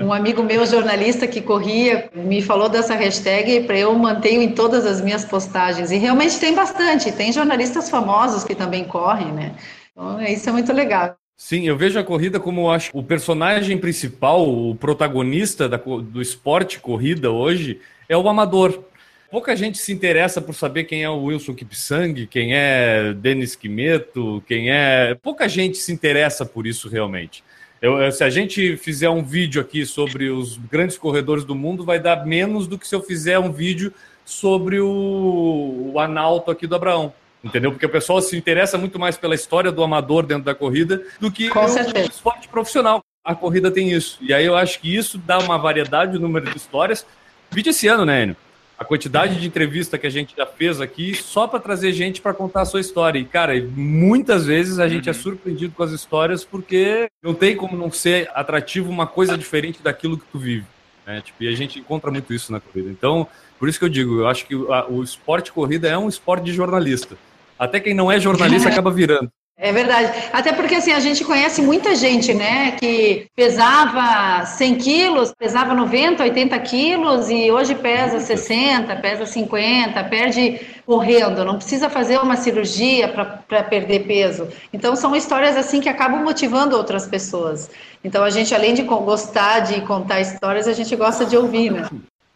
Uhum. 0.00 0.06
Um 0.06 0.12
amigo 0.12 0.42
meu 0.42 0.66
jornalista 0.66 1.26
que 1.26 1.40
corria 1.40 2.10
me 2.14 2.42
falou 2.42 2.68
dessa 2.68 2.94
hashtag 2.94 3.60
para 3.60 3.78
eu 3.78 3.94
manter 3.94 4.32
em 4.32 4.52
todas 4.52 4.84
as 4.86 5.00
minhas 5.00 5.24
postagens. 5.24 5.92
E 5.92 5.98
realmente 5.98 6.38
tem 6.40 6.54
bastante, 6.54 7.12
tem 7.12 7.32
jornalistas 7.32 7.88
famosos 7.88 8.42
que 8.42 8.54
também 8.54 8.84
correm, 8.84 9.32
né? 9.32 9.54
Então, 9.92 10.20
isso 10.22 10.48
é 10.48 10.52
muito 10.52 10.72
legal. 10.72 11.16
Sim, 11.36 11.68
eu 11.68 11.76
vejo 11.76 11.96
a 12.00 12.02
corrida 12.02 12.40
como 12.40 12.68
acho 12.68 12.90
o 12.92 13.00
personagem 13.00 13.78
principal, 13.78 14.48
o 14.48 14.74
protagonista 14.74 15.68
da, 15.68 15.76
do 15.76 16.20
esporte 16.20 16.80
corrida 16.80 17.30
hoje 17.30 17.80
é 18.08 18.16
o 18.16 18.28
amador. 18.28 18.82
Pouca 19.30 19.54
gente 19.54 19.76
se 19.76 19.92
interessa 19.92 20.40
por 20.40 20.54
saber 20.54 20.84
quem 20.84 21.04
é 21.04 21.10
o 21.10 21.24
Wilson 21.24 21.54
Kipsang, 21.54 22.26
quem 22.26 22.54
é 22.54 23.12
Denis 23.12 23.54
Quimeto, 23.54 24.42
quem 24.46 24.70
é. 24.70 25.14
Pouca 25.22 25.46
gente 25.46 25.76
se 25.76 25.92
interessa 25.92 26.46
por 26.46 26.66
isso 26.66 26.88
realmente. 26.88 27.44
Eu, 27.80 28.10
se 28.10 28.24
a 28.24 28.30
gente 28.30 28.76
fizer 28.78 29.10
um 29.10 29.22
vídeo 29.22 29.60
aqui 29.60 29.84
sobre 29.84 30.30
os 30.30 30.56
grandes 30.56 30.96
corredores 30.96 31.44
do 31.44 31.54
mundo, 31.54 31.84
vai 31.84 32.00
dar 32.00 32.24
menos 32.24 32.66
do 32.66 32.78
que 32.78 32.88
se 32.88 32.94
eu 32.94 33.02
fizer 33.02 33.38
um 33.38 33.52
vídeo 33.52 33.92
sobre 34.24 34.80
o, 34.80 35.92
o 35.92 36.00
Analto 36.00 36.50
aqui 36.50 36.66
do 36.66 36.74
Abraão. 36.74 37.12
Entendeu? 37.44 37.70
Porque 37.70 37.86
o 37.86 37.90
pessoal 37.90 38.20
se 38.22 38.36
interessa 38.36 38.78
muito 38.78 38.98
mais 38.98 39.16
pela 39.16 39.34
história 39.34 39.70
do 39.70 39.82
amador 39.82 40.26
dentro 40.26 40.44
da 40.44 40.54
corrida 40.54 41.02
do 41.20 41.30
que 41.30 41.50
o 41.50 42.10
esporte 42.10 42.48
profissional. 42.48 43.00
A 43.22 43.34
corrida 43.34 43.70
tem 43.70 43.92
isso. 43.92 44.18
E 44.22 44.32
aí 44.32 44.46
eu 44.46 44.56
acho 44.56 44.80
que 44.80 44.92
isso 44.92 45.18
dá 45.18 45.38
uma 45.38 45.58
variedade, 45.58 46.16
um 46.16 46.20
número 46.20 46.50
de 46.50 46.56
histórias. 46.56 47.06
Vídeo 47.50 47.70
esse 47.70 47.86
ano, 47.86 48.04
né, 48.04 48.22
Enio? 48.22 48.36
A 48.78 48.84
quantidade 48.84 49.40
de 49.40 49.46
entrevista 49.46 49.98
que 49.98 50.06
a 50.06 50.10
gente 50.10 50.36
já 50.36 50.46
fez 50.46 50.80
aqui 50.80 51.12
só 51.14 51.48
para 51.48 51.58
trazer 51.58 51.92
gente 51.92 52.20
para 52.20 52.32
contar 52.32 52.60
a 52.60 52.64
sua 52.64 52.80
história. 52.80 53.18
E, 53.18 53.24
cara, 53.24 53.52
muitas 53.74 54.46
vezes 54.46 54.78
a 54.78 54.86
gente 54.86 55.08
é 55.08 55.12
uhum. 55.12 55.18
surpreendido 55.18 55.74
com 55.74 55.82
as 55.82 55.90
histórias 55.90 56.44
porque 56.44 57.08
não 57.20 57.34
tem 57.34 57.56
como 57.56 57.76
não 57.76 57.90
ser 57.90 58.30
atrativo 58.34 58.88
uma 58.88 59.06
coisa 59.06 59.36
diferente 59.36 59.82
daquilo 59.82 60.16
que 60.16 60.26
tu 60.30 60.38
vive. 60.38 60.64
Né? 61.04 61.20
Tipo, 61.20 61.42
e 61.42 61.48
a 61.48 61.56
gente 61.56 61.80
encontra 61.80 62.10
muito 62.10 62.32
isso 62.32 62.52
na 62.52 62.60
corrida. 62.60 62.88
Então, 62.88 63.26
por 63.58 63.68
isso 63.68 63.80
que 63.80 63.84
eu 63.84 63.88
digo, 63.88 64.20
eu 64.20 64.28
acho 64.28 64.46
que 64.46 64.54
a, 64.54 64.86
o 64.88 65.02
esporte 65.02 65.50
corrida 65.50 65.88
é 65.88 65.98
um 65.98 66.08
esporte 66.08 66.44
de 66.44 66.52
jornalista. 66.52 67.16
Até 67.58 67.80
quem 67.80 67.94
não 67.94 68.12
é 68.12 68.20
jornalista 68.20 68.68
acaba 68.68 68.92
virando. 68.92 69.28
É 69.60 69.72
verdade. 69.72 70.12
Até 70.32 70.52
porque 70.52 70.76
assim, 70.76 70.92
a 70.92 71.00
gente 71.00 71.24
conhece 71.24 71.60
muita 71.60 71.96
gente, 71.96 72.32
né, 72.32 72.70
que 72.78 73.26
pesava 73.34 74.46
100 74.46 74.74
quilos, 74.76 75.34
pesava 75.36 75.74
90, 75.74 76.22
80 76.22 76.56
quilos 76.60 77.28
e 77.28 77.50
hoje 77.50 77.74
pesa 77.74 78.20
60, 78.20 78.94
pesa 78.96 79.26
50, 79.26 80.04
perde 80.04 80.60
correndo, 80.86 81.44
não 81.44 81.56
precisa 81.56 81.90
fazer 81.90 82.18
uma 82.18 82.36
cirurgia 82.36 83.08
para 83.08 83.62
perder 83.64 84.06
peso. 84.06 84.46
Então 84.72 84.94
são 84.94 85.16
histórias 85.16 85.56
assim 85.56 85.80
que 85.80 85.88
acabam 85.88 86.22
motivando 86.22 86.76
outras 86.76 87.08
pessoas. 87.08 87.68
Então 88.04 88.22
a 88.22 88.30
gente, 88.30 88.54
além 88.54 88.74
de 88.74 88.82
gostar 88.82 89.58
de 89.60 89.80
contar 89.80 90.20
histórias, 90.20 90.68
a 90.68 90.72
gente 90.72 90.94
gosta 90.94 91.26
de 91.26 91.36
ouvir, 91.36 91.72
né? 91.72 91.88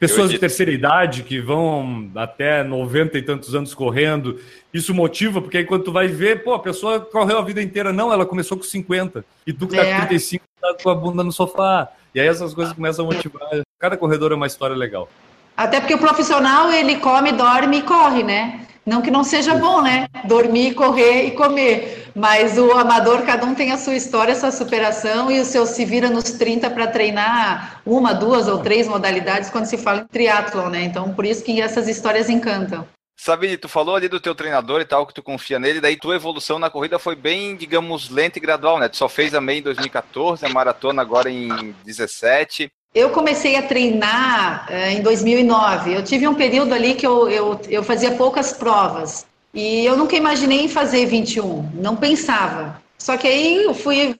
Pessoas 0.02 0.30
de 0.30 0.38
terceira 0.38 0.72
idade 0.72 1.22
que 1.22 1.40
vão 1.40 2.10
até 2.16 2.64
90 2.64 3.18
e 3.18 3.22
tantos 3.22 3.54
anos 3.54 3.72
correndo, 3.72 4.40
isso 4.74 4.92
motiva, 4.92 5.40
porque 5.40 5.58
aí 5.58 5.64
quando 5.64 5.84
tu 5.84 5.92
vai 5.92 6.08
ver, 6.08 6.42
pô, 6.42 6.54
a 6.54 6.58
pessoa 6.58 6.98
correu 6.98 7.38
a 7.38 7.42
vida 7.42 7.62
inteira, 7.62 7.92
não, 7.92 8.12
ela 8.12 8.26
começou 8.26 8.58
com 8.58 8.64
50, 8.64 9.24
e 9.46 9.52
tu 9.52 9.68
que 9.68 9.76
tá 9.76 9.84
é. 9.84 9.92
com 9.92 10.00
35, 10.00 10.44
tá 10.60 10.76
com 10.82 10.90
a 10.90 10.94
bunda 10.96 11.22
no 11.22 11.30
sofá. 11.30 11.88
E 12.12 12.20
aí 12.20 12.26
essas 12.26 12.52
coisas 12.52 12.72
começam 12.74 13.04
a 13.08 13.14
motivar. 13.14 13.48
Cada 13.78 13.96
corredor 13.96 14.32
é 14.32 14.34
uma 14.34 14.48
história 14.48 14.74
legal. 14.74 15.08
Até 15.56 15.78
porque 15.78 15.94
o 15.94 15.98
profissional, 15.98 16.72
ele 16.72 16.96
come, 16.96 17.30
dorme 17.30 17.78
e 17.78 17.82
corre, 17.82 18.24
né? 18.24 18.66
Não 18.84 19.00
que 19.00 19.10
não 19.10 19.22
seja 19.22 19.54
bom, 19.54 19.80
né? 19.80 20.08
Dormir, 20.24 20.74
correr 20.74 21.26
e 21.26 21.30
comer. 21.32 22.10
Mas 22.14 22.58
o 22.58 22.72
amador, 22.72 23.22
cada 23.22 23.46
um 23.46 23.54
tem 23.54 23.70
a 23.70 23.78
sua 23.78 23.94
história, 23.94 24.32
a 24.32 24.36
sua 24.36 24.50
superação 24.50 25.30
e 25.30 25.40
o 25.40 25.44
seu 25.44 25.64
se 25.64 25.84
vira 25.84 26.10
nos 26.10 26.24
30 26.32 26.68
para 26.70 26.88
treinar 26.88 27.80
uma, 27.86 28.12
duas 28.12 28.48
ou 28.48 28.58
três 28.58 28.88
modalidades 28.88 29.50
quando 29.50 29.66
se 29.66 29.78
fala 29.78 30.00
em 30.00 30.06
triatlon, 30.06 30.68
né? 30.68 30.82
Então, 30.82 31.14
por 31.14 31.24
isso 31.24 31.44
que 31.44 31.60
essas 31.60 31.88
histórias 31.88 32.28
encantam. 32.28 32.86
Sabine, 33.16 33.56
tu 33.56 33.68
falou 33.68 33.94
ali 33.94 34.08
do 34.08 34.18
teu 34.18 34.34
treinador 34.34 34.80
e 34.80 34.84
tal, 34.84 35.06
que 35.06 35.14
tu 35.14 35.22
confia 35.22 35.56
nele, 35.56 35.80
daí 35.80 35.96
tua 35.96 36.16
evolução 36.16 36.58
na 36.58 36.68
corrida 36.68 36.98
foi 36.98 37.14
bem, 37.14 37.54
digamos, 37.54 38.10
lenta 38.10 38.38
e 38.38 38.42
gradual, 38.42 38.80
né? 38.80 38.88
Tu 38.88 38.96
só 38.96 39.08
fez 39.08 39.32
a 39.32 39.40
meia 39.40 39.60
em 39.60 39.62
2014, 39.62 40.44
a 40.44 40.48
maratona 40.48 41.02
agora 41.02 41.30
em 41.30 41.72
17. 41.84 42.68
Eu 42.94 43.10
comecei 43.10 43.56
a 43.56 43.62
treinar 43.62 44.68
uh, 44.70 44.90
em 44.90 45.00
2009. 45.00 45.94
Eu 45.94 46.04
tive 46.04 46.28
um 46.28 46.34
período 46.34 46.74
ali 46.74 46.94
que 46.94 47.06
eu, 47.06 47.28
eu, 47.28 47.60
eu 47.68 47.82
fazia 47.82 48.12
poucas 48.12 48.52
provas. 48.52 49.26
E 49.54 49.84
eu 49.84 49.96
nunca 49.96 50.16
imaginei 50.16 50.68
fazer 50.68 51.06
21, 51.06 51.70
não 51.74 51.96
pensava. 51.96 52.80
Só 52.98 53.16
que 53.16 53.26
aí 53.26 53.64
eu 53.64 53.74
fui 53.74 54.14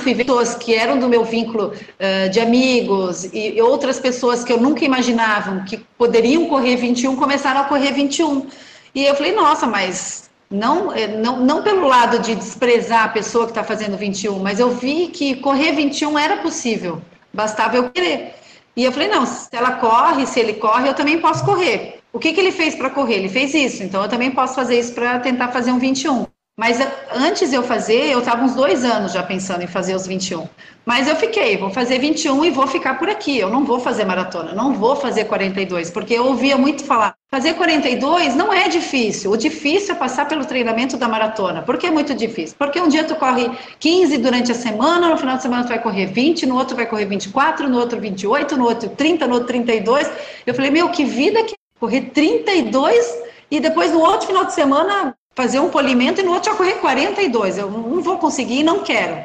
fui 0.00 0.12
ver 0.12 0.24
pessoas 0.24 0.54
que 0.56 0.74
eram 0.74 0.98
do 0.98 1.08
meu 1.08 1.24
vínculo 1.24 1.72
uh, 1.72 2.28
de 2.30 2.40
amigos 2.40 3.24
e, 3.32 3.56
e 3.56 3.62
outras 3.62 4.00
pessoas 4.00 4.42
que 4.42 4.52
eu 4.52 4.60
nunca 4.60 4.84
imaginava 4.84 5.64
que 5.64 5.76
poderiam 5.96 6.46
correr 6.46 6.76
21 6.76 7.14
começaram 7.16 7.60
a 7.60 7.64
correr 7.64 7.92
21. 7.92 8.46
E 8.94 9.04
eu 9.04 9.14
falei, 9.14 9.32
nossa, 9.32 9.66
mas 9.66 10.28
não, 10.50 10.92
eh, 10.92 11.06
não, 11.06 11.44
não 11.44 11.62
pelo 11.62 11.86
lado 11.86 12.18
de 12.18 12.34
desprezar 12.34 13.04
a 13.04 13.08
pessoa 13.08 13.44
que 13.44 13.52
está 13.52 13.62
fazendo 13.62 13.96
21, 13.96 14.38
mas 14.40 14.58
eu 14.58 14.70
vi 14.70 15.08
que 15.08 15.36
correr 15.36 15.72
21 15.72 16.18
era 16.18 16.38
possível. 16.38 17.00
Bastava 17.38 17.76
eu 17.76 17.88
querer. 17.88 18.34
E 18.74 18.82
eu 18.82 18.90
falei, 18.90 19.06
não, 19.06 19.24
se 19.24 19.48
ela 19.52 19.76
corre, 19.76 20.26
se 20.26 20.40
ele 20.40 20.54
corre, 20.54 20.88
eu 20.88 20.94
também 20.94 21.20
posso 21.20 21.44
correr. 21.44 22.00
O 22.12 22.18
que, 22.18 22.32
que 22.32 22.40
ele 22.40 22.50
fez 22.50 22.74
para 22.74 22.90
correr? 22.90 23.14
Ele 23.14 23.28
fez 23.28 23.54
isso, 23.54 23.80
então 23.84 24.02
eu 24.02 24.08
também 24.08 24.32
posso 24.32 24.56
fazer 24.56 24.76
isso 24.76 24.92
para 24.92 25.20
tentar 25.20 25.46
fazer 25.52 25.70
um 25.70 25.78
21. 25.78 26.26
Mas 26.58 26.80
eh, 26.80 26.92
antes 27.14 27.52
eu 27.52 27.62
fazer, 27.62 28.10
eu 28.10 28.18
estava 28.18 28.42
uns 28.42 28.52
dois 28.52 28.84
anos 28.84 29.12
já 29.12 29.22
pensando 29.22 29.62
em 29.62 29.68
fazer 29.68 29.94
os 29.94 30.08
21. 30.08 30.48
Mas 30.84 31.06
eu 31.06 31.14
fiquei, 31.14 31.56
vou 31.56 31.70
fazer 31.70 32.00
21 32.00 32.46
e 32.46 32.50
vou 32.50 32.66
ficar 32.66 32.98
por 32.98 33.08
aqui. 33.08 33.38
Eu 33.38 33.48
não 33.48 33.64
vou 33.64 33.78
fazer 33.78 34.04
maratona, 34.04 34.52
não 34.52 34.74
vou 34.74 34.96
fazer 34.96 35.26
42, 35.26 35.88
porque 35.90 36.14
eu 36.14 36.26
ouvia 36.26 36.58
muito 36.58 36.82
falar. 36.84 37.14
Fazer 37.30 37.54
42 37.54 38.34
não 38.34 38.52
é 38.52 38.68
difícil. 38.68 39.30
O 39.30 39.36
difícil 39.36 39.94
é 39.94 39.98
passar 39.98 40.26
pelo 40.26 40.44
treinamento 40.44 40.96
da 40.96 41.06
maratona. 41.06 41.62
Por 41.62 41.78
que 41.78 41.86
é 41.86 41.92
muito 41.92 42.12
difícil? 42.12 42.56
Porque 42.58 42.80
um 42.80 42.88
dia 42.88 43.04
tu 43.04 43.14
corre 43.14 43.48
15 43.78 44.18
durante 44.18 44.50
a 44.50 44.54
semana, 44.56 45.10
no 45.10 45.16
final 45.16 45.36
de 45.36 45.42
semana 45.42 45.62
tu 45.62 45.68
vai 45.68 45.80
correr 45.80 46.06
20, 46.06 46.44
no 46.44 46.56
outro 46.56 46.74
vai 46.74 46.86
correr 46.86 47.04
24, 47.04 47.68
no 47.68 47.78
outro 47.78 48.00
28, 48.00 48.56
no 48.56 48.64
outro 48.64 48.88
30, 48.88 49.28
no 49.28 49.34
outro 49.34 49.46
32. 49.46 50.10
Eu 50.44 50.54
falei, 50.54 50.72
meu, 50.72 50.88
que 50.88 51.04
vida 51.04 51.40
que 51.44 51.52
é 51.52 51.78
correr 51.78 52.10
32 52.12 53.28
e 53.48 53.60
depois 53.60 53.92
no 53.92 54.00
outro 54.00 54.26
final 54.26 54.44
de 54.44 54.54
semana 54.54 55.14
fazer 55.38 55.60
um 55.60 55.68
polimento 55.68 56.20
e 56.20 56.24
no 56.24 56.32
outro 56.32 56.50
já 56.50 56.56
correr 56.56 56.80
42. 56.80 57.58
Eu 57.58 57.70
não 57.70 58.02
vou 58.02 58.18
conseguir 58.18 58.58
e 58.58 58.64
não 58.64 58.80
quero. 58.80 59.16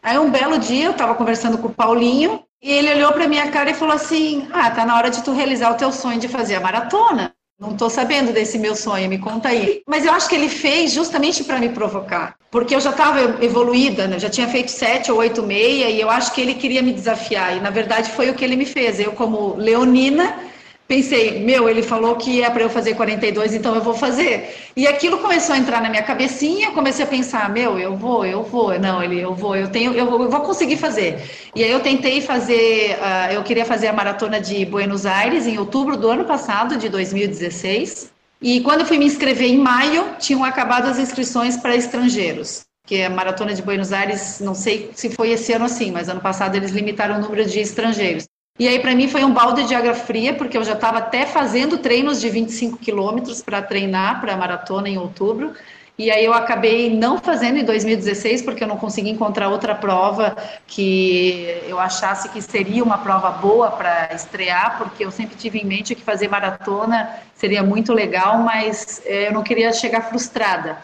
Aí 0.00 0.16
um 0.16 0.30
belo 0.30 0.60
dia 0.60 0.84
eu 0.84 0.92
estava 0.92 1.16
conversando 1.16 1.58
com 1.58 1.66
o 1.66 1.74
Paulinho 1.74 2.44
e 2.62 2.70
ele 2.70 2.94
olhou 2.94 3.12
para 3.12 3.26
minha 3.26 3.50
cara 3.50 3.70
e 3.70 3.74
falou 3.74 3.96
assim: 3.96 4.46
"Ah, 4.52 4.70
tá 4.70 4.86
na 4.86 4.96
hora 4.96 5.10
de 5.10 5.24
tu 5.24 5.32
realizar 5.32 5.72
o 5.72 5.74
teu 5.74 5.90
sonho 5.90 6.20
de 6.20 6.28
fazer 6.28 6.54
a 6.54 6.60
maratona". 6.60 7.32
Não 7.58 7.72
estou 7.72 7.90
sabendo 7.90 8.32
desse 8.32 8.58
meu 8.58 8.76
sonho, 8.76 9.08
me 9.08 9.18
conta 9.18 9.48
aí. 9.48 9.82
Mas 9.88 10.04
eu 10.04 10.12
acho 10.12 10.28
que 10.28 10.36
ele 10.36 10.48
fez 10.48 10.92
justamente 10.92 11.42
para 11.42 11.58
me 11.58 11.70
provocar, 11.70 12.36
porque 12.50 12.74
eu 12.76 12.80
já 12.80 12.90
estava 12.90 13.18
evoluída, 13.42 14.06
né? 14.06 14.18
já 14.20 14.30
tinha 14.30 14.46
feito 14.46 14.70
sete 14.70 15.10
ou 15.10 15.18
oito 15.18 15.42
meia, 15.42 15.88
e 15.88 15.98
eu 15.98 16.10
acho 16.10 16.32
que 16.32 16.40
ele 16.42 16.54
queria 16.54 16.82
me 16.82 16.92
desafiar. 16.92 17.56
E 17.56 17.60
na 17.60 17.70
verdade 17.70 18.10
foi 18.10 18.30
o 18.30 18.34
que 18.34 18.44
ele 18.44 18.56
me 18.56 18.66
fez. 18.66 19.00
Eu, 19.00 19.12
como 19.12 19.56
leonina, 19.56 20.38
pensei, 20.86 21.40
meu, 21.40 21.68
ele 21.68 21.82
falou 21.82 22.16
que 22.16 22.42
é 22.42 22.50
para 22.50 22.62
eu 22.62 22.70
fazer 22.70 22.94
42, 22.94 23.54
então 23.54 23.74
eu 23.74 23.82
vou 23.82 23.94
fazer. 23.94 24.54
E 24.76 24.86
aquilo 24.86 25.18
começou 25.18 25.54
a 25.54 25.58
entrar 25.58 25.80
na 25.82 25.88
minha 25.88 26.02
cabecinha, 26.02 26.68
eu 26.68 26.72
comecei 26.72 27.04
a 27.04 27.08
pensar, 27.08 27.50
meu, 27.50 27.78
eu 27.78 27.96
vou, 27.96 28.24
eu 28.24 28.42
vou, 28.42 28.78
não, 28.78 29.02
ele, 29.02 29.20
eu 29.20 29.34
vou, 29.34 29.56
eu 29.56 29.68
tenho, 29.68 29.92
eu 29.94 30.08
vou, 30.08 30.22
eu 30.22 30.30
vou 30.30 30.40
conseguir 30.40 30.76
fazer. 30.76 31.22
E 31.54 31.64
aí 31.64 31.70
eu 31.70 31.80
tentei 31.80 32.20
fazer, 32.20 32.96
uh, 32.96 33.32
eu 33.32 33.42
queria 33.42 33.64
fazer 33.64 33.88
a 33.88 33.92
maratona 33.92 34.40
de 34.40 34.64
Buenos 34.64 35.06
Aires 35.06 35.46
em 35.46 35.58
outubro 35.58 35.96
do 35.96 36.08
ano 36.08 36.24
passado, 36.24 36.76
de 36.76 36.88
2016. 36.88 38.12
E 38.40 38.60
quando 38.60 38.80
eu 38.80 38.86
fui 38.86 38.98
me 38.98 39.06
inscrever 39.06 39.48
em 39.48 39.58
maio, 39.58 40.14
tinham 40.18 40.44
acabado 40.44 40.86
as 40.86 40.98
inscrições 40.98 41.56
para 41.56 41.74
estrangeiros. 41.74 42.64
Que 42.86 43.02
a 43.02 43.10
maratona 43.10 43.52
de 43.52 43.62
Buenos 43.62 43.92
Aires, 43.92 44.38
não 44.38 44.54
sei 44.54 44.90
se 44.94 45.10
foi 45.10 45.30
esse 45.30 45.52
ano 45.52 45.64
assim, 45.64 45.90
mas 45.90 46.08
ano 46.08 46.20
passado 46.20 46.54
eles 46.54 46.70
limitaram 46.70 47.16
o 47.16 47.20
número 47.20 47.44
de 47.44 47.58
estrangeiros. 47.58 48.26
E 48.58 48.66
aí, 48.66 48.78
para 48.78 48.94
mim, 48.94 49.06
foi 49.06 49.22
um 49.22 49.32
balde 49.32 49.64
de 49.64 49.74
água 49.74 49.92
fria, 49.92 50.32
porque 50.32 50.56
eu 50.56 50.64
já 50.64 50.72
estava 50.72 50.98
até 50.98 51.26
fazendo 51.26 51.76
treinos 51.76 52.20
de 52.20 52.30
25 52.30 52.78
quilômetros 52.78 53.42
para 53.42 53.60
treinar 53.60 54.20
para 54.20 54.32
a 54.32 54.36
maratona 54.36 54.88
em 54.88 54.96
outubro. 54.96 55.52
E 55.98 56.10
aí 56.10 56.24
eu 56.24 56.34
acabei 56.34 56.94
não 56.94 57.18
fazendo 57.18 57.58
em 57.58 57.64
2016, 57.64 58.42
porque 58.42 58.62
eu 58.62 58.68
não 58.68 58.76
consegui 58.76 59.10
encontrar 59.10 59.48
outra 59.48 59.74
prova 59.74 60.36
que 60.66 61.62
eu 61.66 61.78
achasse 61.78 62.28
que 62.28 62.40
seria 62.42 62.84
uma 62.84 62.98
prova 62.98 63.30
boa 63.30 63.70
para 63.70 64.10
estrear, 64.14 64.76
porque 64.76 65.04
eu 65.04 65.10
sempre 65.10 65.36
tive 65.36 65.58
em 65.58 65.64
mente 65.64 65.94
que 65.94 66.02
fazer 66.02 66.28
maratona 66.28 67.08
seria 67.34 67.62
muito 67.62 67.94
legal, 67.94 68.38
mas 68.38 69.00
eh, 69.06 69.28
eu 69.28 69.32
não 69.32 69.42
queria 69.42 69.72
chegar 69.72 70.02
frustrada. 70.02 70.78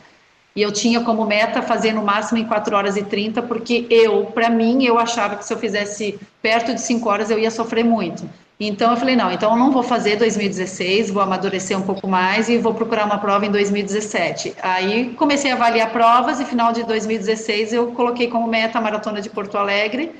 E 0.54 0.60
eu 0.60 0.70
tinha 0.70 1.00
como 1.00 1.24
meta 1.24 1.62
fazer 1.62 1.92
no 1.92 2.02
máximo 2.02 2.38
em 2.38 2.44
4 2.44 2.76
horas 2.76 2.96
e 2.96 3.02
30, 3.02 3.42
porque 3.42 3.86
eu, 3.88 4.26
para 4.26 4.50
mim, 4.50 4.84
eu 4.84 4.98
achava 4.98 5.36
que 5.36 5.44
se 5.44 5.52
eu 5.52 5.58
fizesse 5.58 6.18
perto 6.42 6.74
de 6.74 6.80
5 6.80 7.08
horas 7.08 7.30
eu 7.30 7.38
ia 7.38 7.50
sofrer 7.50 7.84
muito. 7.84 8.28
Então 8.60 8.92
eu 8.92 8.96
falei, 8.96 9.16
não, 9.16 9.32
então 9.32 9.50
eu 9.50 9.56
não 9.56 9.72
vou 9.72 9.82
fazer 9.82 10.16
2016, 10.16 11.10
vou 11.10 11.22
amadurecer 11.22 11.76
um 11.76 11.82
pouco 11.82 12.06
mais 12.06 12.48
e 12.48 12.58
vou 12.58 12.72
procurar 12.72 13.06
uma 13.06 13.18
prova 13.18 13.44
em 13.44 13.50
2017. 13.50 14.54
Aí 14.62 15.14
comecei 15.16 15.50
a 15.50 15.54
avaliar 15.54 15.90
provas 15.90 16.38
e 16.38 16.44
final 16.44 16.72
de 16.72 16.84
2016 16.84 17.72
eu 17.72 17.88
coloquei 17.88 18.28
como 18.28 18.46
meta 18.46 18.78
a 18.78 18.80
maratona 18.80 19.20
de 19.20 19.28
Porto 19.28 19.58
Alegre 19.58 20.12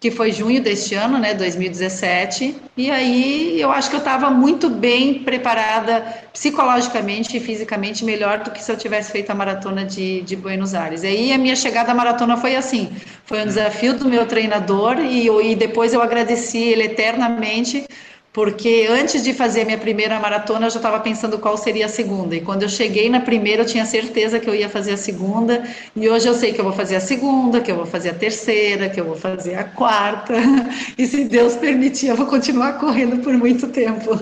que 0.00 0.10
foi 0.10 0.32
junho 0.32 0.60
deste 0.60 0.94
ano, 0.94 1.18
né, 1.18 1.32
2017, 1.32 2.56
e 2.76 2.90
aí 2.90 3.58
eu 3.58 3.70
acho 3.70 3.88
que 3.88 3.96
eu 3.96 4.00
estava 4.00 4.28
muito 4.28 4.68
bem 4.68 5.22
preparada 5.22 6.00
psicologicamente 6.32 7.36
e 7.36 7.40
fisicamente, 7.40 8.04
melhor 8.04 8.40
do 8.40 8.50
que 8.50 8.62
se 8.62 8.70
eu 8.70 8.76
tivesse 8.76 9.10
feito 9.10 9.30
a 9.30 9.34
maratona 9.34 9.84
de, 9.84 10.20
de 10.22 10.36
Buenos 10.36 10.74
Aires. 10.74 11.04
E 11.04 11.06
aí 11.06 11.32
a 11.32 11.38
minha 11.38 11.56
chegada 11.56 11.92
à 11.92 11.94
maratona 11.94 12.36
foi 12.36 12.54
assim, 12.54 12.92
foi 13.24 13.42
um 13.42 13.46
desafio 13.46 13.94
do 13.94 14.08
meu 14.08 14.26
treinador 14.26 14.98
e, 14.98 15.28
e 15.28 15.56
depois 15.56 15.94
eu 15.94 16.02
agradeci 16.02 16.58
ele 16.58 16.82
eternamente, 16.82 17.86
porque 18.34 18.88
antes 18.90 19.22
de 19.22 19.32
fazer 19.32 19.62
a 19.62 19.64
minha 19.64 19.78
primeira 19.78 20.18
maratona 20.18 20.66
eu 20.66 20.70
já 20.70 20.78
estava 20.78 20.98
pensando 20.98 21.38
qual 21.38 21.56
seria 21.56 21.86
a 21.86 21.88
segunda. 21.88 22.34
E 22.34 22.40
quando 22.40 22.64
eu 22.64 22.68
cheguei 22.68 23.08
na 23.08 23.20
primeira, 23.20 23.62
eu 23.62 23.66
tinha 23.66 23.86
certeza 23.86 24.40
que 24.40 24.50
eu 24.50 24.54
ia 24.56 24.68
fazer 24.68 24.94
a 24.94 24.96
segunda. 24.96 25.62
E 25.94 26.08
hoje 26.08 26.26
eu 26.26 26.34
sei 26.34 26.52
que 26.52 26.60
eu 26.60 26.64
vou 26.64 26.72
fazer 26.72 26.96
a 26.96 27.00
segunda, 27.00 27.60
que 27.60 27.70
eu 27.70 27.76
vou 27.76 27.86
fazer 27.86 28.10
a 28.10 28.14
terceira, 28.14 28.90
que 28.90 29.00
eu 29.00 29.04
vou 29.04 29.14
fazer 29.14 29.54
a 29.54 29.62
quarta. 29.62 30.34
E 30.98 31.06
se 31.06 31.24
Deus 31.24 31.54
permitir, 31.54 32.08
eu 32.08 32.16
vou 32.16 32.26
continuar 32.26 32.74
correndo 32.74 33.22
por 33.22 33.32
muito 33.34 33.68
tempo. 33.68 34.18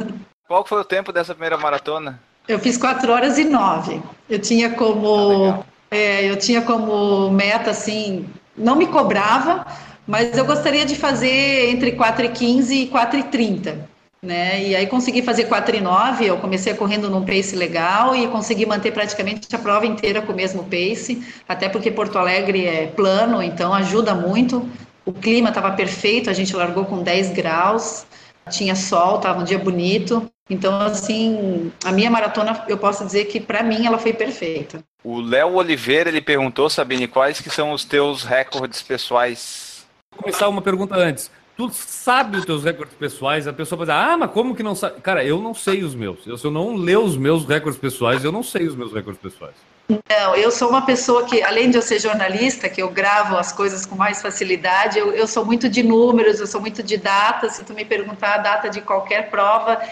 Qual 0.46 0.66
foi 0.66 0.81
o 0.81 0.85
tempo 0.85 1.11
dessa 1.11 1.33
primeira 1.33 1.57
maratona? 1.57 2.20
Eu 2.46 2.59
fiz 2.59 2.77
4 2.77 3.11
horas 3.11 3.38
e 3.38 3.44
9. 3.44 4.03
Eu 4.29 4.38
tinha 4.38 4.70
como 4.70 5.48
ah, 5.48 5.64
é, 5.90 6.31
eu 6.31 6.37
tinha 6.37 6.61
como 6.61 7.31
meta 7.31 7.70
assim, 7.70 8.27
não 8.57 8.77
me 8.77 8.87
cobrava, 8.87 9.66
mas 10.07 10.37
eu 10.37 10.44
gostaria 10.44 10.85
de 10.85 10.96
fazer 10.96 11.70
entre 11.70 11.92
4 11.92 12.27
e 12.27 12.29
15 12.29 12.75
e 12.75 12.87
4 12.88 13.18
e 13.18 13.22
30 13.22 13.92
né? 14.25 14.63
E 14.63 14.77
aí 14.77 14.87
consegui 14.87 15.21
fazer 15.21 15.47
4 15.47 15.77
e 15.77 15.81
9, 15.81 16.25
eu 16.25 16.39
comecei 16.39 16.73
correndo 16.75 17.11
num 17.11 17.25
pace 17.25 17.57
legal 17.57 18.15
e 18.15 18.29
consegui 18.29 18.65
manter 18.65 18.93
praticamente 18.93 19.55
a 19.55 19.59
prova 19.59 19.85
inteira 19.85 20.23
com 20.23 20.33
o 20.33 20.37
mesmo 20.37 20.63
pace, 20.65 21.27
até 21.49 21.69
porque 21.69 21.91
Porto 21.91 22.17
Alegre 22.17 22.65
é 22.65 22.87
plano, 22.87 23.43
então 23.43 23.75
ajuda 23.75 24.15
muito. 24.15 24.69
O 25.05 25.13
clima 25.13 25.49
estava 25.49 25.73
perfeito, 25.73 26.31
a 26.31 26.33
gente 26.33 26.55
largou 26.55 26.85
com 26.85 27.03
10 27.03 27.31
graus, 27.31 28.07
tinha 28.49 28.77
sol, 28.77 29.17
estava 29.17 29.41
um 29.41 29.45
dia 29.45 29.59
bonito. 29.59 30.31
Então, 30.49 30.81
assim, 30.81 31.73
a 31.85 31.91
minha 31.91 32.11
maratona, 32.11 32.65
eu 32.69 32.79
posso 32.79 33.05
dizer 33.05 33.25
que 33.25 33.41
para 33.41 33.63
mim 33.65 33.87
ela 33.87 33.99
foi 33.99 34.13
perfeita. 34.13 34.85
O 35.03 35.21
Léo 35.21 35.55
Oliveira, 35.55 36.09
ele 36.09 36.21
perguntou, 36.21 36.71
Sabine, 36.71 37.09
quais 37.09 37.41
que 37.41 37.51
são 37.51 37.73
os 37.73 37.85
teus 37.85 38.23
recordes 38.23 38.83
pessoais? 38.83 39.85
Vou 40.13 40.23
começar 40.23 40.49
uma 40.49 40.63
pergunta 40.63 40.95
antes 40.95 41.29
tu 41.68 41.75
sabe 41.75 42.38
os 42.38 42.44
teus 42.44 42.64
recordes 42.64 42.96
pessoais, 42.96 43.46
a 43.46 43.53
pessoa 43.53 43.79
vai 43.79 43.87
dizer, 43.87 43.98
ah, 43.98 44.16
mas 44.16 44.31
como 44.31 44.55
que 44.55 44.62
não 44.62 44.75
sabe? 44.75 45.01
Cara, 45.01 45.25
eu 45.25 45.40
não 45.40 45.55
sei 45.55 45.83
os 45.83 45.94
meus. 45.94 46.27
Eu, 46.27 46.37
se 46.37 46.46
eu 46.46 46.51
não 46.51 46.75
ler 46.75 46.98
os 46.98 47.16
meus 47.16 47.44
recordes 47.44 47.81
pessoais, 47.81 48.25
eu 48.25 48.33
não 48.33 48.42
sei 48.42 48.66
os 48.66 48.75
meus 48.75 48.92
recordes 48.92 49.20
pessoais. 49.20 49.55
Não, 49.88 50.35
eu 50.35 50.51
sou 50.51 50.68
uma 50.68 50.87
pessoa 50.87 51.25
que, 51.25 51.42
além 51.42 51.70
de 51.70 51.77
eu 51.77 51.83
ser 51.83 51.98
jornalista, 51.98 52.68
que 52.68 52.81
eu 52.81 52.88
gravo 52.90 53.37
as 53.37 53.53
coisas 53.53 53.85
com 53.85 53.94
mais 53.94 54.22
facilidade, 54.22 54.98
eu, 54.98 55.12
eu 55.12 55.27
sou 55.27 55.44
muito 55.44 55.68
de 55.68 55.83
números, 55.83 56.40
eu 56.40 56.46
sou 56.46 56.61
muito 56.61 56.83
de 56.83 56.96
datas. 56.96 57.55
Se 57.55 57.64
tu 57.64 57.75
me 57.75 57.85
perguntar 57.85 58.35
a 58.35 58.38
data 58.38 58.70
de 58.70 58.81
qualquer 58.81 59.29
prova, 59.31 59.83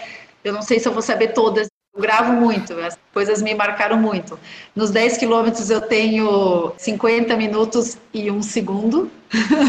eu 0.43 0.53
não 0.53 0.61
sei 0.61 0.79
se 0.79 0.87
eu 0.87 0.93
vou 0.93 1.01
saber 1.01 1.29
todas. 1.33 1.67
Eu 1.93 2.01
gravo 2.01 2.31
muito, 2.31 2.73
as 2.79 2.97
coisas 3.13 3.41
me 3.41 3.53
marcaram 3.53 3.97
muito. 3.97 4.39
Nos 4.73 4.91
10 4.91 5.17
quilômetros 5.17 5.69
eu 5.69 5.81
tenho 5.81 6.71
50 6.77 7.35
minutos 7.35 7.97
e 8.13 8.31
um 8.31 8.41
segundo. 8.41 9.11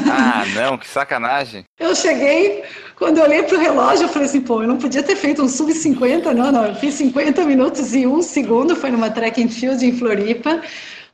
Ah, 0.08 0.44
não, 0.54 0.78
que 0.78 0.86
sacanagem. 0.86 1.64
Eu 1.80 1.96
cheguei, 1.96 2.62
quando 2.94 3.18
eu 3.18 3.24
olhei 3.24 3.42
para 3.42 3.56
o 3.56 3.60
relógio, 3.60 4.04
eu 4.04 4.08
falei 4.08 4.28
assim, 4.28 4.40
pô, 4.40 4.62
eu 4.62 4.68
não 4.68 4.78
podia 4.78 5.02
ter 5.02 5.16
feito 5.16 5.42
um 5.42 5.48
sub-50, 5.48 6.32
não, 6.32 6.52
não. 6.52 6.66
Eu 6.66 6.76
fiz 6.76 6.94
50 6.94 7.44
minutos 7.44 7.92
e 7.92 8.06
um 8.06 8.22
segundo, 8.22 8.76
foi 8.76 8.92
numa 8.92 9.10
track 9.10 9.42
and 9.42 9.48
field 9.48 9.84
em 9.84 9.98
Floripa. 9.98 10.62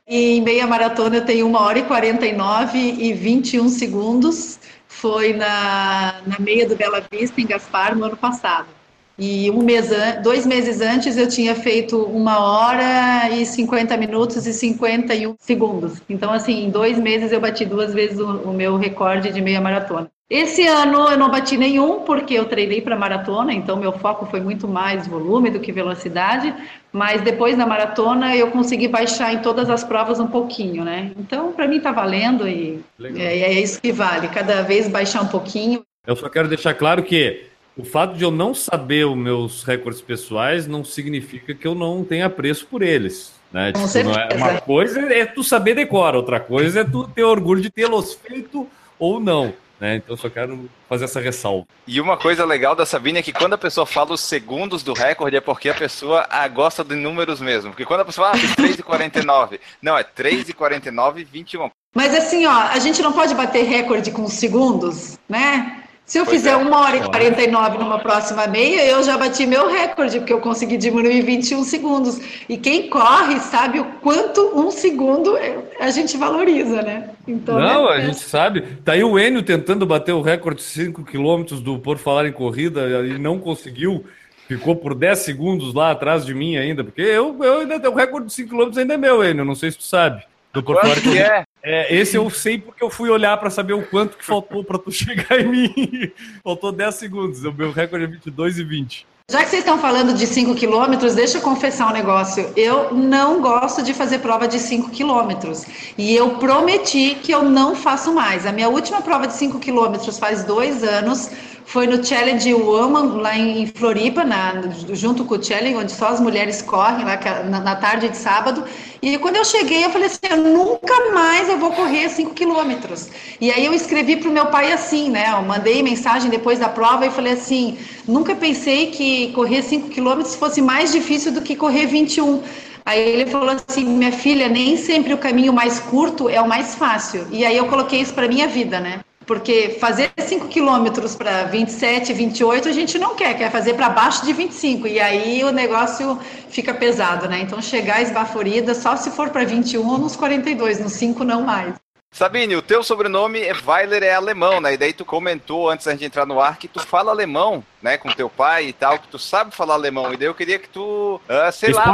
E 0.07 0.37
em 0.37 0.41
meia 0.41 0.67
maratona 0.67 1.17
eu 1.17 1.25
tenho 1.25 1.47
1 1.47 1.55
hora 1.55 1.79
e 1.79 1.83
49 1.83 2.77
e 2.77 3.13
21 3.13 3.67
segundos. 3.69 4.59
Foi 4.87 5.33
na, 5.33 6.21
na 6.27 6.37
meia 6.39 6.67
do 6.67 6.75
Bela 6.75 7.03
Vista, 7.11 7.41
em 7.41 7.47
Gaspar, 7.47 7.95
no 7.95 8.05
ano 8.05 8.17
passado. 8.17 8.78
E 9.19 9.51
um 9.51 9.61
mês, 9.61 9.89
dois 10.23 10.45
meses 10.45 10.79
antes 10.79 11.17
eu 11.17 11.27
tinha 11.27 11.53
feito 11.53 12.01
uma 12.01 12.39
hora 12.39 13.29
e 13.29 13.45
50 13.45 13.97
minutos 13.97 14.47
e 14.47 14.53
51 14.53 15.35
segundos. 15.37 16.01
Então, 16.09 16.31
assim, 16.31 16.63
em 16.65 16.69
dois 16.69 16.97
meses 16.97 17.33
eu 17.33 17.41
bati 17.41 17.65
duas 17.65 17.93
vezes 17.93 18.17
o, 18.17 18.27
o 18.43 18.53
meu 18.53 18.77
recorde 18.77 19.33
de 19.33 19.41
meia 19.41 19.59
maratona. 19.59 20.09
Esse 20.29 20.65
ano 20.67 21.09
eu 21.09 21.17
não 21.17 21.29
bati 21.29 21.57
nenhum 21.57 22.01
porque 22.01 22.35
eu 22.35 22.45
treinei 22.45 22.81
para 22.81 22.95
maratona, 22.95 23.51
então 23.51 23.75
meu 23.75 23.91
foco 23.91 24.27
foi 24.27 24.39
muito 24.39 24.67
mais 24.67 25.07
volume 25.07 25.49
do 25.49 25.59
que 25.59 25.71
velocidade. 25.71 26.53
Mas 26.93 27.21
depois 27.21 27.57
da 27.57 27.65
maratona 27.65 28.35
eu 28.37 28.51
consegui 28.51 28.87
baixar 28.87 29.33
em 29.33 29.39
todas 29.39 29.69
as 29.69 29.83
provas 29.83 30.19
um 30.19 30.27
pouquinho, 30.27 30.85
né? 30.85 31.11
Então 31.17 31.51
para 31.51 31.67
mim 31.67 31.77
está 31.77 31.91
valendo 31.91 32.47
e 32.47 32.79
é, 33.17 33.39
é 33.39 33.53
isso 33.53 33.81
que 33.81 33.91
vale. 33.91 34.27
Cada 34.27 34.61
vez 34.61 34.87
baixar 34.87 35.23
um 35.23 35.27
pouquinho. 35.27 35.83
Eu 36.05 36.15
só 36.15 36.29
quero 36.29 36.47
deixar 36.47 36.75
claro 36.75 37.03
que 37.03 37.49
o 37.79 37.85
fato 37.85 38.15
de 38.15 38.23
eu 38.25 38.31
não 38.31 38.53
saber 38.53 39.05
os 39.05 39.15
meus 39.15 39.63
recordes 39.63 40.01
pessoais 40.01 40.67
não 40.67 40.83
significa 40.83 41.55
que 41.55 41.65
eu 41.65 41.73
não 41.73 42.03
tenha 42.03 42.29
preço 42.29 42.67
por 42.67 42.81
eles. 42.81 43.33
Né? 43.53 43.71
Com 43.71 43.87
tipo, 43.87 44.09
é, 44.11 44.35
uma 44.35 44.59
coisa 44.59 44.99
é 45.13 45.25
tu 45.25 45.43
saber 45.45 45.75
decora, 45.75 46.17
outra 46.17 46.41
coisa 46.41 46.81
é 46.81 46.83
tu 46.83 47.07
ter 47.07 47.23
orgulho 47.23 47.61
de 47.61 47.69
tê-los 47.69 48.13
feito 48.15 48.67
ou 48.99 49.19
não. 49.19 49.53
Né? 49.79 49.95
Então 49.95 50.17
só 50.17 50.29
quero 50.29 50.69
fazer 50.89 51.05
essa 51.05 51.21
ressalva. 51.21 51.65
E 51.87 52.01
uma 52.01 52.17
coisa 52.17 52.43
legal 52.43 52.75
da 52.75 52.85
Sabine 52.85 53.19
é 53.19 53.23
que 53.23 53.31
quando 53.31 53.53
a 53.53 53.57
pessoa 53.57 53.85
fala 53.85 54.11
os 54.11 54.19
segundos 54.19 54.83
do 54.83 54.91
recorde 54.91 55.37
é 55.37 55.41
porque 55.41 55.69
a 55.69 55.73
pessoa 55.73 56.27
ah, 56.29 56.47
gosta 56.49 56.83
de 56.83 56.95
números 56.95 57.39
mesmo. 57.39 57.71
Porque 57.71 57.85
quando 57.85 58.01
a 58.01 58.05
pessoa 58.05 58.31
fala, 58.31 58.43
ah, 58.43 58.61
3,49. 58.61 59.57
Não, 59.81 59.97
é 59.97 60.03
3,49 60.03 61.19
e 61.19 61.23
21. 61.23 61.71
Mas 61.95 62.13
assim, 62.13 62.45
ó, 62.45 62.51
a 62.51 62.77
gente 62.77 63.01
não 63.01 63.13
pode 63.13 63.33
bater 63.33 63.63
recorde 63.63 64.11
com 64.11 64.27
segundos, 64.27 65.17
né? 65.29 65.78
Se 66.09 66.17
eu 66.17 66.25
pois 66.25 66.37
fizer 66.37 66.53
é. 66.53 66.57
1 66.57 66.73
hora 66.73 66.97
e 66.97 67.01
49 67.01 67.77
numa 67.77 67.99
próxima 67.99 68.47
meia, 68.47 68.83
eu 68.83 69.03
já 69.03 69.15
bati 69.15 69.45
meu 69.45 69.69
recorde, 69.69 70.17
porque 70.17 70.33
eu 70.33 70.39
consegui 70.39 70.75
diminuir 70.75 71.21
21 71.21 71.63
segundos. 71.63 72.19
E 72.49 72.57
quem 72.57 72.89
corre 72.89 73.39
sabe 73.39 73.79
o 73.79 73.85
quanto 74.01 74.59
um 74.59 74.71
segundo 74.71 75.37
a 75.79 75.91
gente 75.91 76.17
valoriza, 76.17 76.81
né? 76.81 77.11
Então, 77.27 77.59
Não, 77.59 77.93
é 77.93 77.97
a 77.97 78.01
gente 78.01 78.21
sabe. 78.21 78.63
Tá 78.83 78.93
aí 78.93 79.03
o 79.03 79.19
Enio 79.19 79.43
tentando 79.43 79.85
bater 79.85 80.11
o 80.11 80.21
recorde 80.21 80.61
de 80.61 80.65
5 80.65 81.03
quilômetros 81.05 81.61
do 81.61 81.77
Por 81.77 81.99
Falar 81.99 82.25
em 82.25 82.33
Corrida 82.33 83.05
e 83.05 83.19
não 83.19 83.37
conseguiu. 83.37 84.03
Ficou 84.47 84.75
por 84.75 84.95
10 84.95 85.19
segundos 85.19 85.75
lá 85.75 85.91
atrás 85.91 86.25
de 86.25 86.33
mim 86.33 86.57
ainda, 86.57 86.83
porque 86.83 87.03
eu, 87.03 87.37
eu 87.39 87.59
ainda 87.59 87.79
tenho 87.79 87.93
o 87.93 87.95
recorde 87.95 88.25
de 88.25 88.33
5 88.33 88.49
quilômetros 88.49 88.79
ainda 88.79 88.95
é 88.95 88.97
meu, 88.97 89.23
Enio, 89.23 89.45
não 89.45 89.53
sei 89.53 89.69
se 89.69 89.77
tu 89.77 89.83
sabe. 89.83 90.23
Do 90.51 90.61
em 90.61 90.63
Corrida. 90.63 91.19
É? 91.19 91.43
É, 91.61 91.95
esse 91.95 92.15
eu 92.15 92.29
sei 92.29 92.57
porque 92.57 92.83
eu 92.83 92.89
fui 92.89 93.09
olhar 93.09 93.37
para 93.37 93.49
saber 93.49 93.73
o 93.73 93.85
quanto 93.85 94.17
que 94.17 94.25
faltou 94.25 94.63
para 94.63 94.79
tu 94.79 94.91
chegar 94.91 95.39
em 95.39 95.47
mim. 95.47 96.11
Faltou 96.43 96.71
10 96.71 96.95
segundos. 96.95 97.43
O 97.43 97.53
meu 97.53 97.71
recorde 97.71 98.05
é 98.05 98.07
22 98.07 98.59
e 98.59 98.63
20. 98.63 99.07
Já 99.31 99.43
que 99.43 99.49
vocês 99.49 99.59
estão 99.59 99.77
falando 99.77 100.15
de 100.15 100.25
5 100.25 100.55
quilômetros, 100.55 101.13
deixa 101.13 101.37
eu 101.37 101.41
confessar 101.41 101.87
um 101.87 101.93
negócio. 101.93 102.51
Eu 102.55 102.95
não 102.95 103.39
gosto 103.39 103.83
de 103.83 103.93
fazer 103.93 104.19
prova 104.19 104.47
de 104.47 104.57
5 104.57 104.89
quilômetros. 104.89 105.67
E 105.95 106.15
eu 106.15 106.31
prometi 106.37 107.13
que 107.21 107.31
eu 107.31 107.43
não 107.43 107.75
faço 107.75 108.11
mais. 108.11 108.47
A 108.47 108.51
minha 108.51 108.69
última 108.69 109.03
prova 109.03 109.27
de 109.27 109.33
5 109.33 109.59
quilômetros 109.59 110.17
faz 110.17 110.43
dois 110.43 110.83
anos 110.83 111.29
foi 111.69 111.85
no 111.85 112.03
Challenge 112.03 112.51
Woman, 112.51 113.21
lá 113.21 113.37
em 113.37 113.67
Floripa, 113.67 114.23
na, 114.23 114.53
junto 114.91 115.23
com 115.23 115.35
o 115.35 115.43
Challenge, 115.43 115.75
onde 115.75 115.91
só 115.91 116.07
as 116.07 116.19
mulheres 116.19 116.63
correm, 116.63 117.05
lá 117.05 117.13
é 117.13 117.43
na, 117.43 117.59
na, 117.59 117.75
tarde 117.75 118.09
de 118.09 118.17
sábado. 118.17 118.63
E 118.99 119.19
quando 119.19 119.35
eu 119.35 119.45
cheguei, 119.45 119.85
eu 119.85 119.91
falei 119.91 120.07
assim: 120.07 120.17
eu 120.31 120.37
nunca 120.37 121.11
mais 121.13 121.47
eu 121.47 121.59
vou 121.59 121.71
correr 121.71 122.09
5 122.09 122.33
quilômetros. 122.33 123.09
E 123.39 123.51
aí 123.51 123.63
eu 123.63 123.71
escrevi 123.71 124.15
para 124.15 124.29
o 124.29 124.33
meu 124.33 124.47
pai 124.47 124.71
assim, 124.71 125.11
né? 125.11 125.31
Eu 125.31 125.43
mandei 125.43 125.83
mensagem 125.83 126.31
depois 126.31 126.57
da 126.57 126.69
prova 126.69 127.05
e 127.05 127.11
falei 127.11 127.33
assim: 127.33 127.77
nunca 128.07 128.33
pensei 128.33 128.87
que 128.87 129.31
correr 129.33 129.61
5 129.61 129.89
quilômetros 129.89 130.33
fosse 130.33 130.63
mais 130.63 130.91
difícil 130.91 131.31
do 131.31 131.41
que 131.41 131.55
correr 131.55 131.85
21. 131.85 132.41
Aí 132.83 132.99
ele 132.99 133.27
falou 133.27 133.55
assim: 133.67 133.85
minha 133.85 134.11
filha, 134.11 134.49
nem 134.49 134.75
sempre 134.75 135.13
o 135.13 135.19
caminho 135.19 135.53
mais 135.53 135.79
curto 135.79 136.27
é 136.27 136.41
o 136.41 136.47
mais 136.47 136.73
fácil. 136.73 137.27
E 137.29 137.45
aí 137.45 137.55
eu 137.55 137.67
coloquei 137.67 138.01
isso 138.01 138.15
para 138.15 138.27
minha 138.27 138.47
vida, 138.47 138.79
né? 138.79 139.01
Porque 139.29 139.77
fazer 139.79 140.11
5 140.17 140.47
quilômetros 140.47 141.15
para 141.15 141.43
27, 141.43 142.13
28 142.13 142.67
a 142.67 142.71
gente 142.71 142.97
não 142.97 143.13
quer, 143.13 143.37
quer 143.37 143.51
fazer 143.51 143.75
para 143.75 143.87
baixo 143.87 144.25
de 144.25 144.33
25, 144.33 144.87
e 144.87 144.99
aí 144.99 145.43
o 145.43 145.51
negócio 145.51 146.19
fica 146.49 146.73
pesado, 146.73 147.29
né? 147.29 147.41
Então 147.41 147.61
chegar 147.61 148.01
esbaforida 148.01 148.73
só 148.73 148.95
se 148.95 149.11
for 149.11 149.29
para 149.29 149.45
21 149.45 149.87
ou 149.87 149.99
nos 149.99 150.15
42, 150.15 150.79
nos 150.79 150.93
5 150.93 151.23
não 151.23 151.43
mais. 151.43 151.75
Sabine, 152.11 152.55
o 152.55 152.61
teu 152.63 152.81
sobrenome 152.81 153.39
é 153.41 153.53
Weiler 153.53 154.01
é 154.01 154.15
alemão, 154.15 154.59
né? 154.59 154.73
E 154.73 154.77
daí 154.77 154.93
tu 154.93 155.05
comentou 155.05 155.69
antes 155.69 155.85
da 155.85 155.91
gente 155.91 156.05
entrar 156.05 156.25
no 156.25 156.41
ar 156.41 156.57
que 156.57 156.67
tu 156.67 156.79
fala 156.79 157.11
alemão, 157.11 157.63
né? 157.83 157.99
Com 157.99 158.09
teu 158.09 158.31
pai 158.31 158.69
e 158.69 158.73
tal, 158.73 158.97
que 158.97 159.09
tu 159.09 159.19
sabe 159.19 159.55
falar 159.55 159.75
alemão. 159.75 160.11
E 160.11 160.17
daí 160.17 160.27
eu 160.27 160.33
queria 160.33 160.57
que 160.57 160.69
tu, 160.69 161.21
uh, 161.29 161.51
sei 161.51 161.71
lá... 161.71 161.93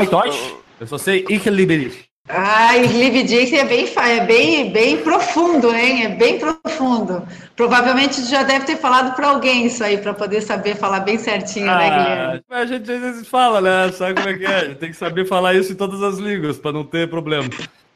Eu 0.79 0.87
só 0.87 0.97
sei 0.97 1.25
Ich 1.29 1.49
liebe 1.49 1.77
dich. 1.77 2.14
Ai, 2.27 2.87
Live 2.87 3.23
Dixie 3.23 3.55
é 3.55 3.65
bem, 3.65 3.87
é 3.95 4.25
bem, 4.25 4.71
bem 4.71 4.97
profundo, 4.97 5.73
hein? 5.73 6.05
É 6.05 6.09
bem 6.09 6.39
profundo. 6.39 7.25
Provavelmente 7.55 8.23
já 8.25 8.41
deve 8.41 8.65
ter 8.65 8.77
falado 8.77 9.15
para 9.15 9.27
alguém 9.27 9.67
isso 9.67 9.83
aí, 9.83 9.99
para 9.99 10.11
poder 10.11 10.41
saber 10.41 10.75
falar 10.75 11.01
bem 11.01 11.19
certinho, 11.19 11.67
né, 11.67 11.71
ah, 11.71 11.77
né, 11.77 11.89
Guilherme? 11.89 12.43
A 12.49 12.65
gente 12.65 12.91
às 12.91 13.01
vezes 13.01 13.27
fala, 13.27 13.61
né? 13.61 13.91
Sabe 13.91 14.15
como 14.15 14.27
é 14.27 14.33
que 14.33 14.45
é? 14.45 14.55
A 14.55 14.65
gente 14.65 14.77
tem 14.77 14.89
que 14.89 14.97
saber 14.97 15.27
falar 15.27 15.53
isso 15.53 15.71
em 15.71 15.75
todas 15.75 16.01
as 16.01 16.17
línguas, 16.17 16.57
para 16.57 16.71
não 16.71 16.83
ter 16.83 17.07
problema. 17.07 17.47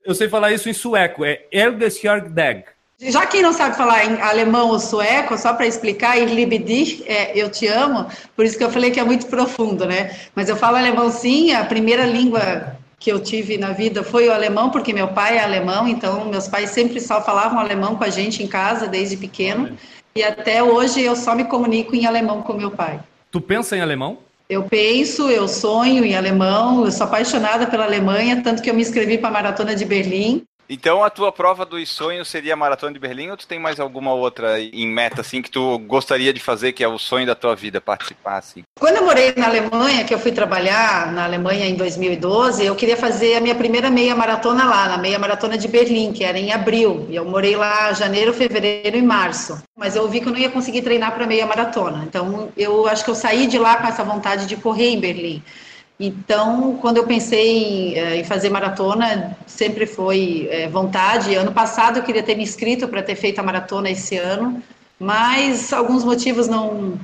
Eu 0.05 0.13
sei 0.13 0.29
falar 0.29 0.51
isso 0.51 0.69
em 0.69 0.73
sueco, 0.73 1.25
é 1.25 1.47
Dag. 2.29 2.63
Já 3.01 3.25
quem 3.25 3.41
não 3.41 3.53
sabe 3.53 3.77
falar 3.77 4.05
em 4.05 4.21
alemão 4.21 4.69
ou 4.69 4.79
sueco, 4.79 5.37
só 5.37 5.53
para 5.53 5.65
explicar, 5.65 6.17
Ich 6.17 6.35
liebe 6.35 6.59
dich, 6.59 7.03
é, 7.07 7.31
eu 7.33 7.49
te 7.49 7.65
amo, 7.65 8.05
por 8.35 8.45
isso 8.45 8.57
que 8.57 8.63
eu 8.63 8.69
falei 8.69 8.91
que 8.91 8.99
é 8.99 9.03
muito 9.03 9.25
profundo, 9.27 9.85
né? 9.85 10.15
Mas 10.35 10.49
eu 10.49 10.55
falo 10.55 10.75
alemão 10.75 11.09
sim, 11.09 11.53
a 11.53 11.63
primeira 11.63 12.05
língua 12.05 12.77
que 12.99 13.11
eu 13.11 13.19
tive 13.19 13.57
na 13.57 13.71
vida 13.71 14.03
foi 14.03 14.27
o 14.27 14.33
alemão, 14.33 14.69
porque 14.69 14.91
meu 14.91 15.07
pai 15.07 15.37
é 15.37 15.43
alemão, 15.43 15.87
então 15.87 16.25
meus 16.25 16.47
pais 16.47 16.71
sempre 16.71 16.99
só 16.99 17.21
falavam 17.21 17.57
alemão 17.57 17.95
com 17.95 18.03
a 18.03 18.09
gente 18.09 18.43
em 18.43 18.47
casa 18.47 18.87
desde 18.87 19.15
pequeno. 19.15 19.77
E 20.15 20.21
até 20.21 20.61
hoje 20.61 21.01
eu 21.01 21.15
só 21.15 21.33
me 21.33 21.45
comunico 21.45 21.95
em 21.95 22.05
alemão 22.05 22.41
com 22.41 22.53
meu 22.53 22.71
pai. 22.71 22.99
Tu 23.31 23.39
pensa 23.39 23.77
em 23.77 23.81
alemão? 23.81 24.17
Eu 24.49 24.63
penso, 24.63 25.29
eu 25.29 25.47
sonho 25.47 26.03
em 26.03 26.15
alemão, 26.15 26.83
eu 26.83 26.91
sou 26.91 27.05
apaixonada 27.05 27.67
pela 27.67 27.85
Alemanha, 27.85 28.41
tanto 28.43 28.63
que 28.63 28.69
eu 28.69 28.73
me 28.73 28.81
inscrevi 28.81 29.17
para 29.19 29.29
a 29.29 29.31
Maratona 29.31 29.75
de 29.75 29.85
Berlim. 29.85 30.43
Então 30.69 31.03
a 31.03 31.09
tua 31.09 31.31
prova 31.31 31.65
dos 31.65 31.89
sonhos 31.89 32.27
seria 32.27 32.53
a 32.53 32.55
Maratona 32.55 32.93
de 32.93 32.99
Berlim 32.99 33.31
ou 33.31 33.37
tu 33.37 33.47
tem 33.47 33.57
mais 33.57 33.79
alguma 33.79 34.13
outra 34.13 34.61
em 34.61 34.87
meta, 34.87 35.21
assim, 35.21 35.41
que 35.41 35.49
tu 35.49 35.79
gostaria 35.79 36.31
de 36.31 36.39
fazer, 36.39 36.73
que 36.73 36.83
é 36.83 36.87
o 36.87 36.99
sonho 36.99 37.25
da 37.25 37.33
tua 37.33 37.55
vida, 37.55 37.81
participar, 37.81 38.37
assim? 38.37 38.61
Quando 38.79 38.97
eu 38.97 39.05
morei 39.05 39.33
na 39.35 39.47
Alemanha, 39.47 40.03
que 40.03 40.13
eu 40.13 40.19
fui 40.19 40.31
trabalhar 40.31 41.11
na 41.11 41.23
Alemanha 41.23 41.65
em 41.65 41.73
2012, 41.73 42.63
eu 42.63 42.75
queria 42.75 42.95
fazer 42.95 43.35
a 43.35 43.41
minha 43.41 43.55
primeira 43.55 43.89
meia 43.89 44.15
maratona 44.15 44.63
lá, 44.65 44.89
na 44.89 44.97
meia 44.99 45.17
maratona 45.17 45.57
de 45.57 45.67
Berlim, 45.67 46.13
que 46.13 46.23
era 46.23 46.37
em 46.37 46.53
abril. 46.53 47.07
E 47.09 47.15
eu 47.15 47.25
morei 47.25 47.55
lá 47.55 47.91
janeiro, 47.93 48.31
fevereiro 48.31 48.95
e 48.95 49.01
março. 49.01 49.59
Mas 49.75 49.95
eu 49.95 50.07
vi 50.07 50.21
que 50.21 50.27
eu 50.27 50.31
não 50.31 50.39
ia 50.39 50.51
conseguir 50.51 50.83
treinar 50.83 51.15
para 51.15 51.25
meia 51.25 51.47
maratona. 51.47 52.03
Então 52.07 52.49
eu 52.55 52.87
acho 52.87 53.03
que 53.03 53.09
eu 53.09 53.15
saí 53.15 53.47
de 53.47 53.57
lá 53.57 53.77
com 53.77 53.87
essa 53.87 54.03
vontade 54.03 54.45
de 54.45 54.55
correr 54.55 54.89
em 54.89 54.99
Berlim. 54.99 55.41
Então, 55.99 56.77
quando 56.77 56.95
eu 56.95 57.05
pensei 57.05 57.57
em, 57.57 57.95
eh, 57.95 58.15
em 58.17 58.23
fazer 58.23 58.49
maratona, 58.49 59.37
sempre 59.45 59.85
foi 59.85 60.47
é, 60.49 60.69
vontade. 60.69 61.35
Ano 61.35 61.51
passado 61.51 61.99
eu 61.99 62.03
queria 62.03 62.23
ter 62.23 62.35
me 62.35 62.43
inscrito 62.43 62.87
para 62.87 63.03
ter 63.03 63.15
feito 63.15 63.39
a 63.39 63.43
maratona 63.43 63.89
esse 63.89 64.15
ano, 64.15 64.63
mas 64.97 65.73
alguns 65.73 66.05
motivos 66.05 66.47
não, 66.47 66.97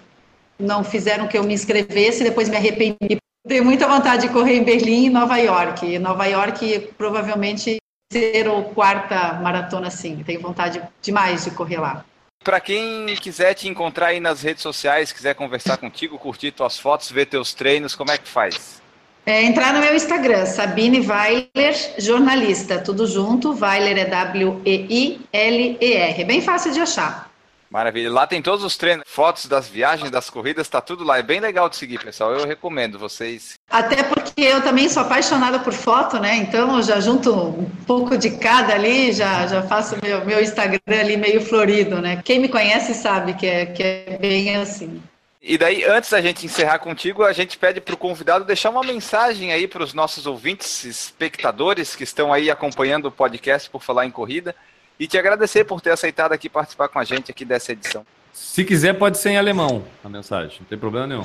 não 0.57 0.81
fizeram 0.81 1.27
que 1.27 1.37
eu 1.37 1.43
me 1.43 1.53
inscrevesse. 1.53 2.23
Depois 2.23 2.47
me 2.47 2.55
arrependi. 2.55 3.17
Tenho 3.45 3.65
muita 3.65 3.85
vontade 3.85 4.27
de 4.27 4.33
correr 4.33 4.55
em 4.55 4.63
Berlim 4.63 5.07
e 5.07 5.09
Nova 5.09 5.37
York. 5.37 5.85
E 5.85 5.99
Nova 5.99 6.25
York 6.25 6.93
provavelmente 6.97 7.77
ser 8.09 8.47
a 8.47 8.63
quarta 8.63 9.33
maratona, 9.33 9.91
sim. 9.91 10.23
Tenho 10.25 10.39
vontade 10.39 10.81
demais 11.01 11.43
de 11.43 11.51
correr 11.51 11.81
lá. 11.81 12.05
Para 12.45 12.61
quem 12.61 13.07
quiser 13.15 13.55
te 13.55 13.67
encontrar 13.67 14.07
aí 14.07 14.21
nas 14.21 14.41
redes 14.41 14.63
sociais, 14.63 15.11
quiser 15.11 15.33
conversar 15.33 15.75
contigo, 15.77 16.17
curtir 16.17 16.51
tuas 16.51 16.79
fotos, 16.79 17.11
ver 17.11 17.25
teus 17.25 17.53
treinos, 17.53 17.93
como 17.93 18.11
é 18.11 18.17
que 18.17 18.27
faz? 18.27 18.84
É, 19.25 19.41
entrar 19.41 19.73
no 19.73 19.79
meu 19.79 19.95
Instagram, 19.95 20.45
Sabine 20.45 20.99
Weiler, 20.99 21.75
jornalista, 21.97 22.77
tudo 22.77 23.07
junto. 23.07 23.53
Weiler 23.59 23.97
é 23.97 24.05
W-E-I-L-E-R. 24.05 24.61
É 26.21 26.25
bem 26.25 26.41
fácil 26.41 26.71
de 26.71 26.79
achar. 26.79 27.31
Maravilha. 27.71 28.11
Lá 28.11 28.27
tem 28.27 28.41
todos 28.41 28.63
os 28.63 28.77
treinos, 28.77 29.03
fotos 29.07 29.47
das 29.47 29.67
viagens, 29.67 30.11
das 30.11 30.29
corridas, 30.29 30.69
tá 30.69 30.79
tudo 30.79 31.03
lá. 31.03 31.17
É 31.17 31.23
bem 31.23 31.39
legal 31.39 31.67
de 31.67 31.75
seguir, 31.75 31.99
pessoal. 31.99 32.31
Eu 32.33 32.45
recomendo 32.45 32.99
vocês. 32.99 33.55
Até 33.69 34.03
porque 34.03 34.41
eu 34.41 34.61
também 34.61 34.87
sou 34.87 35.01
apaixonada 35.01 35.59
por 35.59 35.73
foto, 35.73 36.19
né? 36.19 36.37
Então 36.37 36.77
eu 36.77 36.83
já 36.83 36.99
junto 36.99 37.33
um 37.33 37.69
pouco 37.87 38.17
de 38.17 38.37
cada 38.37 38.75
ali, 38.75 39.11
já, 39.11 39.47
já 39.47 39.63
faço 39.63 39.97
meu, 40.03 40.23
meu 40.23 40.41
Instagram 40.41 40.79
ali 40.87 41.17
meio 41.17 41.41
florido, 41.41 41.99
né? 41.99 42.21
Quem 42.23 42.39
me 42.39 42.47
conhece 42.47 42.93
sabe 42.93 43.33
que 43.33 43.47
é, 43.47 43.65
que 43.65 43.81
é 43.81 44.17
bem 44.21 44.55
assim. 44.55 45.01
E 45.47 45.59
daí, 45.59 45.83
antes 45.83 46.09
da 46.09 46.19
gente 46.19 46.43
encerrar 46.43 46.79
contigo, 46.79 47.23
a 47.23 47.31
gente 47.31 47.55
pede 47.55 47.79
para 47.79 47.93
o 47.93 47.97
convidado 47.97 48.43
deixar 48.43 48.71
uma 48.71 48.81
mensagem 48.81 49.53
aí 49.53 49.67
para 49.67 49.83
os 49.83 49.93
nossos 49.93 50.25
ouvintes, 50.25 50.83
espectadores 50.83 51.95
que 51.95 52.03
estão 52.03 52.33
aí 52.33 52.49
acompanhando 52.49 53.05
o 53.05 53.11
podcast 53.11 53.69
por 53.69 53.83
falar 53.83 54.07
em 54.07 54.11
corrida 54.11 54.55
e 54.99 55.05
te 55.05 55.19
agradecer 55.19 55.63
por 55.63 55.81
ter 55.81 55.91
aceitado 55.91 56.31
aqui 56.31 56.49
participar 56.49 56.87
com 56.87 56.97
a 56.97 57.03
gente 57.03 57.29
aqui 57.29 57.45
dessa 57.45 57.73
edição. 57.73 58.03
Se 58.33 58.65
quiser, 58.65 58.93
pode 58.93 59.19
ser 59.19 59.29
em 59.29 59.37
alemão 59.37 59.85
a 60.03 60.09
mensagem, 60.09 60.57
não 60.61 60.67
tem 60.67 60.79
problema 60.79 61.05
nenhum. 61.05 61.21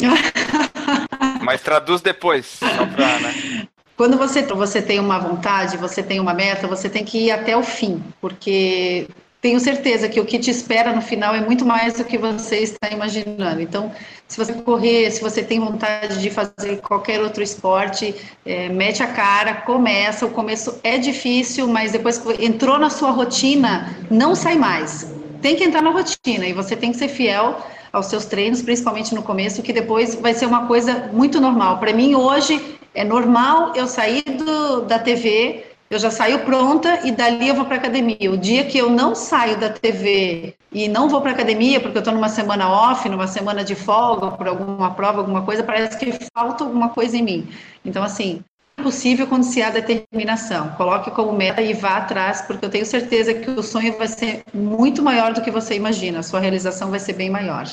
Mas 1.40 1.62
traduz 1.62 2.02
depois, 2.02 2.44
só 2.44 2.86
pra, 2.94 3.20
né? 3.20 3.66
Quando 3.96 4.18
você, 4.18 4.42
você 4.42 4.82
tem 4.82 5.00
uma 5.00 5.18
vontade, 5.18 5.78
você 5.78 6.02
tem 6.02 6.20
uma 6.20 6.34
meta, 6.34 6.68
você 6.68 6.90
tem 6.90 7.06
que 7.06 7.26
ir 7.26 7.30
até 7.30 7.56
o 7.56 7.62
fim, 7.62 8.04
porque 8.20 9.08
tenho 9.40 9.58
certeza 9.58 10.08
que 10.08 10.20
o 10.20 10.24
que 10.24 10.38
te 10.38 10.50
espera 10.50 10.92
no 10.92 11.00
final 11.00 11.34
é 11.34 11.40
muito 11.40 11.64
mais 11.64 11.94
do 11.94 12.04
que 12.04 12.18
você 12.18 12.58
está 12.58 12.90
imaginando. 12.90 13.60
Então, 13.60 13.90
se 14.28 14.36
você 14.36 14.52
correr, 14.52 15.10
se 15.10 15.20
você 15.22 15.42
tem 15.42 15.58
vontade 15.58 16.20
de 16.20 16.28
fazer 16.28 16.80
qualquer 16.82 17.20
outro 17.22 17.42
esporte, 17.42 18.14
é, 18.44 18.68
mete 18.68 19.02
a 19.02 19.06
cara, 19.06 19.54
começa. 19.54 20.26
O 20.26 20.30
começo 20.30 20.78
é 20.84 20.98
difícil, 20.98 21.66
mas 21.66 21.92
depois 21.92 22.18
que 22.18 22.44
entrou 22.44 22.78
na 22.78 22.90
sua 22.90 23.10
rotina, 23.10 23.96
não 24.10 24.34
sai 24.34 24.56
mais. 24.56 25.10
Tem 25.40 25.56
que 25.56 25.64
entrar 25.64 25.80
na 25.80 25.90
rotina 25.90 26.46
e 26.46 26.52
você 26.52 26.76
tem 26.76 26.92
que 26.92 26.98
ser 26.98 27.08
fiel 27.08 27.58
aos 27.90 28.06
seus 28.06 28.26
treinos, 28.26 28.60
principalmente 28.60 29.14
no 29.14 29.22
começo, 29.22 29.62
que 29.62 29.72
depois 29.72 30.14
vai 30.16 30.34
ser 30.34 30.44
uma 30.44 30.66
coisa 30.66 31.08
muito 31.12 31.40
normal. 31.40 31.78
Para 31.78 31.94
mim, 31.94 32.14
hoje, 32.14 32.78
é 32.94 33.04
normal 33.04 33.72
eu 33.74 33.86
sair 33.86 34.22
do, 34.22 34.82
da 34.82 34.98
TV 34.98 35.69
eu 35.90 35.98
já 35.98 36.08
saio 36.08 36.38
pronta 36.44 37.00
e 37.04 37.10
dali 37.10 37.48
eu 37.48 37.54
vou 37.56 37.64
para 37.64 37.74
academia. 37.74 38.30
O 38.30 38.36
dia 38.36 38.64
que 38.64 38.78
eu 38.78 38.88
não 38.88 39.12
saio 39.12 39.58
da 39.58 39.68
TV 39.68 40.54
e 40.70 40.86
não 40.86 41.08
vou 41.08 41.20
para 41.20 41.32
academia 41.32 41.80
porque 41.80 41.98
eu 41.98 42.00
estou 42.00 42.14
numa 42.14 42.28
semana 42.28 42.70
off, 42.70 43.08
numa 43.08 43.26
semana 43.26 43.64
de 43.64 43.74
folga 43.74 44.30
por 44.30 44.46
alguma 44.46 44.94
prova, 44.94 45.18
alguma 45.18 45.42
coisa, 45.42 45.64
parece 45.64 45.98
que 45.98 46.16
falta 46.32 46.62
alguma 46.62 46.90
coisa 46.90 47.16
em 47.16 47.22
mim. 47.22 47.48
Então, 47.84 48.04
assim, 48.04 48.40
é 48.78 48.82
possível 48.84 49.26
quando 49.26 49.42
se 49.42 49.60
há 49.60 49.70
determinação. 49.70 50.68
Coloque 50.76 51.10
como 51.10 51.32
meta 51.32 51.60
e 51.60 51.74
vá 51.74 51.96
atrás, 51.96 52.40
porque 52.42 52.64
eu 52.64 52.70
tenho 52.70 52.86
certeza 52.86 53.34
que 53.34 53.50
o 53.50 53.62
sonho 53.62 53.98
vai 53.98 54.06
ser 54.06 54.44
muito 54.54 55.02
maior 55.02 55.32
do 55.32 55.42
que 55.42 55.50
você 55.50 55.74
imagina. 55.74 56.20
A 56.20 56.22
sua 56.22 56.38
realização 56.38 56.88
vai 56.88 57.00
ser 57.00 57.14
bem 57.14 57.28
maior. 57.28 57.66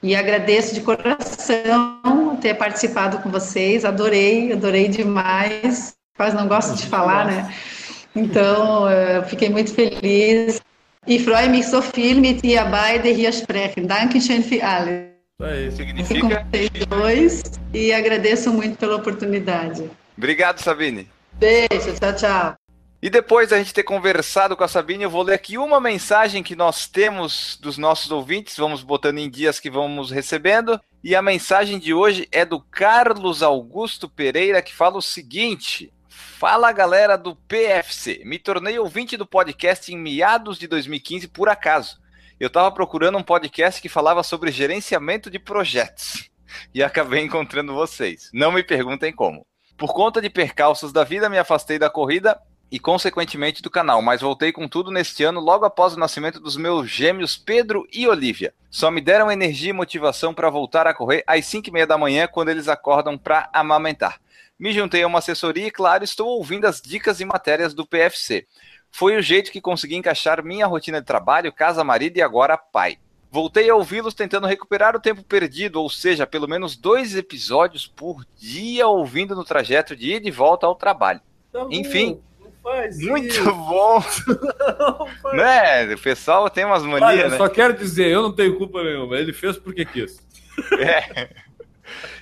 E 0.00 0.14
agradeço 0.14 0.76
de 0.76 0.80
coração 0.80 2.36
ter 2.40 2.54
participado 2.54 3.18
com 3.18 3.30
vocês. 3.30 3.84
Adorei, 3.84 4.52
adorei 4.52 4.86
demais 4.86 5.97
quase 6.18 6.36
não 6.36 6.46
gosto 6.46 6.76
de 6.76 6.84
falar, 6.86 7.24
né? 7.24 7.54
Então, 8.14 8.90
eu 8.90 9.22
fiquei 9.22 9.48
muito 9.48 9.72
feliz. 9.72 10.60
E 11.06 11.18
freue 11.18 11.48
mich 11.48 11.66
so 11.68 11.80
viel 11.80 12.20
mit 12.20 12.44
ihr 12.44 12.62
beide 12.66 13.08
hier 13.14 13.32
sprechen. 13.32 13.86
Dankeschön 13.86 14.42
für 14.42 14.60
alles. 14.62 15.08
Isso 15.66 15.76
significa. 15.78 16.46
Dois, 16.86 17.42
e 17.72 17.94
agradeço 17.94 18.52
muito 18.52 18.76
pela 18.76 18.96
oportunidade. 18.96 19.88
Obrigado, 20.18 20.60
Sabine. 20.60 21.08
Beijo, 21.34 21.94
tchau, 21.98 22.14
tchau. 22.14 22.54
E 23.00 23.08
depois 23.08 23.48
da 23.48 23.58
gente 23.58 23.72
ter 23.72 23.84
conversado 23.84 24.56
com 24.56 24.64
a 24.64 24.68
Sabine, 24.68 25.04
eu 25.04 25.10
vou 25.10 25.22
ler 25.22 25.34
aqui 25.34 25.56
uma 25.56 25.80
mensagem 25.80 26.42
que 26.42 26.56
nós 26.56 26.88
temos 26.88 27.56
dos 27.62 27.78
nossos 27.78 28.10
ouvintes, 28.10 28.56
vamos 28.56 28.82
botando 28.82 29.18
em 29.18 29.30
dias 29.30 29.60
que 29.60 29.70
vamos 29.70 30.10
recebendo. 30.10 30.78
E 31.02 31.14
a 31.14 31.22
mensagem 31.22 31.78
de 31.78 31.94
hoje 31.94 32.28
é 32.32 32.44
do 32.44 32.60
Carlos 32.60 33.42
Augusto 33.42 34.08
Pereira, 34.08 34.60
que 34.60 34.74
fala 34.74 34.98
o 34.98 35.02
seguinte: 35.02 35.90
Fala 36.20 36.72
galera 36.72 37.16
do 37.16 37.36
PFC, 37.36 38.22
me 38.24 38.40
tornei 38.40 38.76
ouvinte 38.76 39.16
do 39.16 39.24
podcast 39.24 39.92
em 39.92 39.96
meados 39.96 40.58
de 40.58 40.66
2015 40.66 41.28
por 41.28 41.48
acaso. 41.48 42.00
Eu 42.40 42.48
estava 42.48 42.72
procurando 42.72 43.16
um 43.16 43.22
podcast 43.22 43.80
que 43.80 43.88
falava 43.88 44.24
sobre 44.24 44.50
gerenciamento 44.50 45.30
de 45.30 45.38
projetos 45.38 46.28
e 46.74 46.82
acabei 46.82 47.22
encontrando 47.22 47.72
vocês. 47.72 48.30
Não 48.34 48.50
me 48.50 48.64
perguntem 48.64 49.12
como. 49.12 49.46
Por 49.76 49.94
conta 49.94 50.20
de 50.20 50.28
percalços 50.28 50.92
da 50.92 51.04
vida, 51.04 51.28
me 51.28 51.38
afastei 51.38 51.78
da 51.78 51.88
corrida 51.88 52.36
e, 52.68 52.80
consequentemente, 52.80 53.62
do 53.62 53.70
canal, 53.70 54.02
mas 54.02 54.20
voltei 54.20 54.50
com 54.50 54.66
tudo 54.66 54.90
neste 54.90 55.22
ano 55.22 55.38
logo 55.38 55.64
após 55.64 55.94
o 55.94 56.00
nascimento 56.00 56.40
dos 56.40 56.56
meus 56.56 56.90
gêmeos 56.90 57.36
Pedro 57.36 57.86
e 57.92 58.08
Olivia. 58.08 58.52
Só 58.68 58.90
me 58.90 59.00
deram 59.00 59.30
energia 59.30 59.70
e 59.70 59.72
motivação 59.72 60.34
para 60.34 60.50
voltar 60.50 60.84
a 60.88 60.94
correr 60.94 61.22
às 61.28 61.46
5 61.46 61.68
e 61.68 61.72
meia 61.72 61.86
da 61.86 61.96
manhã, 61.96 62.26
quando 62.26 62.48
eles 62.48 62.66
acordam 62.66 63.16
para 63.16 63.48
amamentar. 63.52 64.20
Me 64.58 64.72
juntei 64.72 65.02
a 65.02 65.06
uma 65.06 65.20
assessoria 65.20 65.66
e, 65.66 65.70
claro, 65.70 66.02
estou 66.02 66.28
ouvindo 66.28 66.66
as 66.66 66.80
dicas 66.80 67.20
e 67.20 67.24
matérias 67.24 67.72
do 67.72 67.86
PFC. 67.86 68.46
Foi 68.90 69.16
o 69.16 69.22
jeito 69.22 69.52
que 69.52 69.60
consegui 69.60 69.94
encaixar 69.96 70.42
minha 70.42 70.66
rotina 70.66 71.00
de 71.00 71.06
trabalho, 71.06 71.52
casa, 71.52 71.84
marido 71.84 72.16
e 72.16 72.22
agora 72.22 72.56
pai. 72.56 72.98
Voltei 73.30 73.68
a 73.68 73.76
ouvi-los 73.76 74.14
tentando 74.14 74.46
recuperar 74.46 74.96
o 74.96 75.00
tempo 75.00 75.22
perdido, 75.22 75.80
ou 75.80 75.90
seja, 75.90 76.26
pelo 76.26 76.48
menos 76.48 76.76
dois 76.76 77.14
episódios 77.14 77.86
por 77.86 78.24
dia 78.36 78.88
ouvindo 78.88 79.36
no 79.36 79.44
trajeto 79.44 79.94
de 79.94 80.14
ir 80.14 80.20
de 80.20 80.30
volta 80.30 80.66
ao 80.66 80.74
trabalho. 80.74 81.20
Tá 81.52 81.66
Enfim, 81.70 82.20
muito 83.00 83.26
isso. 83.26 83.54
bom. 83.54 84.02
né? 85.34 85.94
O 85.94 85.98
pessoal 85.98 86.48
tem 86.48 86.64
umas 86.64 86.82
manias, 86.82 87.02
Olha, 87.02 87.28
né? 87.28 87.36
Só 87.36 87.48
quero 87.48 87.74
dizer, 87.74 88.08
eu 88.08 88.22
não 88.22 88.32
tenho 88.32 88.56
culpa 88.56 88.82
nenhuma. 88.82 89.16
Ele 89.16 89.32
fez 89.32 89.58
porque 89.58 89.84
quis. 89.84 90.18
É. 90.78 91.28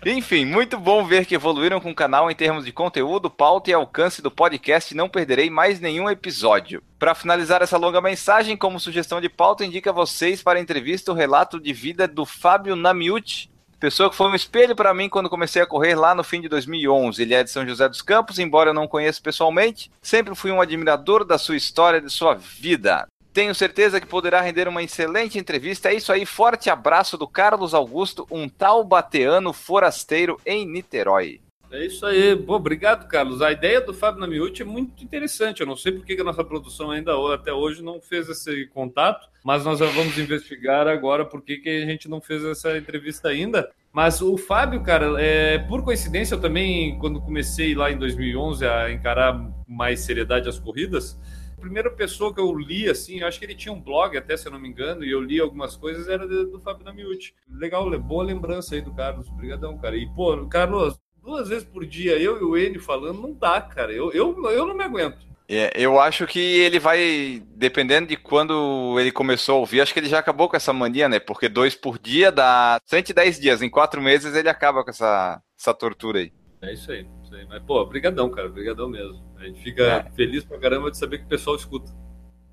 Enfim, 0.05 0.45
muito 0.45 0.79
bom 0.79 1.05
ver 1.05 1.27
que 1.27 1.35
evoluíram 1.35 1.81
com 1.81 1.91
o 1.91 1.95
canal 1.95 2.31
em 2.31 2.35
termos 2.35 2.65
de 2.65 2.73
conteúdo, 2.73 3.31
pauta 3.31 3.71
e 3.71 3.75
alcance 3.75 4.23
do 4.23 4.31
podcast. 4.31 4.95
Não 4.95 5.09
perderei 5.09 5.51
mais 5.51 5.81
nenhum 5.81 6.09
episódio. 6.09 6.83
Para 6.99 7.15
finalizar 7.15 7.63
essa 7.63 7.77
longa 7.77 8.01
mensagem, 8.01 8.57
como 8.57 8.81
sugestão 8.81 9.21
de 9.21 9.29
pauta, 9.29 9.65
indica 9.65 9.93
vocês 9.93 10.43
para 10.43 10.59
a 10.59 10.63
entrevista 10.63 11.13
o 11.13 11.15
relato 11.15 11.61
de 11.61 11.73
vida 11.73 12.07
do 12.09 12.25
Fábio 12.25 12.77
Namiuti, 12.77 13.51
pessoa 13.79 14.09
que 14.09 14.17
foi 14.17 14.29
um 14.29 14.35
espelho 14.35 14.75
para 14.75 14.95
mim 14.95 15.09
quando 15.09 15.29
comecei 15.29 15.61
a 15.63 15.67
correr 15.67 15.95
lá 15.95 16.15
no 16.15 16.25
fim 16.25 16.41
de 16.41 16.49
2011. 16.49 17.21
Ele 17.21 17.35
é 17.35 17.45
de 17.45 17.51
São 17.51 17.67
José 17.67 17.89
dos 17.89 18.03
Campos, 18.03 18.39
embora 18.39 18.71
eu 18.71 18.75
não 18.75 18.89
conheça 18.89 19.21
pessoalmente, 19.23 19.91
sempre 20.01 20.35
fui 20.35 20.51
um 20.51 20.61
admirador 20.61 21.25
da 21.25 21.39
sua 21.39 21.57
história 21.57 21.99
e 21.99 22.03
de 22.03 22.11
sua 22.11 22.35
vida. 22.35 23.07
Tenho 23.37 23.55
certeza 23.55 24.01
que 24.01 24.07
poderá 24.07 24.41
render 24.41 24.67
uma 24.67 24.83
excelente 24.83 25.39
entrevista. 25.39 25.91
É 25.91 25.95
isso 25.95 26.11
aí, 26.11 26.25
forte 26.25 26.71
abraço 26.71 27.19
do 27.19 27.29
Carlos 27.29 27.75
Augusto, 27.75 28.27
um 28.31 28.49
tal 28.49 28.83
bateano 28.83 29.53
forasteiro 29.53 30.41
em 30.47 30.67
Niterói. 30.67 31.43
É 31.71 31.85
isso 31.85 32.07
aí. 32.07 32.35
Bom, 32.35 32.55
obrigado, 32.55 33.07
Carlos. 33.07 33.43
A 33.43 33.53
ideia 33.53 33.79
do 33.79 33.93
Fábio 33.93 34.23
Namiuti 34.23 34.63
é 34.63 34.65
muito 34.65 35.05
interessante. 35.05 35.61
Eu 35.61 35.67
não 35.67 35.77
sei 35.77 35.93
por 35.93 36.07
que 36.07 36.19
a 36.19 36.25
nossa 36.25 36.43
produção 36.43 36.91
ainda 36.91 37.13
até 37.35 37.53
hoje 37.53 37.83
não 37.83 38.01
fez 38.01 38.27
esse 38.31 38.69
contato, 38.69 39.29
mas 39.45 39.67
nós 39.67 39.81
vamos 39.81 40.17
investigar 40.17 40.89
agora 40.89 41.23
por 41.23 41.43
que, 41.43 41.59
que 41.59 41.69
a 41.69 41.85
gente 41.85 42.09
não 42.09 42.23
fez 42.23 42.43
essa 42.43 42.79
entrevista 42.79 43.29
ainda. 43.29 43.71
Mas 43.93 44.23
o 44.23 44.39
Fábio, 44.39 44.83
cara, 44.83 45.15
é, 45.21 45.59
por 45.59 45.85
coincidência, 45.85 46.37
eu 46.37 46.41
também, 46.41 46.99
quando 46.99 47.21
comecei 47.21 47.75
lá 47.75 47.93
em 47.93 47.99
2011 47.99 48.67
a 48.67 48.91
encarar 48.91 49.39
mais 49.69 50.01
seriedade 50.01 50.49
as 50.49 50.59
corridas, 50.59 51.19
primeira 51.67 51.91
pessoa 51.91 52.33
que 52.33 52.41
eu 52.41 52.57
li, 52.57 52.89
assim, 52.89 53.21
eu 53.21 53.27
acho 53.27 53.41
que 53.41 53.45
ele 53.45 53.55
tinha 53.55 53.73
um 53.73 53.81
blog 53.81 54.17
até, 54.17 54.37
se 54.37 54.47
eu 54.47 54.53
não 54.53 54.61
me 54.61 54.69
engano, 54.69 55.05
e 55.05 55.11
eu 55.11 55.21
li 55.21 55.41
algumas 55.41 55.75
coisas, 55.77 56.09
era 56.09 56.27
do, 56.27 56.53
do 56.53 56.61
Fábio 56.61 56.85
Namiuti. 56.85 57.35
Legal, 57.51 57.91
boa 57.99 58.25
lembrança 58.25 58.77
aí 58.77 58.81
do 58.81 58.95
Carlos. 58.95 59.29
Obrigadão, 59.29 59.77
cara. 59.77 59.97
E, 59.97 60.07
pô, 60.15 60.47
Carlos, 60.47 60.97
duas 61.21 61.49
vezes 61.49 61.65
por 61.65 61.85
dia, 61.85 62.17
eu 62.19 62.41
e 62.41 62.45
o 62.45 62.57
Enio 62.57 62.81
falando, 62.81 63.21
não 63.21 63.33
dá, 63.33 63.61
cara. 63.61 63.93
Eu, 63.93 64.13
eu, 64.13 64.49
eu 64.49 64.65
não 64.65 64.77
me 64.77 64.85
aguento. 64.85 65.27
É, 65.49 65.73
eu 65.75 65.99
acho 65.99 66.27
que 66.27 66.39
ele 66.39 66.79
vai, 66.79 67.43
dependendo 67.57 68.09
de 68.09 68.17
quando 68.17 68.97
ele 68.99 69.11
começou 69.11 69.57
a 69.57 69.59
ouvir, 69.59 69.81
acho 69.81 69.93
que 69.93 69.99
ele 69.99 70.09
já 70.09 70.21
acabou 70.21 70.49
com 70.49 70.57
essa 70.57 70.73
mania, 70.73 71.09
né? 71.09 71.19
Porque 71.19 71.49
dois 71.49 71.75
por 71.75 71.99
dia 71.99 72.31
dá 72.31 72.81
110 72.87 73.41
dias. 73.41 73.63
Em 73.63 73.71
quatro 73.71 74.01
meses 74.01 74.35
ele 74.35 74.49
acaba 74.49 74.85
com 74.85 74.91
essa, 74.91 75.43
essa 75.59 75.75
tortura 75.75 76.21
aí. 76.21 76.33
É 76.63 76.73
isso 76.73 76.91
aí, 76.91 77.07
isso 77.25 77.35
aí. 77.35 77.45
Mas, 77.47 77.63
pô, 77.65 77.85
brigadão, 77.85 78.31
cara. 78.31 78.49
Brigadão 78.49 78.89
mesmo. 78.89 79.26
A 79.39 79.45
gente 79.45 79.63
fica 79.63 79.83
é. 79.83 80.11
feliz 80.15 80.45
pra 80.45 80.59
caramba 80.59 80.91
de 80.91 80.97
saber 80.97 81.19
que 81.19 81.25
o 81.25 81.29
pessoal 81.29 81.57
escuta. 81.57 81.93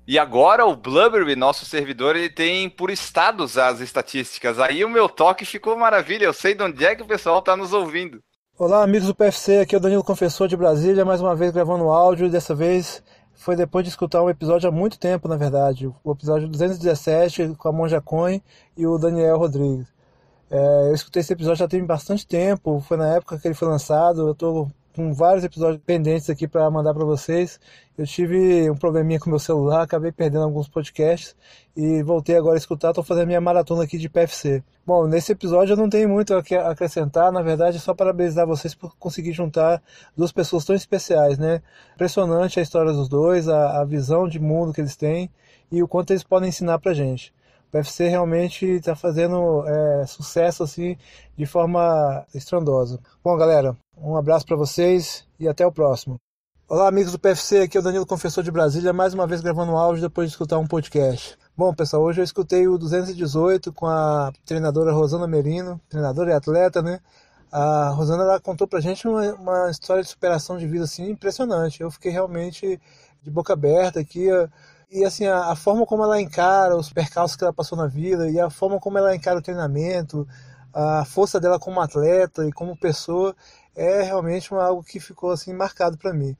E 0.06 0.18
agora 0.18 0.66
o 0.66 0.76
Blubberby, 0.76 1.34
nosso 1.34 1.64
servidor, 1.64 2.14
ele 2.14 2.28
tem 2.28 2.68
por 2.68 2.90
estados 2.90 3.56
as 3.56 3.80
estatísticas. 3.80 4.58
Aí 4.58 4.84
o 4.84 4.88
meu 4.88 5.08
toque 5.08 5.46
ficou 5.46 5.76
maravilha. 5.78 6.26
Eu 6.26 6.32
sei 6.34 6.54
de 6.54 6.62
onde 6.62 6.84
é 6.84 6.94
que 6.94 7.02
o 7.02 7.06
pessoal 7.06 7.40
tá 7.40 7.56
nos 7.56 7.72
ouvindo. 7.72 8.22
Olá, 8.58 8.84
amigos 8.84 9.08
do 9.08 9.14
PFC. 9.14 9.60
Aqui 9.60 9.74
é 9.74 9.78
o 9.78 9.80
Danilo 9.80 10.04
Confessor 10.04 10.46
de 10.46 10.56
Brasília, 10.56 11.06
mais 11.06 11.22
uma 11.22 11.34
vez 11.34 11.52
gravando 11.52 11.88
áudio. 11.88 12.28
Dessa 12.28 12.54
vez 12.54 13.02
foi 13.32 13.56
depois 13.56 13.82
de 13.82 13.88
escutar 13.88 14.22
um 14.22 14.28
episódio 14.28 14.68
há 14.68 14.72
muito 14.72 14.98
tempo, 14.98 15.26
na 15.26 15.36
verdade. 15.36 15.90
O 16.04 16.12
episódio 16.12 16.48
217 16.48 17.54
com 17.56 17.68
a 17.68 17.72
Monja 17.72 18.00
Coin 18.00 18.42
e 18.76 18.86
o 18.86 18.98
Daniel 18.98 19.38
Rodrigues. 19.38 19.86
É, 20.50 20.88
eu 20.88 20.94
escutei 20.94 21.20
esse 21.20 21.32
episódio 21.32 21.60
já 21.60 21.68
tem 21.68 21.84
bastante 21.84 22.26
tempo, 22.26 22.78
foi 22.86 22.98
na 22.98 23.16
época 23.16 23.38
que 23.38 23.48
ele 23.48 23.54
foi 23.54 23.68
lançado. 23.68 24.20
Eu 24.20 24.32
estou 24.32 24.70
com 24.94 25.12
vários 25.12 25.44
episódios 25.44 25.82
pendentes 25.84 26.30
aqui 26.30 26.46
para 26.46 26.70
mandar 26.70 26.94
para 26.94 27.04
vocês. 27.04 27.58
Eu 27.98 28.06
tive 28.06 28.70
um 28.70 28.76
probleminha 28.76 29.18
com 29.18 29.28
meu 29.28 29.38
celular, 29.38 29.82
acabei 29.82 30.12
perdendo 30.12 30.44
alguns 30.44 30.68
podcasts 30.68 31.34
e 31.76 32.02
voltei 32.02 32.36
agora 32.36 32.54
a 32.54 32.58
escutar. 32.58 32.90
Estou 32.90 33.02
fazendo 33.02 33.26
minha 33.26 33.40
maratona 33.40 33.82
aqui 33.82 33.98
de 33.98 34.08
PFC. 34.08 34.62
Bom, 34.86 35.06
nesse 35.06 35.32
episódio 35.32 35.72
eu 35.72 35.76
não 35.76 35.88
tenho 35.88 36.08
muito 36.08 36.34
a 36.34 36.38
acrescentar, 36.70 37.32
na 37.32 37.42
verdade, 37.42 37.76
é 37.76 37.80
só 37.80 37.92
parabenizar 37.92 38.46
vocês 38.46 38.74
por 38.74 38.96
conseguir 38.96 39.32
juntar 39.32 39.82
duas 40.16 40.30
pessoas 40.30 40.64
tão 40.64 40.76
especiais, 40.76 41.38
né? 41.38 41.60
Impressionante 41.94 42.60
a 42.60 42.62
história 42.62 42.92
dos 42.92 43.08
dois, 43.08 43.48
a, 43.48 43.80
a 43.80 43.84
visão 43.84 44.28
de 44.28 44.38
mundo 44.38 44.72
que 44.72 44.80
eles 44.80 44.96
têm 44.96 45.28
e 45.72 45.82
o 45.82 45.88
quanto 45.88 46.12
eles 46.12 46.22
podem 46.22 46.50
ensinar 46.50 46.78
para 46.78 46.94
gente. 46.94 47.32
O 47.74 47.76
UFC 47.76 48.06
realmente 48.08 48.64
está 48.64 48.94
fazendo 48.94 49.66
é, 49.66 50.06
sucesso 50.06 50.62
assim 50.62 50.96
de 51.36 51.44
forma 51.44 52.24
estrondosa. 52.32 53.00
Bom, 53.22 53.36
galera, 53.36 53.76
um 53.98 54.16
abraço 54.16 54.46
para 54.46 54.56
vocês 54.56 55.26
e 55.40 55.48
até 55.48 55.66
o 55.66 55.72
próximo. 55.72 56.14
Olá, 56.68 56.86
amigos 56.86 57.10
do 57.10 57.18
PFC, 57.18 57.62
aqui 57.62 57.76
é 57.76 57.80
o 57.80 57.82
Danilo 57.82 58.06
Confessor 58.06 58.44
de 58.44 58.52
Brasília, 58.52 58.92
mais 58.92 59.12
uma 59.12 59.26
vez 59.26 59.40
gravando 59.40 59.72
um 59.72 59.76
áudio 59.76 60.02
depois 60.02 60.28
de 60.28 60.34
escutar 60.34 60.56
um 60.58 60.68
podcast. 60.68 61.36
Bom, 61.56 61.74
pessoal, 61.74 62.04
hoje 62.04 62.20
eu 62.20 62.24
escutei 62.24 62.68
o 62.68 62.78
218 62.78 63.72
com 63.72 63.86
a 63.86 64.32
treinadora 64.46 64.92
Rosana 64.92 65.26
Merino, 65.26 65.80
treinadora 65.88 66.30
e 66.30 66.34
atleta, 66.34 66.80
né? 66.80 67.00
A 67.50 67.88
Rosana 67.88 68.22
ela 68.22 68.40
contou 68.40 68.68
pra 68.68 68.78
gente 68.78 69.08
uma, 69.08 69.34
uma 69.34 69.68
história 69.68 70.04
de 70.04 70.08
superação 70.08 70.56
de 70.58 70.66
vida 70.68 70.84
assim 70.84 71.10
impressionante. 71.10 71.80
Eu 71.80 71.90
fiquei 71.90 72.12
realmente 72.12 72.80
de 73.20 73.30
boca 73.32 73.52
aberta 73.52 73.98
aqui. 73.98 74.28
E 74.90 75.04
assim, 75.04 75.26
a, 75.26 75.50
a, 75.50 75.56
forma 75.56 75.86
como 75.86 76.02
ela 76.04 76.20
encara 76.20 76.76
os 76.76 76.92
percalços 76.92 77.36
que 77.36 77.44
ela 77.44 77.52
passou 77.52 77.76
na 77.76 77.86
vida 77.86 78.28
e 78.30 78.38
a 78.40 78.50
forma 78.50 78.78
como 78.78 78.98
ela 78.98 79.14
encara 79.14 79.38
o 79.38 79.42
treinamento, 79.42 80.26
a 80.72 81.04
força 81.04 81.40
dela 81.40 81.58
como 81.58 81.80
atleta 81.80 82.46
e 82.46 82.52
como 82.52 82.76
pessoa 82.76 83.34
é 83.74 84.02
realmente 84.02 84.52
uma, 84.52 84.64
algo 84.64 84.82
que 84.82 85.00
ficou 85.00 85.30
assim 85.30 85.52
marcado 85.52 85.96
para 85.98 86.12
mim. 86.12 86.36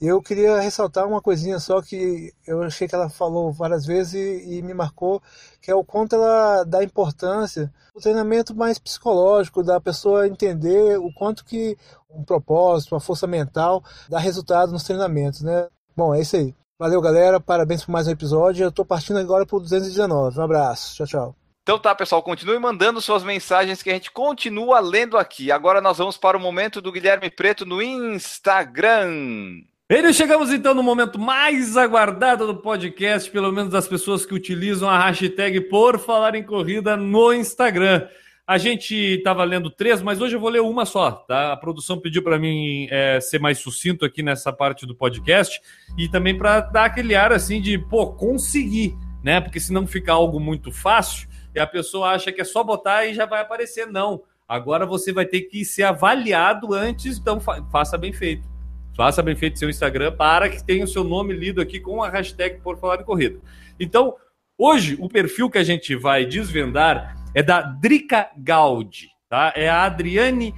Eu 0.00 0.20
queria 0.20 0.58
ressaltar 0.60 1.06
uma 1.06 1.22
coisinha 1.22 1.60
só 1.60 1.80
que 1.80 2.32
eu 2.44 2.62
achei 2.62 2.88
que 2.88 2.94
ela 2.94 3.08
falou 3.08 3.52
várias 3.52 3.86
vezes 3.86 4.14
e, 4.14 4.58
e 4.58 4.62
me 4.62 4.74
marcou, 4.74 5.22
que 5.60 5.70
é 5.70 5.74
o 5.74 5.84
quanto 5.84 6.16
ela 6.16 6.64
dá 6.64 6.82
importância 6.82 7.72
o 7.94 8.00
treinamento 8.00 8.54
mais 8.54 8.78
psicológico, 8.78 9.62
da 9.62 9.80
pessoa 9.80 10.26
entender 10.26 10.98
o 10.98 11.12
quanto 11.12 11.44
que 11.44 11.76
um 12.10 12.24
propósito, 12.24 12.94
uma 12.94 13.00
força 13.00 13.26
mental 13.26 13.82
dá 14.08 14.18
resultado 14.18 14.72
nos 14.72 14.82
treinamentos, 14.82 15.42
né? 15.42 15.68
Bom, 15.96 16.14
é 16.14 16.20
isso 16.20 16.36
aí. 16.36 16.54
Valeu, 16.82 17.00
galera. 17.00 17.38
Parabéns 17.38 17.84
por 17.84 17.92
mais 17.92 18.08
um 18.08 18.10
episódio. 18.10 18.64
Eu 18.64 18.68
estou 18.70 18.84
partindo 18.84 19.16
agora 19.16 19.46
para 19.46 19.56
o 19.56 19.60
219. 19.60 20.36
Um 20.36 20.42
abraço. 20.42 20.96
Tchau, 20.96 21.06
tchau. 21.06 21.36
Então 21.62 21.78
tá, 21.78 21.94
pessoal, 21.94 22.20
continue 22.24 22.58
mandando 22.58 23.00
suas 23.00 23.22
mensagens 23.22 23.80
que 23.80 23.88
a 23.88 23.92
gente 23.92 24.10
continua 24.10 24.80
lendo 24.80 25.16
aqui. 25.16 25.52
Agora 25.52 25.80
nós 25.80 25.98
vamos 25.98 26.16
para 26.16 26.36
o 26.36 26.40
momento 26.40 26.82
do 26.82 26.90
Guilherme 26.90 27.30
Preto 27.30 27.64
no 27.64 27.80
Instagram. 27.80 29.62
E 29.88 30.12
chegamos 30.12 30.52
então 30.52 30.74
no 30.74 30.82
momento 30.82 31.20
mais 31.20 31.76
aguardado 31.76 32.48
do 32.48 32.56
podcast, 32.56 33.30
pelo 33.30 33.52
menos 33.52 33.70
das 33.70 33.86
pessoas 33.86 34.26
que 34.26 34.34
utilizam 34.34 34.90
a 34.90 34.98
hashtag 34.98 35.60
por 35.68 36.00
falar 36.00 36.34
em 36.34 36.42
corrida 36.42 36.96
no 36.96 37.32
Instagram. 37.32 38.08
A 38.44 38.58
gente 38.58 38.94
estava 38.94 39.44
lendo 39.44 39.70
três, 39.70 40.02
mas 40.02 40.20
hoje 40.20 40.34
eu 40.34 40.40
vou 40.40 40.50
ler 40.50 40.60
uma 40.60 40.84
só, 40.84 41.12
tá? 41.12 41.52
A 41.52 41.56
produção 41.56 42.00
pediu 42.00 42.24
para 42.24 42.40
mim 42.40 42.88
é, 42.90 43.20
ser 43.20 43.38
mais 43.38 43.58
sucinto 43.58 44.04
aqui 44.04 44.20
nessa 44.20 44.52
parte 44.52 44.84
do 44.84 44.96
podcast 44.96 45.60
e 45.96 46.08
também 46.08 46.36
para 46.36 46.60
dar 46.60 46.86
aquele 46.86 47.14
ar 47.14 47.32
assim 47.32 47.60
de, 47.60 47.78
pô, 47.78 48.12
conseguir, 48.14 48.96
né? 49.22 49.40
Porque 49.40 49.60
senão 49.60 49.86
fica 49.86 50.12
algo 50.12 50.40
muito 50.40 50.72
fácil 50.72 51.28
e 51.54 51.60
a 51.60 51.66
pessoa 51.68 52.10
acha 52.10 52.32
que 52.32 52.40
é 52.40 52.44
só 52.44 52.64
botar 52.64 53.06
e 53.06 53.14
já 53.14 53.26
vai 53.26 53.40
aparecer. 53.40 53.86
Não. 53.86 54.22
Agora 54.48 54.84
você 54.84 55.12
vai 55.12 55.24
ter 55.24 55.42
que 55.42 55.64
ser 55.64 55.84
avaliado 55.84 56.74
antes, 56.74 57.18
então 57.18 57.40
fa 57.40 57.64
faça 57.70 57.96
bem 57.96 58.12
feito. 58.12 58.50
Faça 58.96 59.22
bem 59.22 59.36
feito 59.36 59.58
seu 59.58 59.70
Instagram 59.70 60.16
para 60.16 60.48
que 60.48 60.64
tenha 60.64 60.84
o 60.84 60.88
seu 60.88 61.04
nome 61.04 61.32
lido 61.32 61.60
aqui 61.60 61.78
com 61.78 62.02
a 62.02 62.10
hashtag 62.10 62.60
por 62.60 62.76
falar 62.76 63.00
em 63.00 63.04
corrida. 63.04 63.38
Então, 63.78 64.16
hoje 64.58 64.98
o 65.00 65.08
perfil 65.08 65.48
que 65.48 65.58
a 65.58 65.64
gente 65.64 65.94
vai 65.94 66.26
desvendar 66.26 67.21
é 67.34 67.42
da 67.42 67.62
Drica 67.62 68.30
Gaudi, 68.36 69.08
tá? 69.28 69.52
É 69.56 69.68
a 69.68 69.84
Adriane 69.84 70.54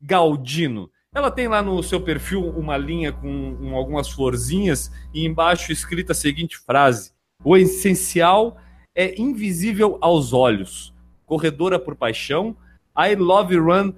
Galdino. 0.00 0.90
Ela 1.14 1.30
tem 1.30 1.48
lá 1.48 1.62
no 1.62 1.82
seu 1.82 2.00
perfil 2.00 2.48
uma 2.50 2.76
linha 2.76 3.12
com, 3.12 3.56
com 3.56 3.74
algumas 3.74 4.08
florzinhas 4.08 4.92
e 5.12 5.24
embaixo 5.24 5.72
escrita 5.72 6.12
a 6.12 6.14
seguinte 6.14 6.58
frase: 6.58 7.12
O 7.42 7.56
essencial 7.56 8.58
é 8.94 9.20
invisível 9.20 9.98
aos 10.00 10.32
olhos. 10.32 10.94
Corredora 11.24 11.78
por 11.78 11.96
paixão, 11.96 12.56
I 12.96 13.14
love 13.14 13.56
run 13.56 13.92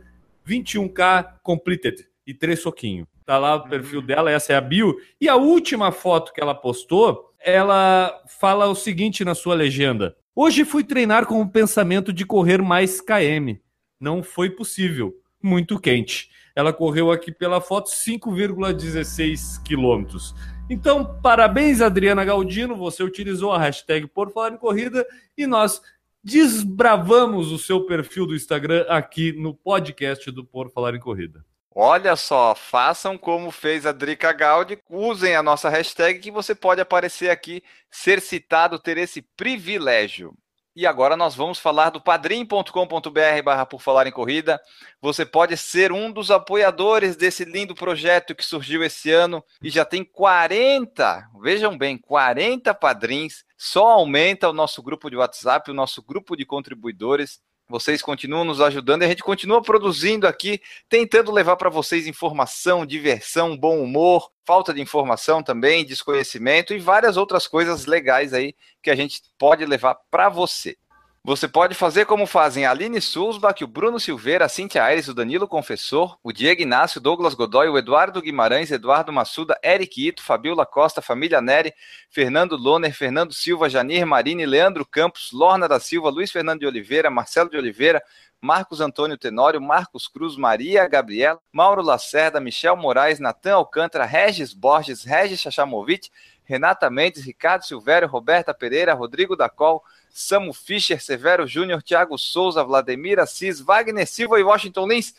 21k 0.46 1.38
completed 1.42 2.06
e 2.26 2.34
três 2.34 2.60
soquinho. 2.60 3.06
Tá 3.24 3.38
lá 3.38 3.54
o 3.56 3.68
perfil 3.68 4.02
dela, 4.02 4.30
essa 4.30 4.52
é 4.52 4.56
a 4.56 4.60
bio. 4.60 4.96
E 5.20 5.28
a 5.28 5.36
última 5.36 5.92
foto 5.92 6.32
que 6.32 6.40
ela 6.40 6.54
postou, 6.54 7.32
ela 7.38 8.12
fala 8.26 8.66
o 8.66 8.74
seguinte 8.74 9.24
na 9.24 9.34
sua 9.34 9.54
legenda: 9.54 10.16
Hoje 10.34 10.64
fui 10.64 10.84
treinar 10.84 11.26
com 11.26 11.40
o 11.40 11.48
pensamento 11.48 12.12
de 12.12 12.24
correr 12.24 12.62
mais 12.62 13.00
KM. 13.00 13.60
Não 13.98 14.22
foi 14.22 14.48
possível. 14.48 15.12
Muito 15.42 15.80
quente. 15.80 16.30
Ela 16.54 16.72
correu 16.72 17.10
aqui 17.10 17.32
pela 17.32 17.60
foto 17.60 17.90
5,16 17.90 19.60
quilômetros. 19.62 20.34
Então, 20.68 21.18
parabéns, 21.20 21.80
Adriana 21.80 22.24
Galdino. 22.24 22.76
Você 22.76 23.02
utilizou 23.02 23.52
a 23.52 23.58
hashtag 23.58 24.06
Por 24.06 24.32
Falar 24.32 24.52
em 24.52 24.56
Corrida 24.56 25.04
e 25.36 25.48
nós 25.48 25.82
desbravamos 26.22 27.50
o 27.50 27.58
seu 27.58 27.84
perfil 27.84 28.24
do 28.24 28.36
Instagram 28.36 28.86
aqui 28.88 29.32
no 29.32 29.52
podcast 29.52 30.30
do 30.30 30.44
Por 30.44 30.70
Falar 30.70 30.94
em 30.94 31.00
Corrida. 31.00 31.44
Olha 31.82 32.14
só, 32.14 32.54
façam 32.54 33.16
como 33.16 33.50
fez 33.50 33.86
a 33.86 33.92
Drica 33.92 34.34
Gaudi, 34.34 34.78
usem 34.86 35.34
a 35.34 35.42
nossa 35.42 35.70
hashtag 35.70 36.18
que 36.18 36.30
você 36.30 36.54
pode 36.54 36.78
aparecer 36.78 37.30
aqui, 37.30 37.62
ser 37.90 38.20
citado, 38.20 38.78
ter 38.78 38.98
esse 38.98 39.22
privilégio. 39.22 40.36
E 40.76 40.86
agora 40.86 41.16
nós 41.16 41.34
vamos 41.34 41.58
falar 41.58 41.88
do 41.88 41.98
padrim.com.br 41.98 43.42
barra 43.42 43.64
por 43.64 43.80
falar 43.80 44.06
em 44.06 44.12
corrida. 44.12 44.60
Você 45.00 45.24
pode 45.24 45.56
ser 45.56 45.90
um 45.90 46.12
dos 46.12 46.30
apoiadores 46.30 47.16
desse 47.16 47.46
lindo 47.46 47.74
projeto 47.74 48.34
que 48.34 48.44
surgiu 48.44 48.84
esse 48.84 49.10
ano 49.10 49.42
e 49.62 49.70
já 49.70 49.86
tem 49.86 50.04
40, 50.04 51.30
vejam 51.40 51.78
bem, 51.78 51.96
40 51.96 52.74
padrinhos. 52.74 53.42
Só 53.56 53.88
aumenta 53.88 54.50
o 54.50 54.52
nosso 54.52 54.82
grupo 54.82 55.08
de 55.08 55.16
WhatsApp, 55.16 55.70
o 55.70 55.74
nosso 55.74 56.02
grupo 56.02 56.36
de 56.36 56.44
contribuidores. 56.44 57.40
Vocês 57.70 58.02
continuam 58.02 58.44
nos 58.44 58.60
ajudando 58.60 59.02
e 59.02 59.04
a 59.04 59.08
gente 59.08 59.22
continua 59.22 59.62
produzindo 59.62 60.26
aqui, 60.26 60.60
tentando 60.88 61.30
levar 61.30 61.54
para 61.54 61.70
vocês 61.70 62.04
informação, 62.04 62.84
diversão, 62.84 63.56
bom 63.56 63.80
humor, 63.80 64.28
falta 64.44 64.74
de 64.74 64.80
informação 64.80 65.40
também, 65.40 65.84
desconhecimento 65.84 66.74
e 66.74 66.80
várias 66.80 67.16
outras 67.16 67.46
coisas 67.46 67.86
legais 67.86 68.34
aí 68.34 68.56
que 68.82 68.90
a 68.90 68.96
gente 68.96 69.22
pode 69.38 69.64
levar 69.64 69.94
para 70.10 70.28
você. 70.28 70.76
Você 71.22 71.46
pode 71.46 71.74
fazer 71.74 72.06
como 72.06 72.26
fazem 72.26 72.64
a 72.64 72.70
Aline 72.70 72.98
Sulzbach, 72.98 73.62
o 73.62 73.66
Bruno 73.66 74.00
Silveira, 74.00 74.46
a 74.46 74.48
Cintia 74.48 74.82
Aires, 74.82 75.06
o 75.06 75.12
Danilo 75.12 75.46
Confessor, 75.46 76.16
o 76.22 76.32
Diego 76.32 76.62
Inácio, 76.62 76.98
Douglas 76.98 77.34
Godoy, 77.34 77.68
o 77.68 77.76
Eduardo 77.76 78.22
Guimarães, 78.22 78.70
Eduardo 78.70 79.12
Massuda, 79.12 79.58
Eric 79.62 80.08
Ito, 80.08 80.22
Fabiola 80.22 80.64
Costa, 80.64 81.02
Família 81.02 81.42
Neri, 81.42 81.74
Fernando 82.08 82.56
Loner, 82.56 82.94
Fernando 82.94 83.34
Silva, 83.34 83.68
Janir 83.68 84.06
Marini, 84.06 84.46
Leandro 84.46 84.86
Campos, 84.86 85.28
Lorna 85.30 85.68
da 85.68 85.78
Silva, 85.78 86.08
Luiz 86.08 86.32
Fernando 86.32 86.60
de 86.60 86.66
Oliveira, 86.66 87.10
Marcelo 87.10 87.50
de 87.50 87.58
Oliveira, 87.58 88.02
Marcos 88.40 88.80
Antônio 88.80 89.18
Tenório, 89.18 89.60
Marcos 89.60 90.08
Cruz, 90.08 90.38
Maria 90.38 90.88
Gabriela, 90.88 91.38
Mauro 91.52 91.82
Lacerda, 91.82 92.40
Michel 92.40 92.76
Moraes, 92.76 93.20
Natan 93.20 93.56
Alcântara, 93.56 94.06
Regis 94.06 94.54
Borges, 94.54 95.04
Regis 95.04 95.38
Chachamovic, 95.38 96.08
Renata 96.50 96.90
Mendes, 96.90 97.22
Ricardo 97.22 97.62
Silvério, 97.62 98.08
Roberta 98.08 98.52
Pereira, 98.52 98.92
Rodrigo 98.92 99.36
Dacol, 99.36 99.84
Samu 100.10 100.52
Fischer, 100.52 101.00
Severo 101.00 101.46
Júnior, 101.46 101.80
Thiago 101.80 102.18
Souza, 102.18 102.64
Vladimir 102.64 103.20
Assis, 103.20 103.60
Wagner 103.60 104.04
Silva 104.04 104.40
e 104.40 104.42
Washington 104.42 104.88
Lins. 104.88 105.14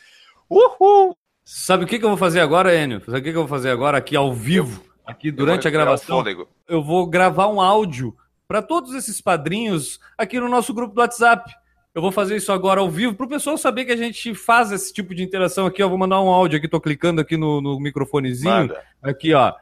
Uhul! 0.50 1.16
Sabe 1.42 1.84
o 1.84 1.86
que, 1.86 1.98
que 1.98 2.04
eu 2.04 2.10
vou 2.10 2.18
fazer 2.18 2.40
agora, 2.40 2.74
Enio? 2.74 3.00
Sabe 3.00 3.18
o 3.18 3.22
que, 3.22 3.30
que 3.30 3.36
eu 3.38 3.46
vou 3.46 3.48
fazer 3.48 3.70
agora 3.70 3.96
aqui 3.96 4.14
ao 4.14 4.30
vivo, 4.34 4.84
aqui 5.06 5.30
durante 5.30 5.66
a 5.66 5.70
gravação? 5.70 6.22
Eu 6.68 6.82
vou 6.82 7.06
gravar 7.06 7.48
um 7.48 7.62
áudio 7.62 8.14
para 8.46 8.60
todos 8.60 8.92
esses 8.92 9.18
padrinhos 9.18 9.98
aqui 10.18 10.38
no 10.38 10.50
nosso 10.50 10.74
grupo 10.74 10.94
do 10.94 11.00
WhatsApp. 11.00 11.50
Eu 11.94 12.02
vou 12.02 12.12
fazer 12.12 12.36
isso 12.36 12.52
agora 12.52 12.80
ao 12.80 12.90
vivo 12.90 13.14
para 13.14 13.24
o 13.24 13.28
pessoal 13.28 13.56
saber 13.56 13.86
que 13.86 13.92
a 13.92 13.96
gente 13.96 14.34
faz 14.34 14.70
esse 14.70 14.92
tipo 14.92 15.14
de 15.14 15.22
interação 15.22 15.64
aqui. 15.64 15.82
Eu 15.82 15.88
vou 15.88 15.96
mandar 15.96 16.20
um 16.20 16.28
áudio 16.28 16.58
aqui, 16.58 16.68
tô 16.68 16.80
clicando 16.80 17.22
aqui 17.22 17.38
no, 17.38 17.62
no 17.62 17.80
microfonezinho. 17.80 18.52
Manda. 18.52 18.82
Aqui, 19.02 19.32
ó. 19.32 19.54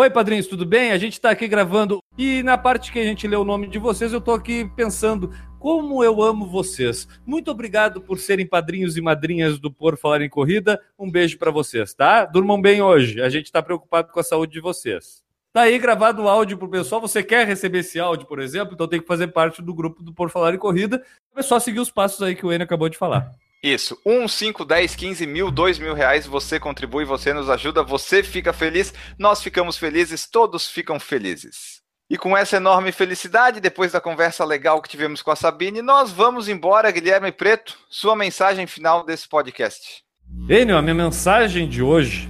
Oi, 0.00 0.08
padrinhos, 0.08 0.46
tudo 0.46 0.64
bem? 0.64 0.92
A 0.92 0.96
gente 0.96 1.14
está 1.14 1.30
aqui 1.30 1.48
gravando 1.48 2.00
e 2.16 2.40
na 2.44 2.56
parte 2.56 2.92
que 2.92 3.00
a 3.00 3.04
gente 3.04 3.26
lê 3.26 3.34
o 3.34 3.42
nome 3.42 3.66
de 3.66 3.80
vocês, 3.80 4.12
eu 4.12 4.20
estou 4.20 4.32
aqui 4.32 4.64
pensando 4.76 5.32
como 5.58 6.04
eu 6.04 6.22
amo 6.22 6.46
vocês. 6.46 7.08
Muito 7.26 7.50
obrigado 7.50 8.00
por 8.00 8.20
serem 8.20 8.46
padrinhos 8.46 8.96
e 8.96 9.00
madrinhas 9.00 9.58
do 9.58 9.72
Por 9.72 9.98
Falar 9.98 10.22
em 10.22 10.28
Corrida. 10.28 10.80
Um 10.96 11.10
beijo 11.10 11.36
para 11.36 11.50
vocês, 11.50 11.94
tá? 11.94 12.24
Durmam 12.26 12.62
bem 12.62 12.80
hoje. 12.80 13.20
A 13.20 13.28
gente 13.28 13.46
está 13.46 13.60
preocupado 13.60 14.12
com 14.12 14.20
a 14.20 14.22
saúde 14.22 14.52
de 14.52 14.60
vocês. 14.60 15.24
Tá 15.52 15.62
aí 15.62 15.76
gravado 15.80 16.22
o 16.22 16.28
áudio 16.28 16.56
pro 16.56 16.70
pessoal. 16.70 17.00
Você 17.00 17.20
quer 17.20 17.44
receber 17.44 17.80
esse 17.80 17.98
áudio, 17.98 18.28
por 18.28 18.38
exemplo? 18.38 18.74
Então 18.74 18.86
tem 18.86 19.00
que 19.00 19.06
fazer 19.08 19.26
parte 19.26 19.60
do 19.60 19.74
grupo 19.74 20.00
do 20.00 20.14
Por 20.14 20.30
Falar 20.30 20.54
em 20.54 20.58
Corrida. 20.58 21.02
É 21.34 21.42
só 21.42 21.58
seguir 21.58 21.80
os 21.80 21.90
passos 21.90 22.22
aí 22.22 22.36
que 22.36 22.46
o 22.46 22.52
Enio 22.52 22.62
acabou 22.62 22.88
de 22.88 22.96
falar. 22.96 23.34
Isso, 23.62 24.00
1, 24.06 24.28
5, 24.28 24.64
10, 24.64 24.94
15 24.94 25.26
mil, 25.26 25.50
2 25.50 25.80
mil 25.80 25.92
reais, 25.92 26.26
você 26.26 26.60
contribui, 26.60 27.04
você 27.04 27.32
nos 27.32 27.50
ajuda, 27.50 27.82
você 27.82 28.22
fica 28.22 28.52
feliz, 28.52 28.94
nós 29.18 29.42
ficamos 29.42 29.76
felizes, 29.76 30.28
todos 30.30 30.68
ficam 30.68 31.00
felizes. 31.00 31.78
E 32.08 32.16
com 32.16 32.36
essa 32.36 32.56
enorme 32.56 32.92
felicidade, 32.92 33.60
depois 33.60 33.92
da 33.92 34.00
conversa 34.00 34.44
legal 34.44 34.80
que 34.80 34.88
tivemos 34.88 35.20
com 35.20 35.30
a 35.30 35.36
Sabine, 35.36 35.82
nós 35.82 36.10
vamos 36.12 36.48
embora, 36.48 36.90
Guilherme 36.90 37.32
Preto, 37.32 37.76
sua 37.90 38.14
mensagem 38.14 38.66
final 38.66 39.04
desse 39.04 39.28
podcast. 39.28 40.02
Enio, 40.48 40.76
a 40.76 40.82
minha 40.82 40.94
mensagem 40.94 41.68
de 41.68 41.82
hoje, 41.82 42.28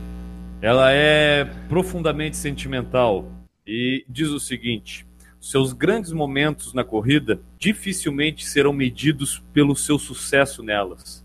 ela 0.63 0.91
é 0.91 1.45
profundamente 1.69 2.37
sentimental 2.37 3.31
e 3.67 4.05
diz 4.09 4.29
o 4.29 4.41
seguinte: 4.41 5.07
seus 5.41 5.73
grandes 5.73 6.13
momentos 6.13 6.75
na 6.75 6.85
corrida 6.85 7.41
dificilmente 7.59 8.47
serão 8.47 8.73
medidos 8.73 9.43
pelo 9.53 9.77
seu 9.77 9.99
sucesso 9.99 10.63
nelas, 10.63 11.25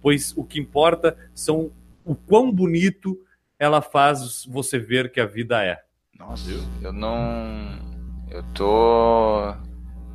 pois 0.00 0.32
o 0.36 0.44
que 0.44 0.58
importa 0.58 1.16
são 1.34 1.70
o 2.04 2.14
quão 2.14 2.50
bonito 2.50 3.18
ela 3.58 3.82
faz 3.82 4.44
você 4.46 4.78
ver 4.78 5.12
que 5.12 5.20
a 5.20 5.26
vida 5.26 5.62
é. 5.62 5.78
Nossa, 6.18 6.50
eu, 6.50 6.60
eu 6.82 6.92
não. 6.92 7.78
Eu 8.30 8.42
tô. 8.54 9.54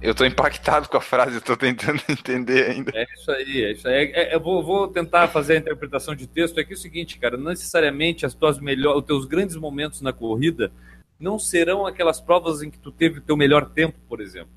Eu 0.01 0.13
tô 0.13 0.25
impactado 0.25 0.87
com 0.89 0.97
a 0.97 1.01
frase, 1.01 1.35
eu 1.35 1.41
tô 1.41 1.55
tentando 1.55 2.01
entender 2.09 2.69
ainda. 2.69 2.91
É 2.93 3.05
isso 3.13 3.31
aí, 3.31 3.63
é 3.63 3.71
isso 3.71 3.87
aí. 3.87 4.11
É, 4.13 4.33
é, 4.33 4.35
eu 4.35 4.39
vou, 4.39 4.63
vou, 4.63 4.87
tentar 4.87 5.27
fazer 5.29 5.53
a 5.53 5.57
interpretação 5.57 6.15
de 6.15 6.27
texto. 6.27 6.59
É 6.59 6.63
que 6.63 6.73
é 6.73 6.75
o 6.75 6.79
seguinte, 6.79 7.17
cara, 7.17 7.37
não 7.37 7.45
necessariamente 7.45 8.25
as 8.25 8.33
tuas 8.33 8.59
melhor, 8.59 8.97
os 8.97 9.03
teus 9.03 9.25
grandes 9.25 9.55
momentos 9.55 10.01
na 10.01 10.13
corrida 10.13 10.71
não 11.19 11.39
serão 11.39 11.85
aquelas 11.85 12.19
provas 12.19 12.61
em 12.61 12.69
que 12.69 12.77
tu 12.77 12.91
teve 12.91 13.19
o 13.19 13.21
teu 13.21 13.37
melhor 13.37 13.69
tempo, 13.69 13.97
por 14.07 14.21
exemplo. 14.21 14.53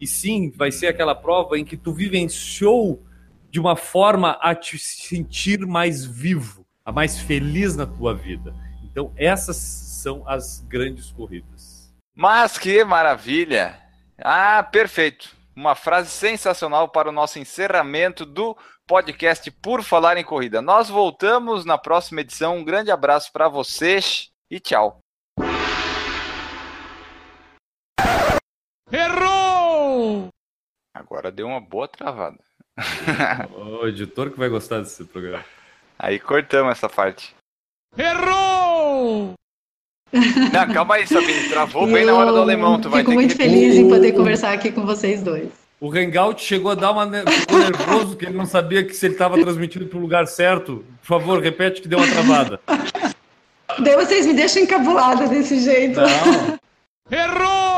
E 0.00 0.06
sim, 0.06 0.50
vai 0.50 0.70
ser 0.70 0.86
aquela 0.86 1.14
prova 1.14 1.58
em 1.58 1.64
que 1.64 1.76
tu 1.76 1.92
vivenciou 1.92 3.02
de 3.50 3.58
uma 3.58 3.76
forma 3.76 4.38
a 4.40 4.54
te 4.54 4.78
sentir 4.78 5.66
mais 5.66 6.04
vivo, 6.04 6.64
a 6.84 6.92
mais 6.92 7.18
feliz 7.18 7.76
na 7.76 7.86
tua 7.86 8.14
vida. 8.14 8.54
Então, 8.84 9.12
essas 9.16 9.56
são 9.56 10.22
as 10.26 10.60
grandes 10.68 11.10
corridas. 11.10 11.92
Mas 12.14 12.58
que 12.58 12.84
maravilha! 12.84 13.78
Ah, 14.18 14.62
perfeito! 14.62 15.36
Uma 15.54 15.74
frase 15.74 16.10
sensacional 16.10 16.88
para 16.88 17.08
o 17.08 17.12
nosso 17.12 17.38
encerramento 17.38 18.24
do 18.24 18.56
podcast 18.86 19.50
Por 19.50 19.82
Falar 19.82 20.16
em 20.16 20.24
Corrida. 20.24 20.62
Nós 20.62 20.88
voltamos 20.88 21.64
na 21.64 21.76
próxima 21.76 22.20
edição. 22.20 22.58
Um 22.58 22.64
grande 22.64 22.90
abraço 22.90 23.32
para 23.32 23.48
vocês 23.48 24.30
e 24.50 24.60
tchau. 24.60 25.00
Errou! 28.90 30.28
Agora 30.94 31.30
deu 31.30 31.46
uma 31.46 31.60
boa 31.60 31.86
travada. 31.86 32.38
o 33.54 33.86
editor 33.86 34.30
que 34.30 34.38
vai 34.38 34.48
gostar 34.48 34.80
desse 34.80 35.04
programa. 35.04 35.44
Aí 35.98 36.18
cortamos 36.18 36.72
essa 36.72 36.88
parte. 36.88 37.34
Errou! 37.96 39.34
Não, 40.12 40.72
calma 40.72 40.94
aí, 40.94 41.06
Sabine. 41.06 41.50
Travou 41.50 41.86
bem 41.86 42.06
na 42.06 42.14
hora 42.14 42.32
do 42.32 42.40
alemão. 42.40 42.80
Tu 42.80 42.88
vai 42.88 43.00
fico 43.00 43.12
muito 43.12 43.36
que... 43.36 43.42
feliz 43.42 43.74
em 43.76 43.88
poder 43.88 44.12
conversar 44.12 44.52
aqui 44.52 44.72
com 44.72 44.86
vocês 44.86 45.22
dois. 45.22 45.50
O 45.80 45.92
Hangout 45.92 46.42
chegou 46.42 46.72
a 46.72 46.74
dar 46.74 46.92
uma. 46.92 47.06
Ficou 47.06 47.58
nervoso 47.58 48.16
que 48.16 48.24
ele 48.24 48.36
não 48.36 48.46
sabia 48.46 48.82
que 48.82 48.94
se 48.94 49.06
ele 49.06 49.14
estava 49.14 49.38
transmitindo 49.38 49.86
para 49.86 49.98
o 49.98 50.00
lugar 50.00 50.26
certo. 50.26 50.84
Por 51.00 51.06
favor, 51.06 51.40
repete 51.40 51.82
que 51.82 51.88
deu 51.88 51.98
uma 51.98 52.08
travada. 52.08 52.60
Daí 53.78 53.96
vocês 53.96 54.26
me 54.26 54.34
deixam 54.34 54.62
encabulada 54.62 55.28
desse 55.28 55.60
jeito. 55.60 56.00
Não. 56.00 56.58
Errou! 57.10 57.77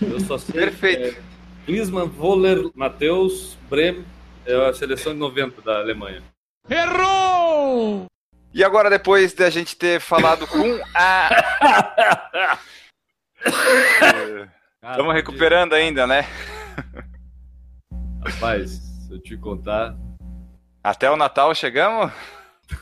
Eu 0.00 0.20
só 0.20 0.38
sei. 0.38 0.54
Perfeito. 0.54 1.18
É, 1.68 2.04
Voller, 2.06 2.70
Matheus, 2.74 3.56
Brem, 3.68 4.04
é 4.44 4.54
a 4.68 4.72
seleção 4.72 5.12
de 5.12 5.18
90 5.18 5.62
da 5.62 5.78
Alemanha. 5.78 6.22
Errou! 6.68 8.06
E 8.52 8.64
agora, 8.64 8.88
depois 8.88 9.32
da 9.34 9.50
gente 9.50 9.76
ter 9.76 10.00
falado 10.00 10.46
com 10.46 10.80
a. 10.94 12.58
Estamos 14.82 15.14
recuperando 15.14 15.74
ainda, 15.74 16.06
né? 16.06 16.22
Rapaz, 18.24 18.70
se 18.70 19.12
eu 19.12 19.20
te 19.20 19.36
contar. 19.36 19.96
Até 20.82 21.10
o 21.10 21.16
Natal 21.16 21.54
chegamos? 21.54 22.12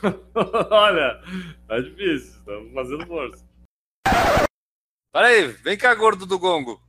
Olha, 0.69 1.19
tá 1.67 1.79
difícil, 1.79 2.39
estamos 2.39 2.73
fazendo 2.73 3.07
força. 3.07 3.45
Para 5.11 5.27
aí, 5.27 5.47
vem 5.47 5.77
cá, 5.77 5.93
gordo 5.93 6.25
do 6.25 6.37
gongo. 6.37 6.84